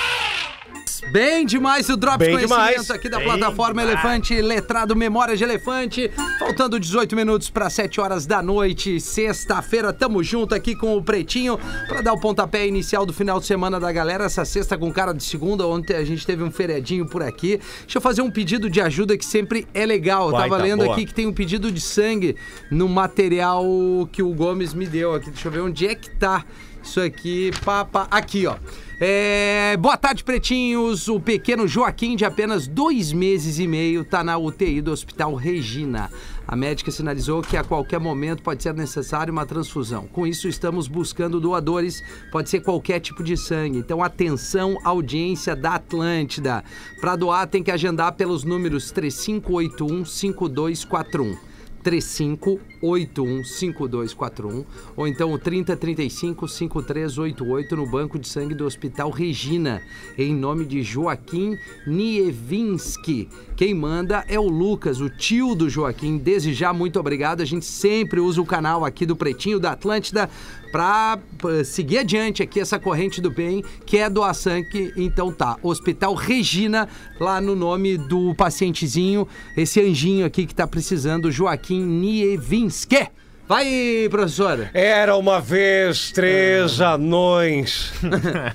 Bem 1.15 1.45
demais 1.45 1.87
o 1.87 1.95
Drop 1.95 2.17
Bem 2.17 2.33
Conhecimento 2.33 2.71
demais. 2.71 2.91
aqui 2.91 3.07
da 3.07 3.19
Bem 3.19 3.27
plataforma 3.27 3.81
demais. 3.81 4.03
Elefante, 4.03 4.41
letrado 4.41 4.97
Memória 4.97 5.37
de 5.37 5.45
Elefante. 5.45 6.11
Faltando 6.37 6.77
18 6.77 7.15
minutos 7.15 7.49
para 7.49 7.69
7 7.69 8.01
horas 8.01 8.25
da 8.25 8.43
noite, 8.43 8.99
sexta-feira. 8.99 9.93
Tamo 9.93 10.21
junto 10.21 10.53
aqui 10.53 10.75
com 10.75 10.97
o 10.97 11.01
Pretinho 11.01 11.57
para 11.87 12.01
dar 12.01 12.11
o 12.11 12.19
pontapé 12.19 12.67
inicial 12.67 13.05
do 13.05 13.13
final 13.13 13.39
de 13.39 13.45
semana 13.45 13.79
da 13.79 13.93
galera. 13.93 14.25
Essa 14.25 14.43
sexta 14.43 14.77
com 14.77 14.91
cara 14.91 15.13
de 15.13 15.23
segunda, 15.23 15.65
ontem 15.65 15.95
a 15.95 16.03
gente 16.03 16.25
teve 16.25 16.43
um 16.43 16.51
feriadinho 16.51 17.05
por 17.05 17.23
aqui. 17.23 17.61
Deixa 17.83 17.97
eu 17.97 18.01
fazer 18.01 18.21
um 18.21 18.29
pedido 18.29 18.69
de 18.69 18.81
ajuda 18.81 19.17
que 19.17 19.23
sempre 19.23 19.65
é 19.73 19.85
legal. 19.85 20.25
Eu 20.25 20.31
Vai, 20.33 20.49
tava 20.49 20.57
tá 20.57 20.63
lendo 20.63 20.83
boa. 20.83 20.97
aqui 20.97 21.05
que 21.05 21.13
tem 21.13 21.27
um 21.27 21.33
pedido 21.33 21.71
de 21.71 21.79
sangue 21.79 22.35
no 22.69 22.89
material 22.89 23.63
que 24.11 24.21
o 24.21 24.33
Gomes 24.33 24.73
me 24.73 24.85
deu 24.85 25.13
aqui. 25.13 25.31
Deixa 25.31 25.47
eu 25.47 25.51
ver 25.53 25.61
onde 25.61 25.87
é 25.87 25.95
que 25.95 26.09
tá 26.09 26.43
isso 26.83 26.99
aqui. 26.99 27.51
Pá. 27.63 27.87
Aqui, 28.11 28.45
ó. 28.47 28.57
É, 28.97 29.75
boa 29.75 29.97
tarde, 29.97 30.23
pretinhos. 30.23 31.09
O 31.09 31.19
pequeno 31.19 31.67
Joaquim, 31.67 32.15
de 32.15 32.23
apenas 32.23 32.65
dois 32.65 33.11
meses 33.11 33.59
e 33.59 33.67
meio, 33.67 34.03
está 34.03 34.23
na 34.23 34.37
UTI 34.37 34.79
do 34.79 34.91
Hospital 34.91 35.35
Regina. 35.35 36.09
A 36.47 36.55
médica 36.55 36.89
sinalizou 36.91 37.41
que 37.41 37.57
a 37.57 37.63
qualquer 37.63 37.99
momento 37.99 38.41
pode 38.41 38.63
ser 38.63 38.73
necessário 38.73 39.33
uma 39.33 39.45
transfusão. 39.45 40.07
Com 40.07 40.25
isso, 40.25 40.47
estamos 40.47 40.87
buscando 40.87 41.41
doadores. 41.41 42.01
Pode 42.31 42.49
ser 42.49 42.61
qualquer 42.61 43.01
tipo 43.01 43.21
de 43.21 43.35
sangue. 43.35 43.79
Então, 43.79 44.01
atenção, 44.01 44.77
audiência 44.81 45.57
da 45.57 45.75
Atlântida. 45.75 46.63
Para 47.01 47.17
doar, 47.17 47.47
tem 47.47 47.61
que 47.61 47.71
agendar 47.71 48.13
pelos 48.13 48.45
números 48.45 48.91
3581 48.91 50.05
5241. 50.05 51.54
35815241 51.85 54.65
ou 54.97 55.07
então 55.07 55.31
o 55.31 55.39
3035-5388 55.39 57.71
no 57.71 57.85
Banco 57.85 58.17
de 58.17 58.27
Sangue 58.27 58.55
do 58.55 58.65
Hospital 58.65 59.11
Regina, 59.11 59.83
em 60.17 60.33
nome 60.33 60.65
de 60.65 60.81
Joaquim 60.81 61.55
Nievinski. 61.85 63.29
Quem 63.55 63.73
manda 63.73 64.25
é 64.27 64.39
o 64.39 64.49
Lucas, 64.49 64.99
o 64.99 65.09
tio 65.09 65.55
do 65.55 65.69
Joaquim. 65.69 66.17
Desde 66.17 66.53
já, 66.53 66.73
muito 66.73 66.99
obrigado. 66.99 67.41
A 67.41 67.45
gente 67.45 67.65
sempre 67.65 68.19
usa 68.19 68.41
o 68.41 68.45
canal 68.45 68.83
aqui 68.83 69.05
do 69.05 69.15
Pretinho 69.15 69.59
da 69.59 69.71
Atlântida 69.71 70.29
para 70.71 71.19
seguir 71.63 71.99
adiante 71.99 72.43
aqui 72.43 72.59
essa 72.59 72.77
corrente 72.77 73.21
do 73.21 73.31
bem, 73.31 73.63
que 73.85 73.97
é 73.97 74.09
doar 74.09 74.35
sangue. 74.35 74.91
Então 74.97 75.31
tá, 75.31 75.57
Hospital 75.63 76.13
Regina, 76.15 76.89
lá 77.17 77.39
no 77.39 77.55
nome 77.55 77.97
do 77.97 78.35
pacientezinho, 78.35 79.25
esse 79.55 79.79
anjinho 79.79 80.25
aqui 80.25 80.45
que 80.45 80.53
tá 80.53 80.67
precisando, 80.67 81.31
Joaquim 81.31 81.74
Nievinski. 81.79 83.07
Vai, 83.47 84.07
professora. 84.09 84.71
Era 84.73 85.15
uma 85.15 85.39
vez 85.39 86.11
três 86.11 86.81
anões. 86.81 87.93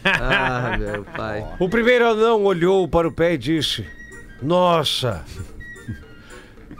Ah, 0.05 0.77
meu 0.79 1.05
pai. 1.05 1.45
O 1.59 1.69
primeiro 1.69 2.09
anão 2.09 2.45
olhou 2.45 2.87
para 2.89 3.07
o 3.09 3.13
pé 3.13 3.35
e 3.35 3.39
disse: 3.39 3.87
Nossa, 4.43 5.25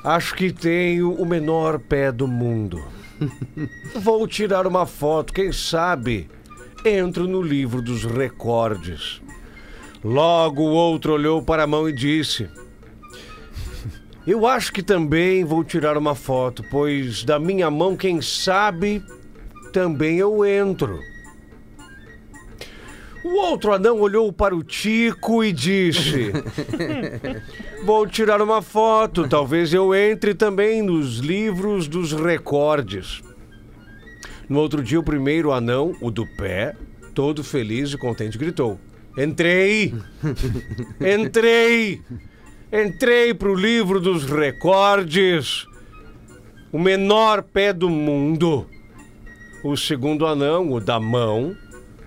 acho 0.05 0.35
que 0.35 0.53
tenho 0.53 1.13
o 1.13 1.25
menor 1.25 1.79
pé 1.79 2.11
do 2.11 2.27
mundo. 2.27 2.83
Vou 3.95 4.27
tirar 4.27 4.67
uma 4.67 4.87
foto, 4.87 5.33
quem 5.33 5.53
sabe 5.53 6.29
entro 6.85 7.29
no 7.29 7.43
livro 7.43 7.83
dos 7.83 8.05
recordes. 8.05 9.21
Logo 10.03 10.63
o 10.63 10.73
outro 10.73 11.13
olhou 11.13 11.43
para 11.43 11.65
a 11.65 11.67
mão 11.67 11.89
e 11.89 11.93
disse: 11.93 12.49
Eu 14.27 14.47
acho 14.47 14.73
que 14.73 14.83
também 14.83 15.45
vou 15.45 15.65
tirar 15.65 15.97
uma 15.97 16.15
foto, 16.15 16.63
pois 16.71 17.25
da 17.25 17.39
minha 17.39 17.71
mão, 17.71 17.97
quem 17.97 18.21
sabe, 18.21 19.03
também 19.73 20.19
eu 20.19 20.45
entro. 20.45 21.01
O 23.25 23.35
outro 23.35 23.73
anão 23.73 24.01
olhou 24.01 24.33
para 24.33 24.55
o 24.55 24.63
Tico 24.63 25.45
e 25.45 25.53
disse: 25.53 26.33
Vou 27.85 28.07
tirar 28.07 28.41
uma 28.41 28.63
foto, 28.63 29.29
talvez 29.29 29.75
eu 29.75 29.95
entre 29.95 30.35
também 30.35 30.83
nos 30.83 31.19
livros 31.19 31.87
dos 31.87 32.13
recordes. 32.13 33.23
No 34.49 34.59
outro 34.59 34.83
dia, 34.83 34.99
o 34.99 35.05
primeiro 35.05 35.53
anão, 35.53 35.95
o 36.01 36.11
do 36.11 36.27
pé, 36.27 36.75
todo 37.15 37.45
feliz 37.45 37.93
e 37.93 37.99
contente, 37.99 38.39
gritou: 38.39 38.81
Entrei! 39.17 39.95
Entrei! 41.01 42.03
Entrei 42.73 43.35
pro 43.35 43.55
livro 43.55 44.01
dos 44.01 44.25
recordes! 44.25 45.67
O 46.73 46.79
menor 46.79 47.43
pé 47.43 47.73
do 47.73 47.91
mundo! 47.91 48.67
O 49.63 49.77
segundo 49.77 50.27
anão, 50.27 50.73
o 50.73 50.81
da 50.81 50.99
mão, 50.99 51.55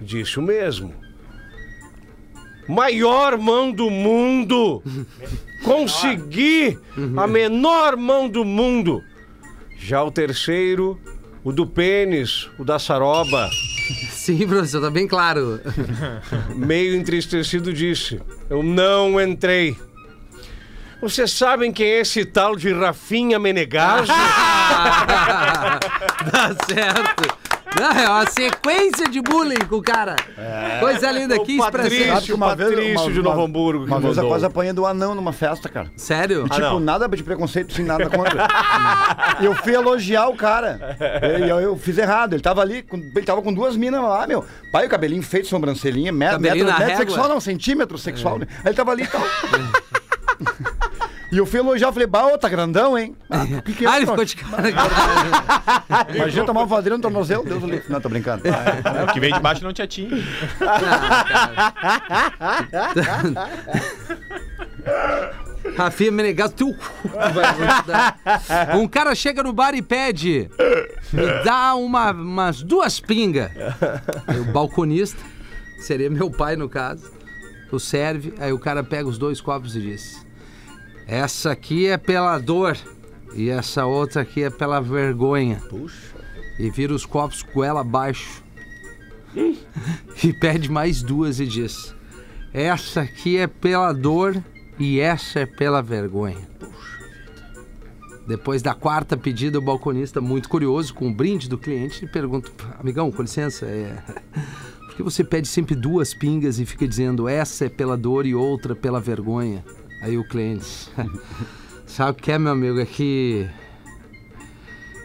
disse 0.01 0.39
o 0.39 0.41
mesmo 0.41 1.03
maior 2.67 3.37
mão 3.37 3.71
do 3.71 3.89
mundo. 3.89 4.81
Consegui 5.63 6.77
a 7.15 7.25
menor 7.25 7.95
mão 7.95 8.27
do 8.27 8.43
mundo. 8.43 9.01
Já 9.77 10.03
o 10.03 10.11
terceiro, 10.11 10.99
o 11.43 11.51
do 11.51 11.65
pênis, 11.65 12.49
o 12.57 12.65
da 12.65 12.79
saroba, 12.79 13.49
Sim, 14.11 14.47
professor, 14.47 14.81
tá 14.81 14.89
bem 14.89 15.07
claro. 15.07 15.59
meio 16.55 16.95
entristecido, 16.95 17.73
disse: 17.73 18.21
Eu 18.49 18.63
não 18.63 19.19
entrei. 19.19 19.75
Vocês 21.03 21.31
sabem 21.33 21.69
quem 21.73 21.85
é 21.85 21.99
esse 21.99 22.23
tal 22.23 22.55
de 22.55 22.71
Rafinha 22.71 23.37
Menegaso? 23.37 24.07
Dá 26.31 26.55
certo. 26.65 27.37
Não, 27.77 27.91
é 27.91 28.07
uma 28.07 28.25
sequência 28.27 29.09
de 29.09 29.19
bullying 29.19 29.65
com 29.67 29.75
o 29.75 29.81
cara. 29.81 30.15
Coisa 30.79 31.11
linda, 31.11 31.37
que 31.39 31.59
O 31.59 31.65
expressão. 31.65 32.07
Patrício, 32.07 32.37
Patrício 32.37 33.11
de 33.11 33.21
Novo 33.21 33.41
Hamburgo 33.41 33.83
Uma 33.85 33.99
vez 33.99 34.17
eu 34.17 34.29
quase 34.29 34.45
apanhei 34.45 34.71
do 34.71 34.85
anão 34.85 35.13
numa 35.13 35.33
festa, 35.33 35.67
cara. 35.67 35.91
Sério? 35.97 36.45
E, 36.45 36.49
tipo, 36.49 36.61
não. 36.61 36.79
nada 36.79 37.05
de 37.09 37.21
preconceito, 37.21 37.73
sem 37.73 37.83
nada 37.83 38.09
contra. 38.09 38.47
E 39.41 39.45
eu 39.45 39.53
fui 39.55 39.75
elogiar 39.75 40.29
o 40.29 40.37
cara. 40.37 40.95
E 41.37 41.49
eu, 41.49 41.59
eu 41.59 41.75
fiz 41.77 41.97
errado. 41.97 42.31
Ele 42.33 42.41
tava 42.41 42.61
ali, 42.61 42.81
com- 42.81 42.95
ele 42.95 43.25
tava 43.25 43.41
com 43.41 43.53
duas 43.53 43.75
minas 43.75 44.01
lá, 44.01 44.25
meu. 44.25 44.45
Pai, 44.71 44.85
o 44.85 44.89
cabelinho 44.89 45.21
feito, 45.21 45.47
sobrancelhinha, 45.49 46.13
metro, 46.13 46.37
Cabelinho 46.37 46.65
metro, 46.65 46.79
metro 46.79 46.97
sexual, 46.97 47.27
não, 47.27 47.41
centímetro 47.41 47.97
sexual. 47.97 48.39
né? 48.39 48.47
Aí 48.59 48.67
ele 48.67 48.75
tava 48.75 48.91
ali 48.91 49.03
e 49.03 49.07
tal. 49.07 49.21
E 51.33 51.37
eu 51.39 51.47
fui 51.47 51.59
elogiar, 51.59 51.91
falei, 51.91 52.05
bah, 52.07 52.27
ô, 52.27 52.37
tá 52.37 52.47
grandão, 52.47 52.95
hein? 52.95 53.15
Ah, 53.27 53.41
o 53.57 53.61
que 53.63 53.73
que 53.73 53.87
é, 53.87 53.89
Ah, 53.89 53.97
ele 53.97 54.05
ficou 54.05 54.23
de 54.23 54.35
cara. 54.35 54.69
Imagina 56.13 56.45
tomar 56.45 56.59
uma 56.61 56.67
voadeira 56.67 56.95
no 56.95 57.01
tornozelo, 57.01 57.43
Deus 57.43 57.59
do 57.59 57.65
livre. 57.65 57.85
Não, 57.89 57.99
tô 57.99 58.07
brincando. 58.07 58.43
O 58.47 59.07
que 59.11 59.19
vem 59.19 59.33
de 59.33 59.39
baixo 59.39 59.63
não 59.63 59.73
te 59.73 59.81
atinge. 59.81 60.23
Rafinha 65.75 66.11
Menegasso, 66.11 66.53
teu 66.53 66.67
cu 66.67 66.77
vai. 67.09 68.77
Um 68.77 68.87
cara 68.87 69.15
chega 69.15 69.41
no 69.41 69.51
bar 69.53 69.73
e 69.73 69.81
pede, 69.81 70.51
me 71.11 71.43
dá 71.43 71.73
uma, 71.73 72.11
umas 72.11 72.61
duas 72.61 72.99
pingas. 72.99 73.49
O 74.39 74.43
balconista, 74.51 75.19
seria 75.79 76.11
meu 76.11 76.29
pai 76.29 76.55
no 76.55 76.69
caso, 76.69 77.11
o 77.71 77.79
serve, 77.79 78.35
aí 78.37 78.53
o 78.53 78.59
cara 78.59 78.83
pega 78.83 79.09
os 79.09 79.17
dois 79.17 79.41
copos 79.41 79.75
e 79.75 79.81
diz, 79.81 80.22
essa 81.07 81.51
aqui 81.51 81.87
é 81.87 81.97
pela 81.97 82.37
dor 82.37 82.77
e 83.33 83.49
essa 83.49 83.85
outra 83.85 84.21
aqui 84.21 84.43
é 84.43 84.49
pela 84.49 84.79
vergonha. 84.79 85.61
Puxa. 85.69 86.13
E 86.59 86.69
vira 86.69 86.93
os 86.93 87.05
copos 87.05 87.41
goela 87.41 87.81
abaixo. 87.81 88.43
E 90.23 90.31
pede 90.31 90.71
mais 90.71 91.01
duas 91.01 91.39
e 91.39 91.45
diz, 91.45 91.93
essa 92.53 93.01
aqui 93.01 93.35
é 93.35 93.47
pela 93.47 93.91
dor 93.91 94.41
e 94.79 94.99
essa 94.99 95.39
é 95.39 95.45
pela 95.45 95.81
vergonha. 95.81 96.47
Depois 98.27 98.61
da 98.61 98.73
quarta 98.73 99.17
pedida, 99.17 99.57
o 99.57 99.61
balconista, 99.61 100.21
muito 100.21 100.47
curioso 100.47 100.93
com 100.93 101.09
o 101.09 101.13
brinde 101.13 101.49
do 101.49 101.57
cliente, 101.57 102.07
pergunta: 102.07 102.49
Amigão, 102.79 103.11
com 103.11 103.21
licença, 103.21 103.65
é... 103.65 104.01
por 104.87 104.95
que 104.95 105.03
você 105.03 105.23
pede 105.23 105.47
sempre 105.47 105.75
duas 105.75 106.13
pingas 106.13 106.59
e 106.59 106.65
fica 106.65 106.87
dizendo 106.87 107.27
essa 107.27 107.65
é 107.65 107.69
pela 107.69 107.97
dor 107.97 108.25
e 108.25 108.33
outra 108.33 108.75
pela 108.75 109.01
vergonha? 109.01 109.65
Aí 110.03 110.17
o 110.17 110.27
cliente: 110.27 110.91
Sabe 111.87 112.19
o 112.19 112.21
que 112.21 112.31
é, 112.31 112.37
meu 112.37 112.51
amigo? 112.51 112.79
É 112.79 112.85
que. 112.85 113.49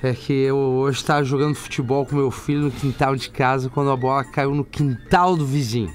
É 0.03 0.13
que 0.13 0.33
eu 0.33 0.57
hoje 0.57 0.99
estava 0.99 1.25
jogando 1.25 1.55
futebol 1.55 2.05
com 2.05 2.17
meu 2.17 2.31
filho 2.31 2.63
no 2.63 2.71
quintal 2.71 3.17
de 3.17 3.31
casa 3.31 3.69
quando 3.69 3.91
a 3.91 3.97
bola 3.97 4.25
caiu 4.25 4.55
no 4.55 4.65
quintal 4.65 5.37
do 5.37 5.47
vizinho. 5.47 5.93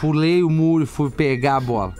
Pulei 0.00 0.42
o 0.42 0.50
muro 0.50 0.84
e 0.84 0.86
fui 0.86 1.10
pegar 1.10 1.56
a 1.56 1.60
bola. 1.60 1.94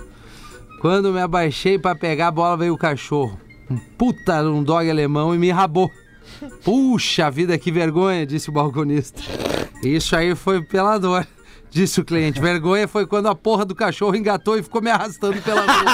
Quando 0.81 1.13
me 1.13 1.21
abaixei 1.21 1.79
pra 1.79 1.95
pegar 1.95 2.29
a 2.29 2.31
bola, 2.31 2.57
veio 2.57 2.75
o 2.75 2.79
cachorro. 2.79 3.39
Um 3.71 3.77
puta 3.77 4.43
um 4.43 4.63
dog 4.63 4.89
alemão 4.89 5.35
e 5.35 5.39
me 5.39 5.51
rabou. 5.51 5.91
Puxa 6.65 7.31
vida, 7.31 7.59
que 7.59 7.73
vergonha, 7.73 8.27
disse 8.27 8.49
o 8.49 8.53
balconista. 8.53 9.21
Isso 9.83 10.15
aí 10.15 10.35
foi 10.35 10.63
pela 10.63 10.99
dor, 10.99 11.27
disse 11.75 12.01
o 12.01 12.05
cliente. 12.05 12.41
Vergonha 12.41 12.87
foi 12.87 13.07
quando 13.07 13.27
a 13.27 13.35
porra 13.35 13.65
do 13.65 13.75
cachorro 13.75 14.15
engatou 14.15 14.57
e 14.57 14.63
ficou 14.63 14.81
me 14.81 14.91
arrastando 14.91 15.43
pela 15.43 15.61
rua. 15.61 15.85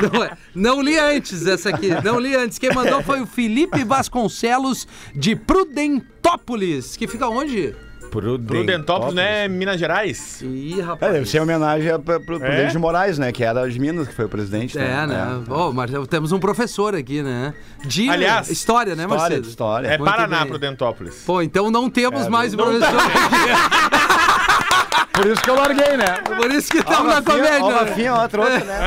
Não, 0.12 0.22
é- 0.22 0.36
não 0.54 0.80
li 0.80 0.96
antes 0.96 1.44
essa 1.44 1.70
aqui, 1.70 1.88
não 2.04 2.20
li 2.20 2.32
antes. 2.32 2.56
Quem 2.56 2.72
mandou 2.72 3.02
foi 3.02 3.20
o 3.20 3.26
Felipe 3.26 3.82
Vasconcelos 3.82 4.86
de 5.12 5.34
Prudentópolis, 5.34 6.96
que 6.96 7.08
fica 7.08 7.28
onde? 7.28 7.74
Prudentópolis, 8.08 9.14
né? 9.14 9.46
Minas 9.48 9.78
Gerais. 9.78 10.40
Ih, 10.42 10.80
É, 10.80 10.82
rapaz. 10.82 11.12
deve 11.12 11.26
ser 11.26 11.40
homenagem 11.40 11.90
a- 11.90 11.98
pro, 11.98 12.20
pro 12.20 12.36
É? 12.36 12.38
presidente 12.40 12.72
de 12.72 12.78
Moraes, 12.78 13.18
né? 13.18 13.30
Que 13.32 13.44
era 13.44 13.68
de 13.68 13.78
Minas, 13.78 14.08
que 14.08 14.14
foi 14.14 14.24
o 14.24 14.28
presidente. 14.28 14.78
É, 14.78 15.06
né? 15.06 15.42
Ô, 15.48 15.72
Marcelo, 15.72 16.06
temos 16.06 16.32
um 16.32 16.38
professor 16.38 16.94
aqui, 16.94 17.22
né? 17.22 17.54
De 17.84 18.08
Aliás, 18.08 18.50
história, 18.50 18.94
né, 18.96 19.02
História, 19.04 19.20
Marcelo? 19.20 19.42
de 19.42 19.48
história. 19.48 19.86
É 19.88 19.98
Muito 19.98 20.10
Paraná, 20.10 20.38
bem. 20.40 20.48
Prudentópolis. 20.48 21.22
Pô, 21.24 21.40
então 21.42 21.70
não 21.70 21.88
temos 21.88 22.26
É, 22.26 22.28
mais 22.28 22.54
um 22.54 22.56
não 22.56 22.64
professor. 22.66 22.98
Por 25.12 25.26
isso 25.26 25.42
que 25.42 25.50
eu 25.50 25.54
larguei, 25.56 25.96
né? 25.96 26.04
Por 26.24 26.50
isso 26.52 26.70
que 26.70 26.78
Ó, 26.78 26.80
estamos 26.80 27.14
na 27.14 27.22
comédia. 27.22 27.64
ó, 27.64 27.68
né? 27.70 27.78
Rafinha, 27.80 28.14
outro, 28.14 28.42
outro, 28.42 28.64
né? 28.64 28.78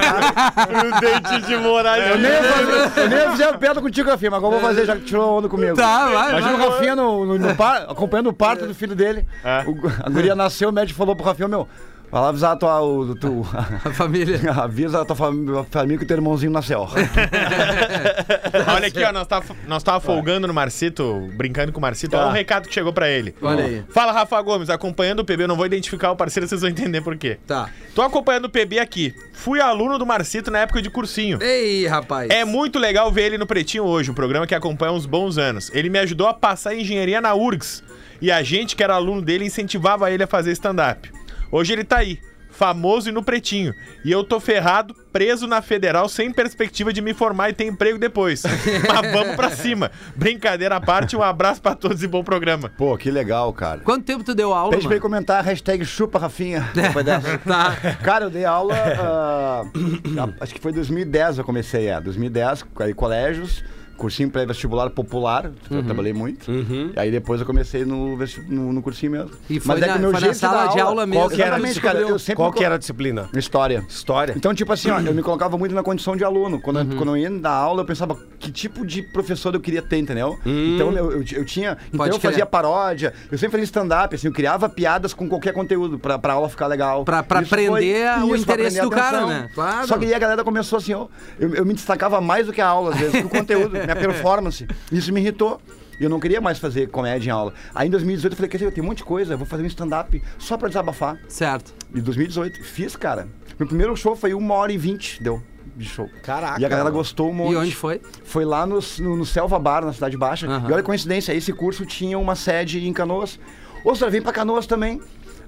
Prudente 0.67 1.41
de 1.47 1.57
Moraes. 1.57 2.07
Eu 2.09 2.17
nem 2.17 2.31
fazer, 2.31 3.01
eu 3.01 3.09
nem 3.09 3.17
ia 3.19 3.29
fazer 3.31 3.57
piada 3.57 3.81
contigo, 3.81 4.09
Rafinha, 4.09 4.31
mas 4.31 4.37
agora 4.37 4.55
eu 4.55 4.59
vou 4.59 4.69
fazer, 4.69 4.85
já 4.85 4.95
que 4.95 5.01
tirou 5.03 5.37
onda 5.39 5.49
comigo. 5.49 5.75
Tá, 5.75 6.05
vai, 6.09 6.29
Imagina 6.31 6.57
vai. 6.57 6.67
o 6.67 6.69
Rafinha 6.71 6.95
no, 6.95 7.25
no- 7.25 7.37
no 7.39 7.55
par- 7.55 7.83
acompanhando 7.89 8.27
o 8.27 8.33
parto 8.33 8.65
do 8.65 8.73
filho 8.73 8.95
dele. 8.95 9.25
É. 9.43 9.63
O- 9.67 9.75
a 10.05 10.09
guria 10.09 10.35
nasceu, 10.35 10.69
o 10.69 10.71
médico 10.71 10.97
falou 10.97 11.15
pro 11.15 11.25
Rafinha, 11.25 11.47
meu, 11.47 11.67
vai 12.11 12.21
lá 12.21 12.29
avisar 12.29 12.51
a 12.53 12.55
tua, 12.55 12.81
o, 12.81 13.15
tu, 13.15 13.45
A 13.85 13.91
família. 13.91 14.39
avisa 14.51 15.01
a 15.01 15.05
tua 15.05 15.15
fam- 15.15 15.65
família 15.69 15.97
que 15.97 16.03
o 16.03 16.07
teu 16.07 16.17
irmãozinho 16.17 16.51
nasceu. 16.51 16.87
Olha 18.75 18.87
aqui, 18.87 19.03
ó, 19.03 19.11
nós 19.11 19.27
tava, 19.27 19.55
nós 19.67 19.83
tava 19.83 19.99
folgando 19.99 20.47
no 20.47 20.53
Marcito, 20.53 21.29
brincando 21.35 21.71
com 21.71 21.79
o 21.79 21.81
Marcito. 21.81 22.15
Olha 22.15 22.27
um 22.27 22.31
recado 22.31 22.67
que 22.67 22.73
chegou 22.73 22.91
pra 22.93 23.09
ele. 23.09 23.33
Olha 23.41 23.63
aí. 23.63 23.83
Fala, 23.89 24.11
Rafa 24.11 24.41
Gomes, 24.41 24.69
acompanhando 24.69 25.19
o 25.21 25.25
PB, 25.25 25.43
eu 25.43 25.47
não 25.47 25.55
vou 25.55 25.65
identificar 25.65 26.11
o 26.11 26.15
parceiro, 26.15 26.47
vocês 26.47 26.61
vão 26.61 26.69
entender 26.69 27.01
por 27.01 27.15
quê. 27.17 27.37
Tá. 27.47 27.69
Tô 27.95 28.01
acompanhando 28.01 28.45
o 28.45 28.49
PB 28.49 28.79
aqui. 28.79 29.13
Fui 29.33 29.59
aluno 29.59 29.97
do 29.97 30.05
Marcito 30.05 30.51
na 30.51 30.59
época 30.59 30.81
de 30.81 30.89
cursinho. 30.89 31.41
Ei, 31.41 31.87
rapaz. 31.87 32.29
É 32.29 32.43
muito 32.45 32.77
legal 32.79 33.11
ver 33.11 33.23
ele 33.23 33.37
no 33.37 33.45
Pretinho 33.45 33.83
hoje, 33.85 34.11
um 34.11 34.13
programa 34.13 34.45
que 34.45 34.55
acompanha 34.55 34.91
uns 34.91 35.05
bons 35.05 35.37
anos. 35.37 35.71
Ele 35.73 35.89
me 35.89 35.99
ajudou 35.99 36.27
a 36.27 36.33
passar 36.33 36.75
engenharia 36.75 37.19
na 37.21 37.33
URGS. 37.33 37.83
E 38.21 38.31
a 38.31 38.43
gente, 38.43 38.75
que 38.75 38.83
era 38.83 38.93
aluno 38.93 39.19
dele, 39.21 39.45
incentivava 39.45 40.11
ele 40.11 40.21
a 40.23 40.27
fazer 40.27 40.51
stand-up. 40.51 41.11
Hoje 41.51 41.73
ele 41.73 41.83
tá 41.83 41.97
aí, 41.97 42.17
famoso 42.49 43.09
e 43.09 43.11
no 43.11 43.21
Pretinho. 43.23 43.73
E 44.05 44.11
eu 44.11 44.23
tô 44.23 44.39
ferrado, 44.39 44.93
preso 45.11 45.47
na 45.47 45.61
federal, 45.61 46.07
sem 46.07 46.31
perspectiva 46.31 46.93
de 46.93 47.01
me 47.01 47.13
formar 47.13 47.49
e 47.49 47.53
ter 47.53 47.65
emprego 47.65 47.99
depois. 47.99 48.43
Mas 48.87 49.11
vamos 49.11 49.35
pra 49.35 49.49
cima. 49.49 49.91
Brincadeira 50.15 50.75
à 50.77 50.81
parte, 50.81 51.15
um 51.15 51.23
abraço 51.23 51.61
pra 51.61 51.75
todos 51.75 52.01
e 52.03 52.07
bom 52.07 52.23
programa. 52.23 52.71
Pô, 52.77 52.97
que 52.97 53.11
legal, 53.11 53.51
cara. 53.51 53.81
Quanto 53.81 54.05
tempo 54.05 54.23
tu 54.23 54.33
deu 54.33 54.53
aula, 54.53 54.71
Pede 54.71 54.83
pra 54.83 54.93
ele 54.95 54.99
mano? 55.01 55.09
comentar 55.15 55.39
a 55.39 55.41
hashtag 55.41 55.83
chupa 55.85 56.19
Rafinha. 56.19 56.69
dessa. 57.03 57.37
Tá. 57.45 57.75
Cara, 58.03 58.25
eu 58.25 58.29
dei 58.29 58.45
aula, 58.45 58.75
ah, 58.75 59.63
acho 60.39 60.53
que 60.53 60.61
foi 60.61 60.71
2010 60.71 61.39
eu 61.39 61.43
comecei, 61.43 61.87
é, 61.87 61.99
2010, 61.99 62.65
aí 62.79 62.93
colégios, 62.93 63.63
cursinho 64.01 64.29
pré-vestibular 64.29 64.89
popular, 64.89 65.45
Uhum. 65.69 65.77
eu 65.77 65.83
trabalhei 65.83 66.13
muito, 66.13 66.49
e 66.51 66.93
aí 66.99 67.11
depois 67.11 67.39
eu 67.39 67.45
comecei 67.45 67.85
no, 67.85 68.17
vesti- 68.17 68.41
no, 68.49 68.73
no 68.73 68.81
cursinho 68.81 69.11
mesmo. 69.11 69.31
E 69.49 69.59
foi 69.59 69.75
Mas 69.75 69.83
é 69.83 69.87
na- 69.87 69.93
que 69.93 69.99
o 69.99 70.01
meu 70.01 70.11
foi 70.11 70.19
na 70.19 70.25
jeito 70.27 70.37
sala 70.39 70.65
dar 70.65 70.71
de 70.73 70.79
aula 70.79 71.05
mesmo. 71.05 71.21
Qual 71.21 71.29
que 71.29 71.35
era, 71.41 71.55
Exatamente, 71.57 71.81
cara, 71.81 71.99
eu 71.99 72.17
sempre 72.19 72.35
qual 72.37 72.51
me 72.51 72.57
que 72.57 72.63
era 72.63 72.75
a 72.75 72.77
disciplina? 72.77 73.29
História. 73.35 73.85
História. 73.87 74.33
Então, 74.35 74.53
tipo 74.53 74.73
assim, 74.73 74.89
ó, 74.89 74.99
eu 74.99 75.13
me 75.13 75.21
colocava 75.21 75.57
muito 75.57 75.75
na 75.75 75.83
condição 75.83 76.15
de 76.15 76.23
aluno. 76.23 76.59
Quando, 76.59 76.77
Uhum. 76.77 76.91
eu, 76.91 76.97
quando 76.97 77.09
eu 77.09 77.17
ia 77.17 77.29
dar 77.29 77.51
aula, 77.51 77.81
eu 77.81 77.85
pensava 77.85 78.17
que 78.39 78.51
tipo 78.51 78.85
de 78.85 79.01
professor 79.03 79.53
eu 79.53 79.59
queria 79.61 79.81
ter, 79.81 79.97
entendeu? 79.97 80.37
Hum. 80.45 80.73
Então 80.75 80.91
eu, 80.91 81.11
eu, 81.11 81.23
eu 81.33 81.45
tinha. 81.45 81.77
Então 81.87 81.97
Pode 81.99 82.15
eu 82.15 82.19
fazia 82.19 82.45
paródia, 82.45 83.13
eu 83.31 83.37
sempre 83.37 83.51
fazia 83.51 83.65
stand-up, 83.65 84.15
assim, 84.15 84.27
eu 84.27 84.33
criava 84.33 84.67
piadas 84.67 85.13
com 85.13 85.27
qualquer 85.29 85.53
conteúdo 85.53 85.99
pra, 85.99 86.17
pra 86.17 86.33
aula 86.33 86.49
ficar 86.49 86.67
legal. 86.67 87.03
Pra- 87.05 87.21
pra 87.23 87.41
prender 87.43 88.07
o 88.23 88.29
pra 88.29 88.37
interesse 88.37 88.77
prender 88.79 88.83
do 88.83 88.89
cara, 88.89 89.25
né? 89.27 89.49
Claro. 89.53 89.87
Só 89.87 89.97
que 89.97 90.05
aí 90.05 90.13
a 90.13 90.19
galera 90.19 90.43
começou 90.43 90.77
assim, 90.77 90.93
ó, 90.93 91.07
eu, 91.39 91.53
eu 91.55 91.65
me 91.65 91.73
destacava 91.73 92.19
mais 92.21 92.45
do 92.47 92.53
que 92.53 92.61
a 92.61 92.67
aula, 92.67 92.91
às 92.93 92.99
vezes, 92.99 93.19
que 93.21 93.25
o 93.25 93.29
conteúdo, 93.29 93.71
minha 93.71 93.90
performance. 93.95 94.67
Isso 94.91 95.11
me 95.13 95.21
irritou. 95.21 95.61
E 95.99 96.03
eu 96.03 96.09
não 96.09 96.19
queria 96.19 96.41
mais 96.41 96.57
fazer 96.57 96.89
comédia 96.89 97.29
em 97.29 97.31
aula. 97.31 97.53
Aí 97.75 97.87
em 97.87 97.91
2018 97.91 98.33
eu 98.33 98.35
falei, 98.35 98.49
quer 98.49 98.57
dizer, 98.57 98.71
tem 98.71 98.83
um 98.83 98.87
monte 98.87 98.97
de 98.97 99.03
coisa, 99.03 99.37
vou 99.37 99.45
fazer 99.45 99.61
um 99.61 99.67
stand-up 99.67 100.21
só 100.39 100.57
pra 100.57 100.67
desabafar. 100.67 101.19
Certo. 101.27 101.75
Em 101.93 102.01
2018, 102.01 102.63
fiz, 102.63 102.95
cara. 102.95 103.27
Meu 103.59 103.67
primeiro 103.67 103.95
show 103.95 104.15
foi 104.15 104.33
uma 104.33 104.55
hora 104.55 104.73
e 104.73 104.77
vinte, 104.79 105.21
deu, 105.21 105.43
de 105.75 105.85
show. 105.85 106.09
Caraca. 106.23 106.59
E 106.59 106.65
a 106.65 106.69
galera 106.69 106.89
gostou 106.89 107.29
um 107.29 107.33
monte. 107.33 107.53
E 107.53 107.55
onde 107.55 107.75
foi? 107.75 108.01
Foi 108.23 108.43
lá 108.43 108.65
no, 108.65 108.79
no, 108.99 109.17
no 109.17 109.25
Selva 109.27 109.59
Bar, 109.59 109.85
na 109.85 109.93
Cidade 109.93 110.17
Baixa. 110.17 110.47
Aham. 110.47 110.69
E 110.69 110.73
olha 110.73 110.81
a 110.81 110.83
coincidência, 110.83 111.33
esse 111.33 111.53
curso 111.53 111.85
tinha 111.85 112.17
uma 112.17 112.35
sede 112.35 112.87
em 112.87 112.93
Canoas. 112.93 113.39
Ô, 113.83 113.95
senhor, 113.95 114.09
vem 114.09 114.21
pra 114.21 114.31
Canoas 114.31 114.65
também. 114.65 115.01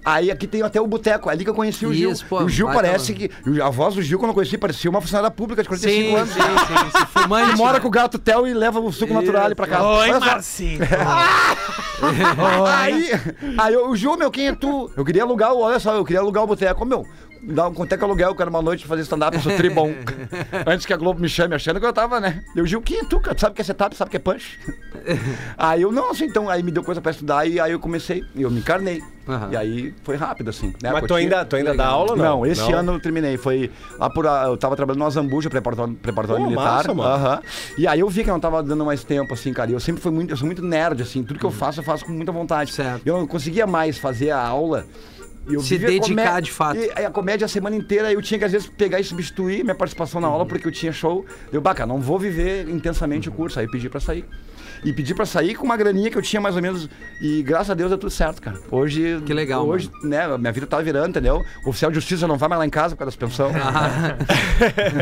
Aí 0.05 0.29
aqui 0.29 0.45
tem 0.47 0.61
até 0.61 0.81
o 0.81 0.87
boteco, 0.87 1.29
é 1.29 1.33
ali 1.33 1.43
que 1.43 1.49
eu 1.49 1.53
conheci 1.53 1.85
o 1.85 1.93
Gil. 1.93 2.11
Isso, 2.11 2.25
pô, 2.25 2.43
o 2.43 2.49
Gil 2.49 2.67
parece 2.67 3.13
que. 3.13 3.29
A 3.61 3.69
voz 3.69 3.95
do 3.95 4.01
Gil, 4.01 4.19
quando 4.19 4.29
eu 4.29 4.35
conheci, 4.35 4.57
parecia 4.57 4.89
uma 4.89 4.99
funcionária 4.99 5.31
pública 5.31 5.61
de 5.63 5.69
45 5.69 5.93
Sim, 6.09 6.15
anos. 6.15 6.29
sim, 6.33 6.39
sim. 6.41 6.87
Esse 6.97 7.05
fumante. 7.07 7.51
Que 7.51 7.57
mora 7.57 7.73
né? 7.73 7.79
com 7.79 7.87
o 7.87 7.91
gato 7.91 8.19
Theo 8.19 8.45
e 8.47 8.53
leva 8.53 8.79
o 8.79 8.91
suco 8.91 9.13
natural 9.13 9.45
ali 9.45 9.55
pra 9.55 9.67
casa. 9.67 9.83
Oi. 9.85 10.19
Marcito. 10.19 10.83
Aí, 12.67 13.11
aí 13.57 13.75
o 13.77 13.95
Ju, 13.95 14.17
meu, 14.17 14.29
quem 14.29 14.47
é 14.47 14.55
tu? 14.55 14.91
Eu 14.97 15.05
queria 15.05 15.23
alugar, 15.23 15.53
o- 15.53 15.61
olha 15.61 15.79
só, 15.79 15.93
eu 15.95 16.03
queria 16.03 16.19
alugar 16.19 16.43
o 16.43 16.47
boteco. 16.47 16.83
Meu, 16.85 17.05
dá 17.43 17.67
um, 17.67 17.73
quanto 17.73 17.93
é 17.93 17.97
que 17.97 18.03
aluguel? 18.03 18.29
Eu 18.29 18.35
quero 18.35 18.49
uma 18.49 18.61
noite 18.61 18.85
fazer 18.85 19.01
stand-up, 19.03 19.35
eu 19.35 19.41
sou 19.43 19.55
tribom. 19.55 19.91
Antes 20.65 20.85
que 20.85 20.93
a 20.93 20.97
Globo 20.97 21.19
me 21.19 21.29
chame, 21.29 21.55
achando 21.55 21.79
que 21.79 21.85
eu 21.85 21.93
tava, 21.93 22.19
né? 22.19 22.43
Eu, 22.55 22.65
Gil, 22.65 22.81
quem 22.81 22.99
é 22.99 23.03
tu, 23.03 23.19
cara? 23.19 23.35
Tu 23.35 23.41
sabe 23.41 23.51
o 23.51 23.55
que 23.55 23.61
é 23.61 23.65
setup, 23.65 23.95
sabe 23.95 24.09
o 24.09 24.11
que 24.11 24.17
é 24.17 24.19
punch? 24.19 24.59
aí 25.57 25.81
eu, 25.81 25.91
não, 25.91 26.11
assim, 26.11 26.25
então, 26.25 26.49
aí 26.49 26.63
me 26.63 26.71
deu 26.71 26.83
coisa 26.83 27.01
pra 27.01 27.11
estudar 27.11 27.45
e 27.47 27.59
aí 27.59 27.71
eu 27.71 27.79
comecei, 27.79 28.23
eu 28.35 28.49
me 28.49 28.59
encarnei. 28.59 29.01
Aham. 29.27 29.49
E 29.51 29.55
aí 29.57 29.93
foi 30.03 30.17
rápido, 30.17 30.49
assim. 30.49 30.73
Né? 30.81 30.91
Mas 30.91 31.05
tu 31.05 31.13
ainda, 31.15 31.45
tu 31.45 31.55
ainda 31.55 31.73
dá 31.73 31.85
aula 31.87 32.11
ou 32.11 32.17
Não, 32.17 32.23
não? 32.39 32.45
esse 32.45 32.69
ano 32.73 32.91
eu 32.93 32.99
terminei. 32.99 33.37
Foi 33.37 33.71
lá 33.97 34.09
por. 34.09 34.27
a- 34.27 34.47
Eu 34.47 34.57
tava 34.57 34.75
trabalhando 34.75 34.99
no 34.99 35.05
Azambuja, 35.05 35.49
preparatório, 35.49 35.93
preparatório 35.95 36.43
Pô, 36.43 36.49
militar. 36.49 36.73
massa, 36.75 36.93
mano. 36.93 37.09
Aham. 37.09 37.41
E 37.77 37.87
aí 37.87 38.01
eu 38.01 38.09
vi 38.09 38.23
que 38.25 38.29
eu 38.29 38.33
não 38.33 38.41
tava 38.41 38.61
dando 38.61 38.83
mais 38.83 39.01
tempo, 39.05 39.33
assim, 39.33 39.53
cara. 39.53 39.71
E 39.71 39.73
eu 39.73 39.79
sempre 39.79 40.01
fui 40.01 40.11
muito. 40.11 40.31
Eu 40.31 40.35
sou 40.35 40.45
muito 40.45 40.61
nerd, 40.61 41.01
assim. 41.01 41.23
Tudo 41.23 41.39
que 41.39 41.45
eu 41.45 41.51
faço, 41.51 41.79
eu 41.79 41.85
faço 41.85 42.03
com 42.05 42.11
muita 42.11 42.33
vontade. 42.33 42.71
Uhum. 42.71 42.75
Certo. 42.75 43.01
Eu 43.05 43.17
não 43.17 43.25
conseguia 43.25 43.65
mais 43.65 43.97
fazer 43.97 44.31
a 44.31 44.45
aula. 44.45 44.85
Eu 45.45 45.59
Se 45.61 45.77
dedicar 45.77 46.07
comé- 46.07 46.41
de 46.41 46.51
fato. 46.51 46.77
E 46.79 46.89
aí 46.95 47.05
a 47.05 47.09
comédia 47.11 47.45
a 47.45 47.47
semana 47.49 47.75
inteira 47.75 48.11
eu 48.13 48.21
tinha 48.21 48.37
que 48.39 48.45
às 48.45 48.51
vezes 48.51 48.67
pegar 48.67 48.99
e 48.99 49.03
substituir 49.03 49.63
minha 49.63 49.75
participação 49.75 50.21
na 50.21 50.27
aula 50.27 50.45
porque 50.45 50.65
eu 50.67 50.71
tinha 50.71 50.91
show. 50.93 51.25
Eu, 51.51 51.59
baca, 51.61 51.85
não 51.85 51.99
vou 51.99 52.17
viver 52.17 52.69
intensamente 52.69 53.27
o 53.27 53.31
curso. 53.31 53.59
Aí 53.59 53.65
eu 53.65 53.71
pedi 53.71 53.89
pra 53.89 53.99
sair. 53.99 54.25
E 54.83 54.91
pedi 54.93 55.13
pra 55.13 55.25
sair 55.25 55.55
com 55.55 55.65
uma 55.65 55.77
graninha 55.77 56.09
que 56.09 56.17
eu 56.17 56.21
tinha 56.21 56.41
mais 56.41 56.55
ou 56.55 56.61
menos. 56.61 56.89
E 57.21 57.41
graças 57.43 57.69
a 57.71 57.73
Deus 57.73 57.89
deu 57.89 57.97
tudo 57.97 58.09
certo, 58.11 58.41
cara. 58.41 58.59
Hoje. 58.71 59.21
Que 59.25 59.33
legal, 59.33 59.65
Hoje, 59.67 59.89
né, 60.03 60.37
minha 60.37 60.51
vida 60.51 60.67
tá 60.67 60.79
virando, 60.81 61.09
entendeu? 61.09 61.41
O 61.65 61.69
oficial 61.69 61.89
de 61.91 61.95
justiça 61.95 62.27
não 62.27 62.37
vai 62.37 62.49
mais 62.49 62.59
lá 62.59 62.65
em 62.65 62.69
casa 62.69 62.95
por 62.95 62.99
causa 62.99 63.11
das 63.11 63.15
pensões. 63.15 63.53
Ah, 63.63 64.15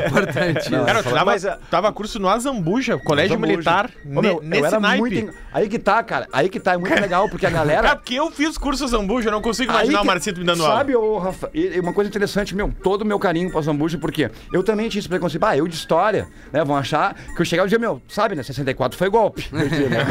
Importante. 0.08 0.72
Não, 0.72 0.86
Cara, 0.86 1.00
eu 1.00 1.04
tava, 1.04 1.26
mas, 1.26 1.46
ah, 1.46 1.58
tava 1.70 1.92
curso 1.92 2.20
no 2.20 2.28
Azambuja, 2.30 2.98
colégio 2.98 3.36
Zambuja. 3.36 3.52
militar, 3.52 3.90
Ô, 4.06 4.22
meu, 4.22 4.40
ne- 4.42 4.48
nesse 4.50 4.62
eu 4.62 4.66
era 4.68 4.80
naipe. 4.80 5.00
muito. 5.02 5.34
Aí 5.54 5.68
que 5.70 5.80
tá, 5.80 6.02
cara. 6.04 6.28
Aí 6.32 6.50
que 6.50 6.60
tá. 6.60 6.74
É 6.74 6.78
muito 6.78 6.94
legal, 7.00 7.28
porque 7.30 7.46
a 7.46 7.52
Cara, 7.52 7.66
galera. 7.66 7.96
porque 7.96 8.16
eu 8.16 8.32
fiz 8.32 8.58
curso 8.58 8.88
Zambuja, 8.88 9.28
eu 9.28 9.32
não 9.32 9.42
consigo 9.42 9.72
imaginar 9.72 10.00
que- 10.00 10.04
o 10.04 10.08
Marcito 10.08 10.40
me 10.40 10.46
dando 10.46 10.64
aula. 10.64 10.78
Sabe, 10.78 10.96
ô, 10.96 11.18
Rafa, 11.18 11.50
e- 11.54 11.80
uma 11.80 11.94
coisa 11.94 12.10
interessante, 12.10 12.56
meu, 12.56 12.74
todo 12.84 13.02
o 13.02 13.06
meu 13.06 13.20
carinho 13.20 13.52
pro 13.52 13.62
Zambuja, 13.62 13.98
porque 13.98 14.30
eu 14.54 14.64
também 14.64 14.90
tinha 14.90 15.00
esse 15.00 15.10
preconceito. 15.10 15.44
Ah, 15.44 15.58
eu 15.58 15.68
de 15.68 15.76
história, 15.76 16.28
né? 16.52 16.64
Vão 16.64 16.76
achar 16.76 17.14
que 17.36 17.42
eu 17.42 17.46
chegava 17.46 17.68
e 17.68 17.70
dizia, 17.70 17.80
meu, 17.80 18.02
sabe, 18.08 18.36
né? 18.36 18.44
64 18.44 18.98
foi 18.98 19.10
golpe. 19.10 19.48
Eu, 19.72 19.90
dizia, 19.90 19.90
né? 19.90 20.06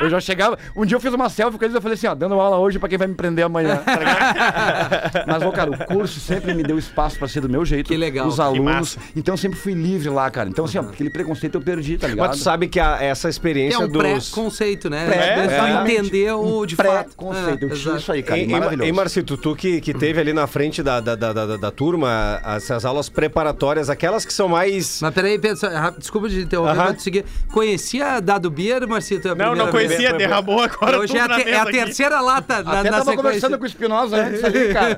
Eu 0.00 0.10
já 0.10 0.20
chegava. 0.20 0.58
Um 0.74 0.84
dia 0.84 0.96
eu 0.96 1.00
fiz 1.00 1.12
uma 1.12 1.28
selfie 1.28 1.58
com 1.58 1.64
eles 1.64 1.74
e 1.74 1.78
eu 1.78 1.82
falei 1.82 1.94
assim, 1.94 2.06
ó, 2.06 2.14
dando 2.14 2.34
aula 2.40 2.58
hoje 2.58 2.78
pra 2.78 2.88
quem 2.88 2.98
vai 2.98 3.06
me 3.06 3.14
prender 3.14 3.44
amanhã. 3.44 3.76
tá? 3.84 5.24
Mas, 5.26 5.42
ô, 5.42 5.52
cara, 5.52 5.70
o 5.70 5.78
curso 5.86 6.20
sempre 6.20 6.54
me 6.54 6.62
deu 6.62 6.78
espaço 6.78 7.18
pra 7.18 7.28
ser 7.28 7.40
do 7.40 7.48
meu 7.48 7.64
jeito. 7.64 7.88
Que 7.88 7.96
legal. 7.96 8.26
Os 8.26 8.40
alunos. 8.40 8.98
Então 9.16 9.34
eu 9.34 9.38
sempre 9.38 9.58
fui 9.58 9.74
livre 9.74 10.08
lá, 10.08 10.30
cara. 10.30 10.48
Então, 10.48 10.64
assim, 10.64 10.78
ó, 10.78 10.82
aquele 10.82 11.10
preconceito 11.10 11.54
eu 11.56 11.60
perdi, 11.62 11.98
tá 11.98 12.08
ligado? 12.08 12.28
Mas 12.28 12.38
tu 12.38 12.42
sabe 12.42 12.68
que 12.68 12.80
a- 12.80 12.98
essa 13.02 13.28
É 13.28 13.30
experiência 13.30 13.78
um 13.80 13.88
dos. 13.88 13.98
pré-conceito, 14.02 14.88
né? 14.90 15.06
Pré- 15.06 15.16
É, 15.16 15.46
é, 15.46 15.80
entender 15.94 16.32
o 16.32 16.64
de 16.66 16.76
fato. 16.76 16.88
Pré-conceito. 16.88 17.48
É, 17.48 17.52
eu 17.52 17.58
tinha 17.58 17.72
exato. 17.74 17.96
isso 17.98 18.12
aí, 18.12 18.22
cara. 18.22 18.38
Ei, 18.40 18.46
maravilhoso. 18.46 18.84
ei, 18.86 18.92
Marcito, 18.92 19.36
tu 19.36 19.54
que, 19.54 19.80
que 19.80 19.92
teve 19.94 20.20
ali 20.20 20.32
na 20.32 20.46
frente 20.46 20.82
da, 20.82 21.00
da, 21.00 21.14
da, 21.14 21.32
da, 21.32 21.56
da 21.56 21.70
turma 21.70 22.40
essas 22.44 22.84
aulas 22.84 23.08
preparatórias, 23.08 23.90
aquelas 23.90 24.24
que 24.24 24.32
são 24.32 24.48
mais. 24.48 25.00
Mas 25.02 25.14
peraí, 25.14 25.38
pensa, 25.38 25.68
rápido, 25.68 26.00
desculpa 26.00 26.28
de 26.28 26.40
interromper, 26.42 26.72
Aham. 26.72 26.84
mas 26.84 26.96
tu 26.96 27.02
seguir. 27.02 27.24
Conhecia 27.52 28.20
Dado 28.20 28.50
Beer, 28.50 28.86
Marcito? 28.94 29.28
É 29.28 29.30
a 29.30 29.34
Não, 29.34 29.54
não 29.54 29.66
vez? 29.66 29.70
conhecia, 29.70 30.12
derramou 30.14 30.60
agora 30.62 30.98
Hoje 30.98 31.12
tudo 31.12 31.18
é 31.18 31.22
a, 31.34 31.36
te- 31.44 31.48
é 31.50 31.56
a 31.58 31.62
aqui. 31.62 31.72
terceira 31.72 32.20
lata 32.20 32.62
na, 32.62 32.80
Até 32.80 32.90
na 32.90 32.98
tava 32.98 33.10
sequência. 33.10 33.16
conversando 33.22 33.58
com 33.58 33.64
o 33.64 33.66
Espinosa 33.66 34.16
antes 34.16 34.44
ali, 34.44 34.68
cara. 34.74 34.96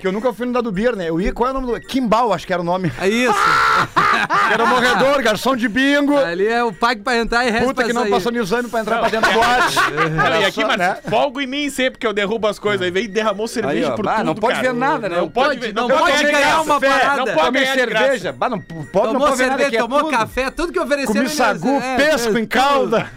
que 0.00 0.06
eu 0.06 0.12
nunca 0.12 0.32
fui 0.32 0.46
no 0.46 0.52
Dado 0.52 0.70
Beer, 0.70 0.94
né? 0.96 1.08
Eu 1.08 1.20
ia, 1.20 1.32
qual 1.32 1.48
é 1.48 1.50
o 1.52 1.54
nome 1.60 1.66
do. 1.72 1.80
Kimbal, 1.80 2.32
acho 2.32 2.46
que 2.46 2.52
era 2.52 2.62
o 2.62 2.64
nome. 2.64 2.92
É 3.00 3.08
isso. 3.08 3.34
Era 4.52 4.64
morredor, 4.66 5.22
garçom 5.22 5.54
de 5.54 5.68
bingo. 5.68 6.16
Ali 6.16 6.46
é 6.46 6.62
o 6.64 6.72
pague 6.72 7.02
pra 7.02 7.16
entrar 7.16 7.46
e 7.46 7.50
resta 7.50 7.66
Puta 7.66 7.84
que 7.84 7.92
não 7.92 8.02
sair. 8.02 8.10
passou 8.10 8.32
no 8.32 8.38
exame 8.40 8.68
pra 8.68 8.80
entrar 8.80 8.98
pra 8.98 9.08
dentro 9.08 9.28
da 9.30 9.34
boate. 9.36 9.76
Não, 10.10 10.40
e 10.40 10.44
aqui, 10.44 10.60
Marcito, 10.62 10.78
né? 10.78 10.96
folgo 11.08 11.40
em 11.40 11.46
mim 11.46 11.70
sempre 11.70 11.98
que 11.98 12.06
eu 12.06 12.12
derrubo 12.12 12.46
as 12.46 12.58
coisas. 12.58 12.82
Aí 12.82 12.90
vem 12.90 13.04
e 13.04 13.08
derramou 13.08 13.46
cerveja 13.46 13.86
Aí, 13.88 13.92
ó, 13.92 13.96
por 13.96 14.04
bah, 14.04 14.16
tudo, 14.16 14.24
não 14.26 14.34
pode 14.34 14.54
cara. 14.56 14.68
ver 14.68 14.74
nada, 14.74 15.08
né? 15.08 15.16
Não 15.16 15.22
Não 15.24 15.30
pode, 15.30 15.60
ver, 15.60 15.74
não 15.74 15.88
pode 15.88 16.22
ganhar 16.22 16.62
uma 16.62 16.80
parada. 16.80 17.16
Não 17.26 17.34
pode 17.34 17.50
ganhar 17.58 17.74
cerveja. 17.74 18.32
Bah, 18.32 18.48
não, 18.48 18.56
não 18.56 18.84
Tomou 18.86 19.20
pode 19.20 19.36
ver 19.36 19.46
nada 19.46 19.58
cerveja, 19.62 19.76
é 19.76 19.80
tomou 19.80 20.08
café, 20.10 20.50
tudo 20.50 20.72
que 20.72 20.80
ofereceram. 20.80 21.12
Comi 21.12 21.20
ele- 21.26 21.28
sagu, 21.28 21.68
é, 21.80 21.96
pesco 21.96 22.36
é, 22.36 22.40
em 22.40 22.46
calda. 22.46 23.10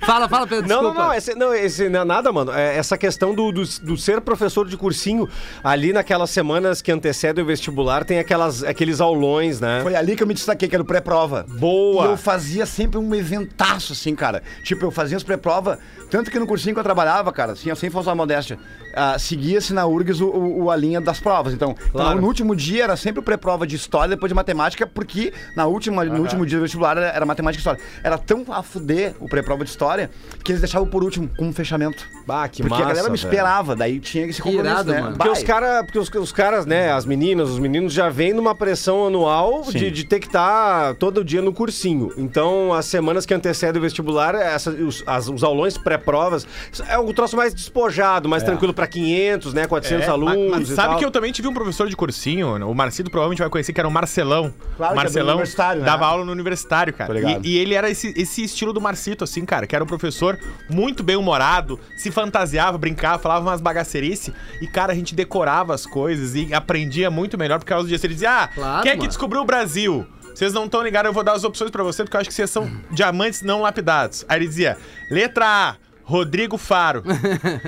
Fala, 0.00 0.28
fala, 0.28 0.46
Pedro, 0.46 0.68
Não, 0.68 0.82
não, 0.82 0.90
desculpa. 0.90 1.08
não, 1.08 1.14
esse, 1.14 1.34
não, 1.34 1.54
esse 1.54 1.88
não 1.88 2.00
é 2.00 2.04
nada, 2.04 2.32
mano. 2.32 2.52
É 2.52 2.76
essa 2.76 2.96
questão 2.98 3.34
do, 3.34 3.52
do, 3.52 3.62
do 3.82 3.96
ser 3.96 4.20
professor 4.20 4.66
de 4.66 4.76
cursinho, 4.76 5.28
ali 5.62 5.92
naquelas 5.92 6.30
semanas 6.30 6.80
que 6.82 6.90
antecedem 6.90 7.42
o 7.44 7.46
vestibular, 7.46 8.04
tem 8.04 8.18
aquelas, 8.18 8.62
aqueles 8.64 9.00
aulões, 9.00 9.60
né? 9.60 9.80
Foi 9.82 9.94
ali 9.94 10.16
que 10.16 10.22
eu 10.22 10.26
me 10.26 10.34
destaquei, 10.34 10.68
que 10.68 10.74
era 10.74 10.82
o 10.82 10.86
pré-prova. 10.86 11.44
Boa. 11.48 12.06
E 12.06 12.10
eu 12.10 12.16
fazia 12.16 12.66
sempre 12.66 12.98
um 12.98 13.14
eventaço, 13.14 13.92
assim, 13.92 14.14
cara. 14.14 14.42
Tipo, 14.64 14.86
eu 14.86 14.90
fazia 14.90 15.16
as 15.16 15.22
pré-prova, 15.22 15.78
tanto 16.10 16.30
que 16.30 16.38
no 16.38 16.46
cursinho 16.46 16.74
que 16.74 16.80
eu 16.80 16.84
trabalhava, 16.84 17.32
cara, 17.32 17.52
assim, 17.52 17.72
sem 17.74 17.90
falsar 17.90 18.16
modéstia, 18.16 18.58
ah, 18.94 19.18
seguia-se 19.18 19.72
na 19.72 19.86
URGS 19.86 20.20
o, 20.20 20.28
o- 20.64 20.70
a 20.70 20.76
linha 20.76 21.00
das 21.00 21.20
provas. 21.20 21.52
Então, 21.54 21.76
então, 21.88 22.14
no 22.16 22.26
último 22.26 22.56
dia 22.56 22.84
era 22.84 22.96
sempre 22.96 23.20
o 23.20 23.22
pré-prova 23.22 23.66
de 23.66 23.76
história, 23.76 24.08
depois 24.08 24.30
de 24.30 24.34
matemática, 24.34 24.86
porque 24.86 25.32
na 25.54 25.66
última, 25.66 26.04
no 26.04 26.20
último 26.22 26.44
dia 26.44 26.58
do 26.58 26.62
vestibular 26.62 26.96
era, 26.96 27.08
era 27.08 27.24
matemática 27.26 27.58
e 27.58 27.60
história. 27.60 27.80
Era 28.02 28.18
tão 28.18 28.44
a 28.50 28.62
fuder 28.62 29.14
o 29.20 29.28
pré-prova 29.28 29.59
de 29.64 29.70
história 29.70 30.10
que 30.44 30.52
eles 30.52 30.60
deixavam 30.60 30.88
por 30.88 31.02
último, 31.04 31.28
como 31.36 31.50
um 31.50 31.52
fechamento. 31.52 32.04
Bah, 32.26 32.48
que 32.48 32.62
porque 32.62 32.74
a 32.74 32.78
galera 32.86 32.96
massa, 32.98 33.10
me 33.10 33.16
velho. 33.18 33.28
esperava, 33.28 33.76
daí 33.76 33.98
tinha 34.00 34.24
esse 34.26 34.40
compromisso, 34.40 34.72
irado, 34.74 34.92
né? 34.92 35.00
mano. 35.00 35.16
Porque 35.16 35.28
os, 35.30 35.42
cara, 35.42 35.82
porque 35.84 35.98
os, 35.98 36.08
os 36.10 36.32
caras, 36.32 36.64
né, 36.66 36.92
as 36.92 37.04
meninas, 37.04 37.48
os 37.50 37.58
meninos 37.58 37.92
já 37.92 38.08
vêm 38.08 38.32
numa 38.32 38.54
pressão 38.54 39.06
anual 39.06 39.62
de, 39.70 39.90
de 39.90 40.04
ter 40.04 40.20
que 40.20 40.26
estar 40.26 40.94
todo 40.94 41.24
dia 41.24 41.42
no 41.42 41.52
cursinho. 41.52 42.12
Então, 42.16 42.72
as 42.72 42.86
semanas 42.86 43.26
que 43.26 43.34
antecedem 43.34 43.78
o 43.78 43.82
vestibular, 43.82 44.34
essa, 44.34 44.70
os, 44.70 45.02
as- 45.06 45.28
os 45.28 45.42
aulões 45.42 45.76
pré-provas, 45.76 46.46
é 46.88 46.98
um 46.98 47.12
troço 47.12 47.36
mais 47.36 47.52
despojado, 47.54 48.28
mais 48.28 48.42
tranquilo 48.42 48.72
pra 48.72 48.86
500, 48.86 49.52
né, 49.54 49.66
400 49.66 50.06
É, 50.06 50.10
alunos. 50.10 50.50
mas, 50.50 50.60
mas 50.60 50.68
sabe 50.68 50.88
tal. 50.90 50.98
que 50.98 51.04
eu 51.04 51.10
também 51.10 51.32
tive 51.32 51.48
um 51.48 51.54
professor 51.54 51.88
de 51.88 51.96
cursinho, 51.96 52.56
o 52.68 52.74
Marcito 52.74 53.10
provavelmente 53.10 53.40
vai 53.40 53.50
conhecer, 53.50 53.72
que 53.72 53.80
era 53.80 53.88
o 53.88 53.92
Marcelão. 53.92 54.52
Claro 54.76 54.92
é 54.92 54.94
do 54.94 54.96
Marcelão 54.96 55.34
universitário, 55.34 55.80
né? 55.80 55.86
dava 55.86 56.06
aula 56.06 56.24
no 56.24 56.32
universitário, 56.32 56.92
cara. 56.92 57.38
E, 57.42 57.48
e 57.54 57.58
ele 57.58 57.74
era 57.74 57.90
esse, 57.90 58.12
esse 58.16 58.42
estilo 58.44 58.72
do 58.72 58.80
Marcito, 58.80 59.24
assim, 59.24 59.44
cara, 59.50 59.66
que 59.66 59.74
era 59.74 59.82
um 59.82 59.86
professor 59.86 60.38
muito 60.68 61.02
bem 61.02 61.16
humorado, 61.16 61.80
se 61.96 62.08
fantasiava, 62.12 62.78
brincava, 62.78 63.20
falava 63.20 63.44
umas 63.48 63.60
bagacerices. 63.60 64.32
E, 64.62 64.68
cara, 64.68 64.92
a 64.92 64.94
gente 64.94 65.12
decorava 65.12 65.74
as 65.74 65.84
coisas 65.84 66.36
e 66.36 66.54
aprendia 66.54 67.10
muito 67.10 67.36
melhor 67.36 67.58
por 67.58 67.64
causa 67.64 67.88
disso. 67.88 68.06
Ele 68.06 68.14
dizia: 68.14 68.44
Ah, 68.44 68.48
Claro, 68.48 68.82
quem 68.84 68.90
é 68.92 68.94
que 68.94 68.98
mano. 69.00 69.08
descobriu 69.08 69.40
o 69.40 69.44
Brasil? 69.44 70.06
Vocês 70.32 70.52
não 70.52 70.66
estão 70.66 70.80
ligados, 70.82 71.08
eu 71.08 71.12
vou 71.12 71.24
dar 71.24 71.32
as 71.32 71.42
opções 71.42 71.70
pra 71.72 71.82
você, 71.82 72.04
porque 72.04 72.16
eu 72.16 72.20
acho 72.20 72.28
que 72.30 72.34
vocês 72.34 72.48
são 72.48 72.70
diamantes 72.92 73.42
não 73.42 73.60
lapidados. 73.60 74.24
Aí 74.28 74.38
ele 74.38 74.46
dizia: 74.46 74.78
letra 75.10 75.44
A, 75.46 75.76
Rodrigo 76.04 76.56
Faro. 76.56 77.02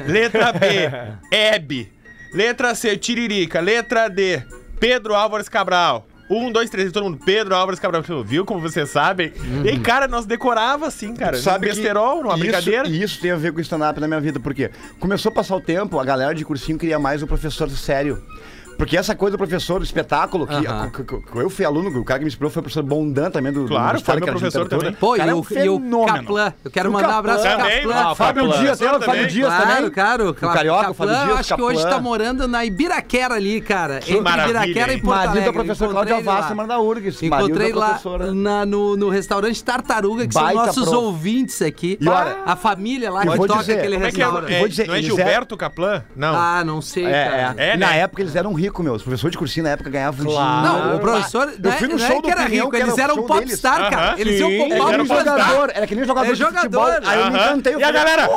letra 0.06 0.52
B, 0.52 0.68
Hebe. 1.36 1.92
Letra 2.32 2.74
C, 2.76 2.96
Tiririca. 2.96 3.60
Letra 3.60 4.08
D, 4.08 4.42
Pedro 4.78 5.14
Álvares 5.14 5.48
Cabral. 5.48 6.06
Um, 6.32 6.50
dois, 6.50 6.70
três, 6.70 6.88
e 6.88 6.92
todo 6.92 7.04
mundo. 7.04 7.18
Pedro 7.24 7.54
Álvares 7.54 7.78
Cabral. 7.78 8.02
Viu 8.24 8.44
como 8.46 8.60
vocês 8.60 8.88
sabem? 8.88 9.32
E 9.64 9.68
aí, 9.68 9.78
cara, 9.78 10.08
nós 10.08 10.24
decorava 10.24 10.86
assim, 10.86 11.14
cara. 11.14 11.36
Sabe 11.36 11.68
no 11.68 11.74
besterol, 11.74 12.22
numa 12.22 12.34
isso, 12.34 12.38
brincadeira. 12.38 12.88
E 12.88 13.02
isso 13.02 13.20
tem 13.20 13.30
a 13.30 13.36
ver 13.36 13.52
com 13.52 13.58
o 13.58 13.60
stand-up 13.60 14.00
na 14.00 14.08
minha 14.08 14.20
vida, 14.20 14.40
porque 14.40 14.70
começou 14.98 15.30
a 15.30 15.34
passar 15.34 15.56
o 15.56 15.60
tempo, 15.60 16.00
a 16.00 16.04
galera 16.04 16.34
de 16.34 16.44
cursinho 16.44 16.78
queria 16.78 16.98
mais 16.98 17.22
um 17.22 17.26
professor 17.26 17.68
sério. 17.70 18.22
Porque 18.82 18.96
essa 18.96 19.14
coisa 19.14 19.36
do 19.36 19.38
professor 19.38 19.78
do 19.78 19.84
espetáculo, 19.84 20.44
que, 20.44 20.54
Aham. 20.54 20.90
que- 20.90 21.04
que- 21.04 21.20
que 21.20 21.36
eu 21.38 21.48
fui 21.48 21.64
aluno, 21.64 22.00
o 22.00 22.04
cara 22.04 22.18
que 22.18 22.24
me 22.24 22.28
inspirou 22.28 22.50
foi 22.50 22.58
o 22.58 22.62
professor 22.64 22.82
Bondan 22.82 23.30
também, 23.30 23.52
do 23.52 23.64
Claro, 23.66 23.98
do 23.98 24.04
foi 24.04 24.14
meu 24.16 24.22
que 24.24 24.28
era 24.30 24.36
de 24.36 24.40
professor 24.42 24.68
também. 24.68 24.92
Pô, 24.92 25.12
Cara, 25.16 25.28
e 25.28 25.30
é 25.30 25.34
um 25.34 25.38
o, 25.38 25.40
e 25.40 25.42
o 25.42 25.44
fenômeno. 25.44 26.06
Caplan. 26.06 26.52
Eu 26.64 26.70
quero 26.72 26.88
O 26.90 26.92
mandar 26.92 27.08
um 27.08 27.18
abraço 27.18 27.42
pro 27.42 27.50
Caplan. 27.50 27.64
Também, 27.64 27.82
Caplan. 27.86 28.10
ah, 28.10 28.14
Fábio 28.16 28.42
Caplan. 28.48 28.60
Dias, 28.60 28.78
Fábio 28.80 28.98
também. 29.06 29.26
Dias 29.28 29.46
Claro, 29.54 29.74
também? 29.76 29.90
claro. 29.90 30.28
O 30.30 30.34
Carioca, 30.34 30.90
o 30.90 30.94
Fábio 30.94 31.14
Caplan, 31.14 31.14
Dias, 31.14 31.28
eu 31.28 31.36
acho 31.36 31.54
que 31.54 31.62
hoje 31.62 31.76
Caplan. 31.78 31.90
tá 31.96 32.00
morando 32.02 32.48
na 32.48 32.64
Ibiraquera 32.64 33.34
ali, 33.34 33.60
cara. 33.60 34.00
Que 34.00 34.10
entre 34.14 34.22
maravilha, 34.24 34.58
Ibiraquera 34.58 34.92
hein? 34.92 34.98
e 34.98 35.00
Porto 35.00 35.14
Marido 35.16 35.30
Alegre. 35.30 35.46
da 35.46 35.52
professora 35.52 35.90
Encontrei 35.92 36.14
Cláudia 36.14 36.30
ele 36.50 36.56
lá. 36.58 36.66
Da 36.66 36.80
URGS. 36.80 37.22
Encontrei 37.26 37.30
marido 37.30 37.74
da 37.74 37.78
lá 37.80 37.86
professora. 37.90 38.32
na- 38.34 38.66
no, 38.66 38.96
no 38.96 39.08
restaurante 39.10 39.62
Tartaruga, 39.62 40.26
que 40.26 40.34
são 40.34 40.54
nossos 40.54 40.82
prof. 40.88 40.96
ouvintes 40.96 41.62
aqui. 41.62 41.96
E 42.00 42.08
olha, 42.08 42.38
a 42.44 42.56
família 42.56 43.12
lá 43.12 43.24
eu 43.24 43.30
que 43.32 43.38
vou 43.38 43.46
toca 43.46 43.60
dizer, 43.60 43.78
aquele 43.78 43.94
Como 43.94 44.06
é 44.06 44.10
que 44.10 44.20
é? 44.20 44.24
restaurante. 44.24 44.52
é 44.54 44.58
vou 44.58 44.68
dizer, 44.68 44.86
não 44.88 44.94
é 44.94 44.98
eles 44.98 45.06
Gilberto 45.06 45.56
Kaplan? 45.56 46.02
Não. 46.16 46.34
Ah, 46.36 46.64
não 46.64 46.82
sei, 46.82 47.04
É, 47.06 47.24
cara. 47.24 47.54
é. 47.62 47.68
É, 47.70 47.76
na 47.76 47.88
né? 47.90 47.98
época 48.00 48.22
eles 48.22 48.34
eram 48.34 48.52
ricos, 48.72 48.84
meus. 48.84 48.96
Os 48.96 49.02
professores 49.02 49.32
de 49.32 49.38
cursinho 49.38 49.64
na 49.64 49.70
época 49.70 49.90
ganhavam 49.90 50.24
Claro. 50.26 50.62
dinheiro. 50.68 50.86
Não, 50.88 50.96
o 50.96 51.00
professor 51.00 51.48
Eu 51.48 51.58
não 51.62 51.70
é, 51.70 51.76
fui 51.76 51.88
no 51.88 51.96
não 51.98 52.04
é 52.04 52.08
show 52.08 52.16
do 52.16 52.22
que 52.22 52.30
era 52.30 52.40
Opinião, 52.42 52.64
rico, 52.64 52.70
que 52.70 52.76
era 52.82 52.86
eles 52.86 52.98
eram 52.98 53.22
popstar, 53.26 53.74
deles. 53.76 53.90
cara. 53.90 54.06
Aham, 54.08 54.14
Eles 54.18 54.40
iam 54.40 54.48
sim. 54.50 54.58
com 54.58 54.64
Eles 54.64 54.72
Era 54.72 54.78
palco 54.78 54.88
que 54.88 54.94
eram 54.94 55.04
nem 55.04 55.06
popstar. 55.16 55.38
jogador, 55.48 55.72
era 55.74 55.86
que 55.86 55.94
nem 55.94 56.04
jogador 56.04 56.30
É 56.30 56.34
de 56.34 56.44
futebol. 56.44 56.86
jogador. 56.86 57.02
Aí 57.08 57.18
eu 57.20 57.30
me 57.30 57.38
encantei. 57.38 57.76
E 57.76 57.84
a 57.84 57.90
galera? 57.92 58.28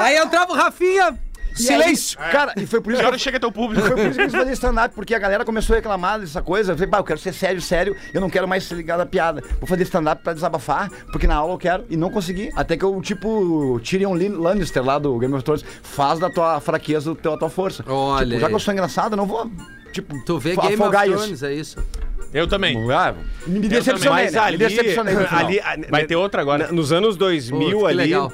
Aí 0.00 0.16
entrava 0.16 0.52
o 0.52 0.56
Rafinha. 0.56 1.18
E 1.58 1.62
Silêncio. 1.62 2.18
aí, 2.20 2.30
cara, 2.32 2.52
e 2.56 2.66
foi 2.66 2.80
por 2.80 2.90
isso 2.90 2.98
que 3.00 3.04
Agora 3.06 3.16
eu 3.16 3.20
chega 3.20 3.40
teu 3.40 3.50
público. 3.52 3.86
Foi 3.86 3.96
por 3.96 4.06
isso 4.06 4.14
que 4.14 4.20
eu 4.20 4.24
quis 4.26 4.34
fazer 4.34 4.52
stand-up, 4.52 4.94
porque 4.94 5.14
a 5.14 5.18
galera 5.18 5.44
começou 5.44 5.74
a 5.74 5.76
reclamar 5.78 6.20
dessa 6.20 6.40
coisa. 6.42 6.72
Eu 6.72 6.76
falei, 6.76 6.90
bah, 6.90 6.98
eu 6.98 7.04
quero 7.04 7.18
ser 7.18 7.32
sério, 7.32 7.60
sério, 7.60 7.96
eu 8.14 8.20
não 8.20 8.30
quero 8.30 8.46
mais 8.46 8.64
ser 8.64 8.74
ligado 8.76 9.00
à 9.00 9.06
piada. 9.06 9.42
Vou 9.58 9.66
fazer 9.66 9.82
stand-up 9.82 10.22
pra 10.22 10.32
desabafar, 10.32 10.88
porque 11.12 11.26
na 11.26 11.34
aula 11.36 11.54
eu 11.54 11.58
quero, 11.58 11.84
e 11.90 11.96
não 11.96 12.10
consegui. 12.10 12.50
Até 12.56 12.76
que 12.76 12.84
eu, 12.84 13.00
tipo, 13.02 13.80
Tyrion 13.84 14.14
Lannister 14.14 14.84
lá 14.84 14.98
do 14.98 15.18
Game 15.18 15.34
of 15.34 15.42
Thrones, 15.44 15.64
faz 15.82 16.18
da 16.18 16.30
tua 16.30 16.60
fraqueza 16.60 17.10
o 17.10 17.14
teu, 17.14 17.34
a 17.34 17.38
tua 17.38 17.50
força. 17.50 17.84
Olha 17.86 18.26
Tipo, 18.28 18.40
já 18.40 18.48
que 18.48 18.54
eu 18.54 18.58
sou 18.60 18.72
engraçado, 18.72 19.12
eu 19.12 19.16
não 19.16 19.26
vou, 19.26 19.50
tipo, 19.92 20.14
Tu 20.24 20.38
vê 20.38 20.50
Game 20.56 20.74
of 20.74 20.82
afogar 20.82 21.04
Thrones, 21.06 21.30
isso. 21.32 21.46
é 21.46 21.54
isso. 21.54 21.84
Eu 22.32 22.46
também. 22.46 22.78
Ah, 22.92 23.12
me 23.44 23.58
decepcionei, 23.68 24.24
Mas 24.24 24.32
né? 24.34 24.38
ali, 24.38 24.56
me 24.56 24.68
decepcionei 24.68 25.16
final. 25.16 25.28
ali, 25.40 25.60
Vai 25.90 26.06
ter 26.06 26.14
outra 26.14 26.40
agora. 26.40 26.70
Nos 26.70 26.92
anos 26.92 27.16
2000 27.16 27.58
Putz, 27.58 27.80
que 27.80 27.86
ali, 27.88 27.96
legal. 27.96 28.32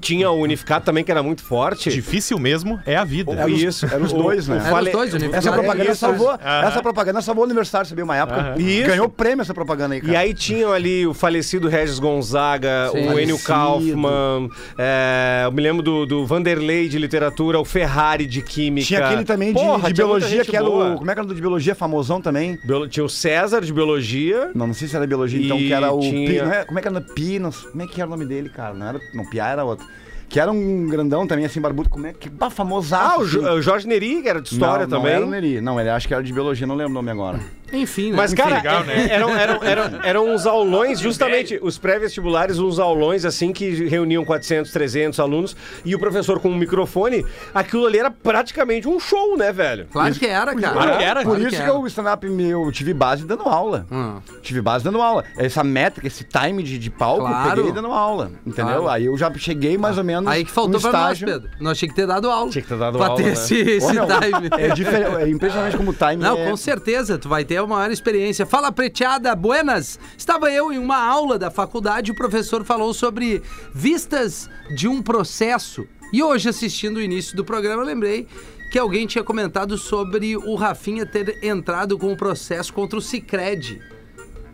Tinha 0.00 0.30
o 0.30 0.40
Unificado 0.40 0.84
também, 0.84 1.04
que 1.04 1.10
era 1.10 1.22
muito 1.22 1.42
forte. 1.42 1.90
Difícil 1.90 2.38
mesmo 2.38 2.80
é 2.86 2.96
a 2.96 3.04
vida. 3.04 3.30
Os- 3.46 3.60
Isso. 3.62 3.86
eram 3.86 4.04
os 4.04 4.12
dois, 4.12 4.48
né? 4.48 4.56
o 4.56 4.66
Eram 4.66 4.78
os 4.82 4.90
dois, 4.92 5.12
o 5.12 5.16
Unificado. 5.16 5.36
Essa 5.46 5.52
propaganda 5.52 5.90
Isso. 5.90 6.00
salvou, 6.00 6.30
Aham. 6.30 6.66
essa 6.68 6.82
propaganda 6.82 7.22
salvou 7.22 7.42
o 7.42 7.46
aniversário, 7.46 7.88
sabia, 7.88 8.04
uma 8.04 8.16
época. 8.16 8.54
Isso. 8.58 8.86
Ganhou 8.88 9.08
prêmio 9.08 9.42
essa 9.42 9.54
propaganda 9.54 9.94
aí, 9.94 10.00
cara. 10.00 10.12
E 10.12 10.16
aí 10.16 10.34
tinham 10.34 10.72
ali 10.72 11.06
o 11.06 11.14
falecido 11.14 11.68
Regis 11.68 11.98
Gonzaga, 11.98 12.90
Sim. 12.92 13.08
o 13.08 13.18
Enio. 13.18 13.38
Kaufmann, 13.38 14.48
é, 14.78 15.42
eu 15.44 15.52
me 15.52 15.62
lembro 15.62 15.82
do, 15.82 16.06
do 16.06 16.26
Vanderlei 16.26 16.88
de 16.88 16.98
literatura, 16.98 17.58
o 17.60 17.64
Ferrari 17.64 18.26
de 18.26 18.42
química. 18.42 18.86
Tinha 18.86 19.04
aquele 19.06 19.24
também 19.24 19.48
de, 19.52 19.54
Porra, 19.54 19.88
de 19.88 19.94
tinha 19.94 20.06
muita 20.06 20.18
biologia, 20.26 20.28
gente 20.38 20.50
que 20.50 20.56
era 20.56 20.64
boa. 20.64 20.94
o. 20.94 20.98
Como 20.98 21.10
é 21.10 21.14
que 21.14 21.20
era 21.20 21.28
o 21.30 21.34
de 21.34 21.40
biologia 21.40 21.74
famosão 21.74 22.20
também? 22.20 22.58
Biolo- 22.64 22.88
Tinha 22.88 23.04
o 23.04 23.08
César 23.08 23.60
de 23.60 23.72
biologia. 23.72 24.50
Não, 24.54 24.66
não 24.68 24.74
sei 24.74 24.88
se 24.88 24.96
era 24.96 25.06
biologia, 25.06 25.42
então, 25.44 25.58
E 25.58 25.66
que 25.68 25.72
era 25.72 25.92
o 25.92 26.00
tinha- 26.00 26.28
Pi. 26.30 26.38
Não 26.42 26.52
é, 26.52 26.64
como 26.64 26.78
é 26.78 26.82
que 26.82 26.88
era? 26.88 27.00
Pi, 27.00 27.38
não, 27.38 27.50
como 27.50 27.82
é 27.82 27.86
que 27.86 28.00
era 28.00 28.06
o 28.06 28.10
nome 28.10 28.24
dele, 28.26 28.48
cara? 28.48 28.74
Não 28.74 28.86
era. 28.86 29.00
Não, 29.12 29.24
Pia 29.28 29.46
era 29.46 29.64
outro. 29.64 29.83
Que 30.28 30.40
era 30.40 30.50
um 30.50 30.88
grandão 30.88 31.26
também, 31.26 31.44
assim, 31.44 31.60
barbudo. 31.60 31.88
Como 31.88 32.06
é 32.06 32.12
que. 32.12 32.28
Bah, 32.28 32.50
famosaço. 32.50 33.04
Ah, 33.04 33.18
o, 33.18 33.22
assim. 33.22 33.30
Jo- 33.30 33.52
o 33.54 33.62
Jorge 33.62 33.86
Neri, 33.86 34.22
que 34.22 34.28
era 34.28 34.40
de 34.40 34.52
história 34.52 34.86
não, 34.86 34.98
também. 34.98 35.12
Não 35.12 35.18
era 35.18 35.26
o 35.26 35.30
Neri. 35.30 35.60
Não, 35.60 35.80
ele 35.80 35.90
acho 35.90 36.08
que 36.08 36.14
era 36.14 36.22
de 36.22 36.32
biologia, 36.32 36.66
não 36.66 36.74
lembro 36.74 36.92
o 36.92 36.94
nome 36.94 37.10
agora. 37.10 37.40
Enfim, 37.74 38.10
né? 38.10 38.16
Mas, 38.16 38.32
Enfim. 38.32 38.42
cara, 38.42 38.56
legal, 38.56 38.84
né? 38.84 39.08
eram, 39.10 39.30
eram, 39.36 39.62
eram, 39.62 40.00
eram 40.02 40.34
uns 40.34 40.46
aulões, 40.46 41.00
justamente, 41.00 41.58
os 41.62 41.78
pré-vestibulares, 41.78 42.58
uns 42.58 42.78
aulões, 42.78 43.24
assim, 43.24 43.52
que 43.52 43.70
reuniam 43.88 44.24
400, 44.24 44.70
300 44.70 45.20
alunos, 45.20 45.56
e 45.84 45.94
o 45.94 45.98
professor 45.98 46.38
com 46.40 46.48
um 46.50 46.56
microfone, 46.56 47.24
aquilo 47.54 47.86
ali 47.86 47.98
era 47.98 48.10
praticamente 48.10 48.88
um 48.88 48.98
show, 49.00 49.36
né, 49.36 49.52
velho? 49.52 49.86
Claro 49.92 50.14
que 50.14 50.26
era, 50.26 50.54
cara. 50.54 50.72
Claro 50.72 50.96
que 50.98 51.04
era. 51.04 51.20
Por 51.22 51.34
Claro 51.34 51.40
isso 51.42 51.56
que, 51.56 51.62
era. 51.62 51.74
o 51.78 51.86
stand-up 51.86 52.26
meu, 52.28 52.64
eu 52.64 52.72
tive 52.72 52.94
base 52.94 53.24
dando 53.24 53.42
aula. 53.48 53.86
Hum. 53.90 54.20
Tive 54.42 54.60
base 54.60 54.84
dando 54.84 55.00
aula. 55.00 55.24
Essa 55.36 55.64
métrica, 55.64 56.06
esse 56.06 56.24
time 56.24 56.62
de, 56.62 56.78
de 56.78 56.90
palco, 56.90 57.26
Claro. 57.26 57.50
eu 57.50 57.56
peguei 57.56 57.72
dando 57.72 57.92
aula. 57.92 58.30
Entendeu? 58.46 58.82
Claro. 58.82 58.88
Aí 58.88 59.06
eu 59.06 59.16
já 59.16 59.32
cheguei 59.34 59.76
mais 59.76 59.98
ou 59.98 60.04
menos. 60.04 60.30
Aí 60.30 60.44
que 60.44 60.50
faltou 60.50 60.74
no 60.74 60.80
pra 60.80 60.90
estágio. 60.90 61.26
nós, 61.26 61.34
Pedro. 61.36 61.50
Nós 61.60 61.78
tinha 61.78 61.88
que 61.88 61.94
ter 61.94 62.06
dado 62.06 62.30
aula. 62.30 62.50
Tinha 62.50 62.62
que 62.62 62.68
ter 62.68 62.78
dado 62.78 62.98
pra 62.98 63.06
aula, 63.08 63.16
ter 63.16 63.26
né? 63.26 63.32
esse, 63.32 63.54
esse 63.60 63.86
time. 63.88 64.48
É, 64.58 65.22
é 65.24 65.28
impressionante 65.28 65.76
como 65.76 65.90
o 65.90 65.94
time 65.94 66.16
Não, 66.16 66.36
é... 66.38 66.48
com 66.50 66.56
certeza, 66.56 67.18
tu 67.18 67.28
vai 67.28 67.44
ter 67.44 67.56
a 67.64 67.68
maior 67.68 67.90
experiência. 67.90 68.46
Fala, 68.46 68.70
preteada, 68.70 69.34
buenas. 69.34 69.98
Estava 70.16 70.50
eu 70.50 70.72
em 70.72 70.78
uma 70.78 70.96
aula 70.96 71.38
da 71.38 71.50
faculdade, 71.50 72.10
o 72.10 72.14
professor 72.14 72.64
falou 72.64 72.94
sobre 72.94 73.42
vistas 73.74 74.48
de 74.76 74.86
um 74.86 75.02
processo. 75.02 75.86
E 76.12 76.22
hoje, 76.22 76.48
assistindo 76.48 76.98
o 76.98 77.02
início 77.02 77.36
do 77.36 77.44
programa, 77.44 77.82
lembrei 77.82 78.28
que 78.70 78.78
alguém 78.78 79.06
tinha 79.06 79.24
comentado 79.24 79.76
sobre 79.76 80.36
o 80.36 80.54
Rafinha 80.54 81.04
ter 81.06 81.38
entrado 81.44 81.98
com 81.98 82.12
um 82.12 82.16
processo 82.16 82.72
contra 82.72 82.98
o 82.98 83.02
Cicred. 83.02 83.80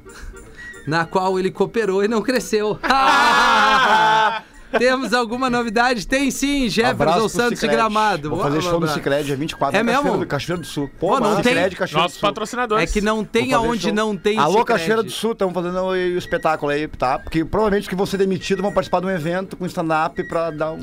Na 0.87 1.05
qual 1.05 1.39
ele 1.39 1.51
cooperou 1.51 2.05
e 2.05 2.09
não 2.09 2.23
cresceu. 2.23 2.79
Temos 4.79 5.13
alguma 5.13 5.51
novidade? 5.51 6.07
Tem 6.07 6.31
sim, 6.31 6.69
Jefferson 6.69 7.29
Santos 7.29 7.51
de 7.51 7.57
Cicred. 7.61 7.77
Gramado. 7.77 8.31
Vou 8.31 8.41
fazer 8.41 8.63
show 8.63 8.79
no. 8.81 8.87
Cicred, 8.89 9.25
dia 9.25 9.37
24. 9.37 9.77
É 9.79 9.83
na 9.83 9.87
Cachoeira 9.93 10.11
mesmo? 10.11 10.25
do 10.25 10.29
Cachoeira 10.29 10.61
do 10.63 10.67
Sul. 10.67 10.91
Pô, 10.99 11.19
não 11.19 11.37
tem- 11.37 11.53
Cicred, 11.55 11.77
Cachoeira 11.77 12.03
Nossos 12.03 12.17
do 12.17 12.21
Sul. 12.21 12.29
patrocinadores. 12.29 12.91
É 12.91 12.93
que 12.93 13.01
não 13.01 13.25
tem 13.25 13.53
aonde 13.53 13.83
show. 13.85 13.93
não 13.95 14.17
tem 14.17 14.39
Alô, 14.39 14.59
Cicred. 14.59 14.67
Cachoeira 14.67 15.03
do 15.03 15.11
Sul, 15.11 15.33
estamos 15.33 15.55
fazendo 15.55 15.81
o 15.83 15.97
espetáculo 15.97 16.71
aí, 16.73 16.87
tá? 16.89 17.19
Porque 17.19 17.45
provavelmente 17.45 17.89
que 17.89 17.95
vão 17.95 18.07
ser 18.07 18.17
demitidos 18.19 18.63
vão 18.63 18.73
participar 18.73 19.01
de 19.01 19.07
um 19.07 19.11
evento 19.11 19.57
com 19.57 19.67
stand-up 19.67 20.23
pra 20.29 20.51
dar 20.51 20.73
um- 20.73 20.81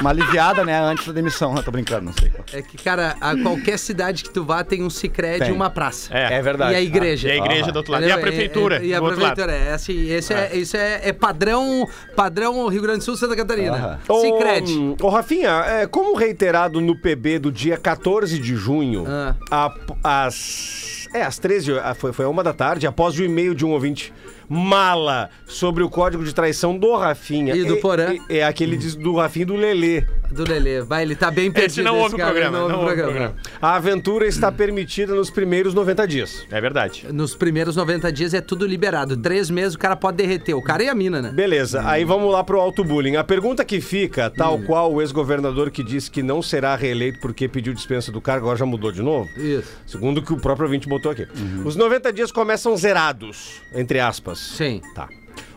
uma 0.00 0.10
aliviada, 0.10 0.64
né? 0.64 0.78
Antes 0.80 1.06
da 1.06 1.12
demissão. 1.12 1.54
Eu 1.56 1.62
tô 1.62 1.70
brincando, 1.70 2.06
não 2.06 2.12
sei. 2.12 2.30
É 2.52 2.62
que, 2.62 2.76
cara, 2.76 3.16
a 3.20 3.36
qualquer 3.36 3.78
cidade 3.78 4.22
que 4.24 4.30
tu 4.30 4.44
vá 4.44 4.64
tem 4.64 4.82
um 4.82 4.90
Cicred 4.90 5.36
e 5.36 5.44
Tem. 5.46 5.52
uma 5.52 5.70
praça. 5.70 6.12
É. 6.16 6.34
É 6.34 6.42
verdade. 6.42 6.72
E 6.72 6.76
a 6.76 6.80
igreja. 6.80 7.28
E 7.28 7.32
a 7.32 7.36
igreja 7.36 7.70
do 7.72 7.76
outro 7.76 7.92
lado. 7.92 8.02
E 8.02 8.06
a 8.06 8.08
Entendeu? 8.14 8.22
prefeitura. 8.30 8.82
E, 8.82 8.88
e 8.88 8.94
a 8.94 8.98
do 8.98 9.04
outro 9.04 9.20
lado. 9.20 9.34
prefeitura, 9.34 9.70
é 9.70 9.72
assim, 9.74 10.10
esse 10.10 10.32
é, 10.32 10.56
isso 10.56 10.76
é, 10.76 11.00
é 11.08 11.12
padrão, 11.12 11.86
padrão 12.16 12.66
Rio 12.68 12.82
Grande 12.82 12.98
do 12.98 13.04
Sul, 13.04 13.16
Santa 13.16 13.36
Catarina. 13.36 14.00
Ô, 14.08 14.20
Cicred. 14.20 14.72
hum, 14.72 14.96
Ô, 15.00 15.08
Rafinha, 15.08 15.50
é, 15.66 15.86
como 15.86 16.14
reiterado 16.16 16.80
no 16.80 16.96
PB 16.96 17.38
do 17.38 17.52
dia 17.52 17.76
14 17.76 18.38
de 18.38 18.56
junho, 18.56 19.04
Ah. 19.06 19.34
a- 19.50 20.26
às, 20.26 21.08
é, 21.14 21.22
às 21.22 21.38
13, 21.38 21.78
a- 21.78 21.94
foi, 21.94 22.12
foi 22.12 22.24
a 22.24 22.28
uma 22.28 22.42
da 22.42 22.52
tarde, 22.52 22.86
após 22.86 23.18
o 23.18 23.22
e-mail 23.24 23.54
de 23.54 23.64
um 23.64 23.70
ouvinte 23.70 24.12
mala 24.52 25.30
sobre 25.46 25.84
o 25.84 25.88
código 25.88 26.24
de 26.24 26.34
traição 26.34 26.76
do 26.76 26.96
Rafinha. 26.96 27.54
E 27.54 27.64
do 27.64 27.76
Porã. 27.76 28.12
É, 28.28 28.38
é 28.38 28.44
aquele 28.44 28.76
do 28.76 29.14
Rafinha 29.14 29.44
e 29.44 29.46
do 29.46 29.54
Lelê. 29.54 30.04
Do 30.30 30.44
Lelê. 30.48 30.80
Vai, 30.82 31.02
ele 31.02 31.14
tá 31.16 31.30
bem 31.30 31.50
perdido. 31.50 31.84
não 31.84 31.94
esse 31.94 32.02
ouve 32.04 32.14
o 32.14 32.18
cara, 32.18 32.30
programa, 32.30 32.58
não 32.68 32.80
ouve 32.80 32.92
o 32.92 32.96
programa. 33.04 33.34
A 33.60 33.74
aventura 33.76 34.26
está 34.26 34.50
permitida 34.52 35.14
nos 35.14 35.30
primeiros 35.30 35.74
90 35.74 36.06
dias. 36.06 36.46
É 36.50 36.60
verdade. 36.60 37.06
Nos 37.12 37.34
primeiros 37.34 37.76
90 37.76 38.12
dias 38.12 38.34
é 38.34 38.40
tudo 38.40 38.66
liberado. 38.66 39.16
Três 39.16 39.50
meses 39.50 39.74
o 39.74 39.78
cara 39.78 39.96
pode 39.96 40.16
derreter. 40.18 40.54
O 40.54 40.62
cara 40.62 40.82
e 40.84 40.88
a 40.88 40.94
mina, 40.94 41.20
né? 41.20 41.30
Beleza, 41.30 41.82
aí 41.86 42.04
vamos 42.04 42.32
lá 42.32 42.44
pro 42.44 42.60
auto 42.60 42.84
bullying. 42.84 43.16
A 43.16 43.24
pergunta 43.24 43.64
que 43.64 43.80
fica, 43.80 44.30
tal 44.30 44.56
Hum. 44.56 44.64
qual 44.64 44.92
o 44.92 45.00
ex-governador 45.00 45.70
que 45.70 45.82
disse 45.82 46.10
que 46.10 46.22
não 46.22 46.40
será 46.42 46.74
reeleito 46.76 47.18
porque 47.20 47.48
pediu 47.48 47.72
dispensa 47.72 48.10
do 48.12 48.20
cargo, 48.20 48.46
agora 48.46 48.58
já 48.58 48.66
mudou 48.66 48.90
de 48.92 49.02
novo? 49.02 49.28
Isso. 49.38 49.68
Segundo 49.86 50.18
o 50.18 50.22
que 50.22 50.32
o 50.32 50.36
próprio 50.36 50.66
ouvinte 50.66 50.88
botou 50.88 51.10
aqui. 51.12 51.26
Os 51.64 51.76
90 51.76 52.12
dias 52.12 52.30
começam 52.32 52.76
zerados, 52.76 53.60
entre 53.74 53.98
aspas. 54.00 54.38
Sim. 54.38 54.80
Tá. 54.94 55.08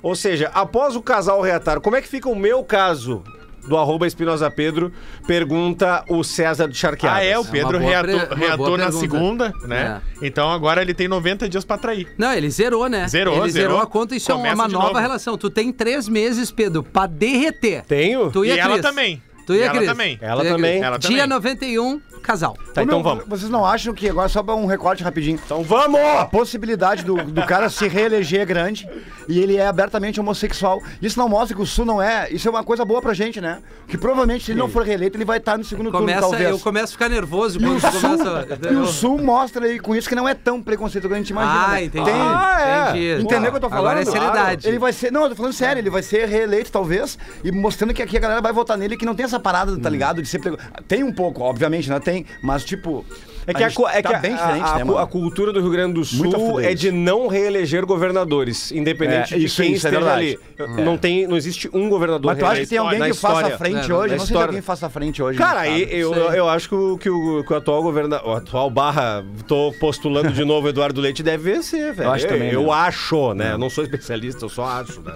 Ou 0.02 0.16
seja, 0.16 0.50
após 0.54 0.96
o 0.96 1.02
casal 1.02 1.42
reatar, 1.42 1.80
como 1.82 1.96
é 1.96 2.02
que 2.02 2.08
fica 2.08 2.30
o 2.30 2.36
meu 2.36 2.64
caso? 2.64 3.24
Do 3.68 3.78
arroba 3.78 4.06
Espinosa 4.06 4.52
Pedro, 4.52 4.92
pergunta 5.26 6.04
o 6.10 6.24
César 6.24 6.68
de 6.68 6.76
Charqueadas. 6.78 7.20
Ah, 7.22 7.24
é, 7.24 7.38
o 7.40 7.46
Pedro 7.46 7.80
boa 7.80 7.90
reatou, 7.90 8.20
pre- 8.20 8.28
uma 8.28 8.36
reatou 8.36 8.78
na 8.78 8.84
pergunta. 8.86 9.00
segunda, 9.00 9.54
né? 9.66 10.02
Então 10.22 10.52
agora 10.52 10.82
ele 10.82 10.94
tem 10.94 11.08
90 11.08 11.48
dias 11.48 11.64
pra 11.64 11.78
trair. 11.78 12.08
Não, 12.18 12.34
ele 12.34 12.50
zerou, 12.50 12.88
né? 12.90 13.08
Zerou, 13.08 13.36
ele 13.42 13.52
zerou, 13.52 13.70
zerou. 13.76 13.82
a 13.82 13.88
conta. 13.88 14.16
Isso 14.16 14.32
é 14.32 14.36
Começa 14.36 14.56
uma 14.56 14.68
de 14.68 14.74
nova 14.74 14.88
novo. 14.88 15.00
relação. 15.00 15.38
Tu 15.38 15.50
tem 15.50 15.72
três 15.72 16.08
meses, 16.10 16.52
Pedro, 16.52 16.84
pra 16.84 17.06
derreter. 17.08 17.84
Tenho? 17.86 18.30
Tu 18.32 18.46
e, 18.46 18.50
E 18.50 18.52
a 18.60 18.64
ela 18.66 18.80
também. 18.82 19.22
Tu 19.48 19.54
e, 19.54 19.58
E 19.58 19.62
a 19.64 19.66
ela 19.68 19.76
Cris. 19.76 19.90
também. 19.90 20.18
Ela 20.22 20.44
também. 20.46 20.82
Ela 20.84 20.98
Dia 20.98 21.10
também. 21.10 21.28
91, 21.28 22.02
casal. 22.24 22.56
Tá, 22.74 22.82
Ô, 22.82 22.84
então 22.84 23.00
meu, 23.00 23.04
vamos. 23.04 23.26
Vocês 23.28 23.50
não 23.52 23.66
acham 23.66 23.94
que, 23.94 24.10
agora 24.10 24.28
só 24.30 24.42
pra 24.42 24.56
um 24.56 24.66
recorte 24.66 25.04
rapidinho, 25.04 25.40
Então 25.46 25.62
vamos! 25.64 26.00
a 26.00 26.26
possibilidade 26.26 27.04
do, 27.04 27.16
do 27.16 27.46
cara 27.46 27.70
se 27.70 27.88
reeleger 27.88 28.42
é 28.42 28.46
grande 28.46 28.88
e 29.28 29.40
ele 29.40 29.58
é 29.58 29.68
abertamente 29.68 30.20
homossexual. 30.20 30.82
Isso 31.02 31.18
não 31.20 31.30
mostra 31.30 31.56
que 31.56 31.62
o 31.62 31.66
Sul 31.66 31.86
não 31.86 32.02
é. 32.02 32.28
Isso 32.32 32.48
é 32.48 32.52
uma 32.52 32.64
coisa 32.64 32.84
boa 32.84 33.02
pra 33.02 33.14
gente, 33.14 33.40
né? 33.40 33.60
Que 33.88 33.98
provavelmente, 33.98 34.46
se 34.46 34.52
ele 34.52 34.60
não 34.60 34.68
for 34.70 34.84
reeleito, 34.84 35.18
ele 35.18 35.26
vai 35.26 35.38
estar 35.38 35.58
no 35.58 35.64
segundo 35.64 35.92
Começa, 35.92 36.20
turno, 36.22 36.32
talvez. 36.32 36.50
eu 36.52 36.60
começo 36.60 36.86
a 36.86 36.92
ficar 36.92 37.10
nervoso 37.10 37.60
E 37.60 37.64
quando 37.64 37.78
o, 37.78 37.82
tu 37.82 37.92
Sul, 37.92 38.10
começa. 38.18 38.48
e 38.72 38.76
o 38.76 38.86
Sul 38.88 39.22
mostra 39.22 39.66
aí 39.66 39.80
com 39.80 39.96
isso 39.96 40.08
que 40.10 40.16
não 40.16 40.28
é 40.28 40.34
tão 40.34 40.62
preconceituoso 40.62 41.10
quanto 41.10 41.16
a 41.16 41.22
gente 41.22 41.30
imagina. 41.30 41.66
Ah, 41.66 41.72
né? 41.72 41.84
entendi. 41.86 42.06
Tem- 42.06 42.14
Ah, 42.16 42.58
é. 42.62 42.90
Entendi. 42.90 43.24
Entendeu 43.24 43.48
o 43.50 43.52
que 43.52 43.58
eu 43.58 43.62
tô 43.62 43.70
falando? 43.70 43.86
Agora 43.88 44.02
é 44.02 44.06
seriedade. 44.06 44.68
Ele 44.68 44.80
vai 44.80 44.94
ser. 44.94 45.12
Não, 45.12 45.24
eu 45.24 45.30
tô 45.30 45.36
falando 45.36 45.54
sério, 45.54 45.80
ele 45.80 45.90
vai 45.90 46.02
ser 46.04 46.28
reeleito, 46.28 46.72
talvez, 46.72 47.18
e 47.44 47.52
mostrando 47.52 47.94
que 47.94 48.02
aqui 48.02 48.18
a 48.18 48.20
galera 48.20 48.42
vai 48.42 48.52
votar 48.54 48.78
nele 48.78 48.98
que 48.98 49.06
não 49.06 49.16
tem 49.16 49.26
essa 49.26 49.40
parada, 49.40 49.72
Hum. 49.74 49.80
tá 49.80 49.90
ligado? 49.90 50.22
De 50.22 50.28
ser. 50.28 50.40
prego- 50.40 50.58
Tem 50.88 51.04
um 51.04 51.12
pouco, 51.14 51.42
obviamente, 51.42 51.90
né? 51.90 52.00
Tem, 52.00 52.13
mas 52.42 52.64
tipo. 52.66 53.06
É 53.46 53.54
que, 53.54 53.62
a, 53.62 53.70
cu- 53.70 53.86
é 53.90 54.02
tá 54.02 54.08
que 54.12 54.16
a- 54.16 54.20
bem 54.20 54.32
a, 54.32 54.38
diferente, 54.38 54.70
a- 54.70 54.86
né, 54.86 54.94
a 55.02 55.06
cultura 55.06 55.52
do 55.52 55.60
Rio 55.60 55.70
Grande 55.70 55.96
do 55.96 56.06
Sul 56.06 56.62
é 56.62 56.74
de 56.74 56.94
não 56.94 57.28
reeleger 57.28 57.86
governadores, 57.86 58.72
independente 58.72 59.34
É, 59.34 59.38
de 59.38 59.46
isso- 59.48 59.62
quem 59.62 59.74
isso 59.74 59.86
é 59.86 59.90
esteja 59.90 60.06
verdade. 60.06 60.40
ali. 60.70 60.82
Não, 60.86 60.98
tem, 60.98 61.28
não 61.28 61.36
existe 61.36 61.70
um 61.74 61.90
governador 61.90 62.32
Mas 62.32 62.40
tu 62.40 62.46
acha 62.46 62.62
que 62.62 62.68
tem 62.68 62.78
alguém 62.78 63.02
que 63.04 63.14
faça 63.14 63.58
frente 63.58 63.92
É, 63.92 63.94
hoje? 63.94 64.12
na 64.12 64.18
Não 64.18 64.26
sei 64.26 64.38
se 64.38 64.42
alguém 64.42 64.62
faça 64.62 64.90
frente 64.90 65.22
hoje. 65.22 65.38
Cara, 65.38 65.68
estado. 65.68 65.92
eu, 65.94 66.14
Sei. 66.14 66.40
eu 66.40 66.48
acho 66.48 66.70
que 66.70 66.76
o, 66.76 66.98
que 66.98 67.10
o, 67.10 67.44
que 67.44 67.52
o 67.54 67.58
atual 67.58 67.84
governador, 67.84 68.26
o 68.30 68.34
atual 68.34 68.70
barra, 68.70 69.26
tô 69.46 69.74
postulando 69.78 70.32
de 70.32 70.46
novo, 70.46 70.70
Eduardo 70.70 71.02
Leite 71.02 71.22
deve 71.22 71.52
vencer, 71.52 71.94
velho. 71.94 72.12
acho 72.12 72.26
também, 72.26 72.50
Eu 72.50 72.64
né? 72.68 72.72
acho, 72.72 73.34
né? 73.34 73.52
Eu 73.52 73.58
não 73.58 73.70
sou 73.70 73.84
especialista, 73.84 74.46
eu 74.46 74.50
só 74.50 74.64
acho, 74.64 75.02
né? 75.02 75.14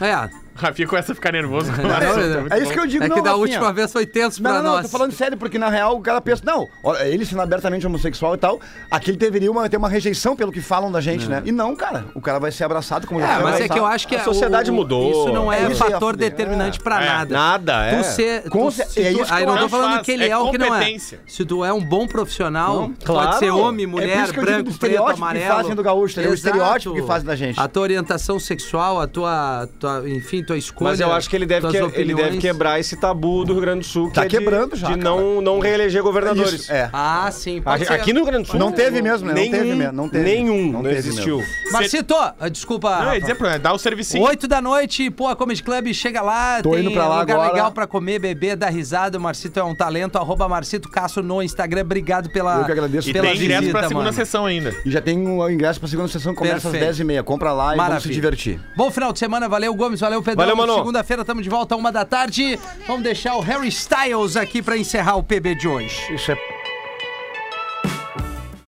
É. 0.00 0.45
Rafinha 0.62 0.88
começa 0.88 1.12
a 1.12 1.14
ficar 1.14 1.32
nervoso 1.32 1.70
com 1.72 1.82
Não, 1.86 1.88
não. 1.88 2.40
muito 2.40 2.54
É 2.54 2.58
isso 2.58 2.66
bom. 2.68 2.72
que 2.72 2.78
eu 2.80 2.86
digo, 2.86 3.04
É 3.04 3.08
que 3.08 3.16
não, 3.16 3.22
da 3.22 3.30
Rafinha. 3.30 3.42
última 3.56 3.72
vez 3.72 3.92
foi 3.92 4.06
tenso 4.06 4.42
Não, 4.42 4.50
pra 4.50 4.62
não, 4.62 4.66
não, 4.70 4.76
nós. 4.76 4.82
tô 4.82 4.88
falando 4.96 5.12
sério, 5.12 5.36
porque 5.36 5.58
na 5.58 5.68
real 5.68 5.96
o 5.96 6.00
cara 6.00 6.20
pensa, 6.20 6.42
não, 6.44 6.68
ele 7.04 7.24
sendo 7.24 7.42
abertamente 7.42 7.86
homossexual 7.86 8.34
e 8.34 8.38
tal, 8.38 8.60
aqui 8.90 9.10
ele 9.10 9.18
deveria 9.18 9.50
uma- 9.50 9.68
ter 9.68 9.76
uma 9.76 9.88
rejeição 9.88 10.34
pelo 10.36 10.50
que 10.52 10.60
falam 10.60 10.90
da 10.90 11.00
gente, 11.00 11.28
né? 11.28 11.42
E 11.44 11.52
não, 11.52 11.74
cara, 11.76 12.06
o 12.14 12.20
cara 12.20 12.38
vai 12.38 12.50
ser 12.50 12.64
abraçado 12.64 13.06
como 13.06 13.20
já 13.20 13.26
É, 13.26 13.34
foi 13.34 13.42
mas 13.42 13.44
é 13.44 13.54
abraçado. 13.56 13.72
que 13.74 13.78
eu 13.78 13.86
acho 13.86 14.08
que 14.08 14.16
A 14.16 14.24
sociedade 14.24 14.70
o- 14.70 14.74
o- 14.74 14.76
mudou. 14.76 15.10
Isso 15.10 15.32
não 15.32 15.52
é, 15.52 15.62
É 15.64 15.70
isso 15.70 15.84
aí, 15.84 15.90
fator 15.92 16.16
determinante 16.16 16.80
pra 16.80 17.02
É. 17.02 17.06
nada. 17.06 17.34
Nada, 17.34 17.84
é. 17.86 17.98
Tu 17.98 18.04
ser. 18.04 18.48
Com 18.50 18.66
tu, 18.66 18.70
cer- 18.72 18.86
se 18.88 19.00
é 19.02 19.10
tu- 19.12 19.16
isso 19.20 19.26
que 19.26 19.32
aí 19.32 19.42
eu 19.42 19.46
não 19.46 19.56
tô 19.58 19.64
acho. 19.66 19.68
falando 19.76 20.02
que 20.02 20.12
ele 20.12 20.24
é, 20.24 20.28
É 20.30 20.38
ou 20.38 20.50
que 20.50 20.58
não 20.58 20.66
é. 20.66 20.78
competência. 20.78 21.20
Se 21.26 21.44
tu 21.44 21.64
é 21.64 21.72
um 21.72 21.84
bom 21.84 22.06
profissional, 22.06 22.74
Não, 22.74 22.92
pode 22.92 23.04
claro. 23.04 23.38
ser 23.38 23.50
homem, 23.50 23.84
É 23.84 23.88
por 23.88 23.92
mulher, 24.00 24.22
isso 24.24 24.32
que 24.32 24.38
eu 24.38 24.44
digo 24.44 24.46
branco, 24.54 24.62
do 24.62 24.64
preto, 24.64 24.72
estereótipo 24.74 25.16
que 25.16 25.22
amarelo. 25.22 25.54
fazem 25.54 25.74
do 25.74 25.82
gaúcho, 25.82 26.20
né? 26.20 26.26
O 26.26 26.32
Exato. 26.32 26.34
estereótipo 26.56 26.94
que 26.94 27.02
fazem 27.02 27.26
da 27.26 27.36
gente. 27.36 27.60
A 27.60 27.68
tua 27.68 27.82
orientação 27.82 28.38
sexual, 28.38 29.00
a 29.00 29.06
tua, 29.06 29.68
tua 29.78 30.02
enfim, 30.08 30.42
tua 30.46 30.56
escolha. 30.58 30.90
Mas 30.90 31.00
eu 31.00 31.12
acho 31.12 31.28
que 31.28 31.36
ele 31.36 31.46
deve, 31.46 31.68
que- 31.68 32.00
ele 32.00 32.14
deve 32.14 32.38
quebrar 32.38 32.78
esse 32.80 32.96
tabu 32.96 33.44
do 33.44 33.52
Rio 33.52 33.60
Grande 33.62 33.80
do 33.80 33.86
Sul. 33.86 34.08
que 34.08 34.14
Tá 34.14 34.22
é 34.24 34.28
de- 34.28 34.36
quebrando 34.38 34.76
já, 34.76 34.88
De 34.88 34.94
cara. 34.94 35.04
não, 35.04 35.40
não 35.40 35.58
reeleger 35.58 36.02
governadores. 36.02 36.62
Isso, 36.62 36.72
é. 36.72 36.88
Ah, 36.92 37.28
sim. 37.32 37.60
Pode 37.60 37.84
Aqui 37.86 38.12
no 38.12 38.20
Rio 38.20 38.26
Grande 38.26 38.44
do 38.44 38.50
Sul. 38.50 38.60
Não 38.60 38.72
teve 38.72 39.00
mesmo, 39.02 39.26
né? 39.28 39.34
Não 39.34 39.50
teve 39.50 39.74
mesmo, 39.74 39.92
não 39.92 40.08
teve. 40.08 40.24
Nenhum, 40.24 40.72
Não 40.72 40.90
existiu. 40.90 41.42
Marcito, 41.72 42.14
ah, 42.14 42.48
desculpa. 42.50 42.90
Não, 42.90 43.04
Rafa. 43.06 43.20
dizer 43.20 43.58
dá 43.60 43.72
o 43.72 43.78
servicinho. 43.78 44.22
Oito 44.24 44.46
da 44.48 44.60
noite, 44.62 45.10
pô, 45.10 45.28
a 45.28 45.36
Comedy 45.36 45.62
Club 45.62 45.92
chega 45.92 46.20
lá, 46.22 46.62
Tô 46.62 46.70
tem 46.70 46.80
indo 46.80 46.90
pra 46.92 47.06
lá 47.08 47.20
lugar 47.20 47.34
agora. 47.34 47.52
legal 47.52 47.72
pra 47.72 47.86
comer, 47.86 48.18
beber, 48.18 48.56
dar 48.56 48.68
risada. 48.70 49.18
O 49.18 49.20
Marcito 49.20 49.58
é 49.58 49.64
um 49.64 49.74
talento, 49.74 50.16
arroba 50.16 50.48
Marcito 50.48 50.88
Casso 50.88 51.22
no 51.22 51.42
Instagram. 51.42 51.82
Obrigado 51.82 52.30
pela, 52.30 52.58
Eu 52.60 52.64
que 52.64 52.72
agradeço. 52.72 53.08
E 53.08 53.12
pela 53.12 53.26
tem 53.28 53.36
direto 53.36 53.70
pra 53.70 53.82
segunda 53.88 54.04
mano. 54.06 54.12
sessão 54.16 54.46
ainda. 54.46 54.74
E 54.84 54.90
já 54.90 55.00
tem 55.00 55.18
o 55.26 55.48
ingresso 55.50 55.78
pra 55.80 55.88
segunda 55.88 56.08
sessão, 56.08 56.34
começa 56.34 56.68
Perfeito. 56.70 56.90
às 56.90 56.96
10h30. 56.98 57.22
Compra 57.22 57.52
lá 57.52 57.74
e 57.74 57.76
vamos 57.76 58.02
se 58.02 58.08
divertir. 58.10 58.60
Bom 58.76 58.90
final 58.90 59.12
de 59.12 59.18
semana, 59.18 59.48
valeu 59.48 59.74
Gomes, 59.74 60.00
valeu 60.00 60.22
Pedro. 60.22 60.35
Valeu, 60.36 60.54
mano. 60.54 60.74
Segunda-feira 60.74 61.22
estamos 61.22 61.42
de 61.42 61.48
volta, 61.48 61.74
uma 61.74 61.90
da 61.90 62.04
tarde. 62.04 62.58
Vamos 62.86 63.02
deixar 63.02 63.36
o 63.36 63.40
Harry 63.40 63.68
Styles 63.68 64.36
aqui 64.36 64.60
pra 64.60 64.76
encerrar 64.76 65.16
o 65.16 65.22
PB 65.22 65.54
de 65.54 65.66
hoje. 65.66 66.14
Isso 66.14 66.30
é 66.30 66.55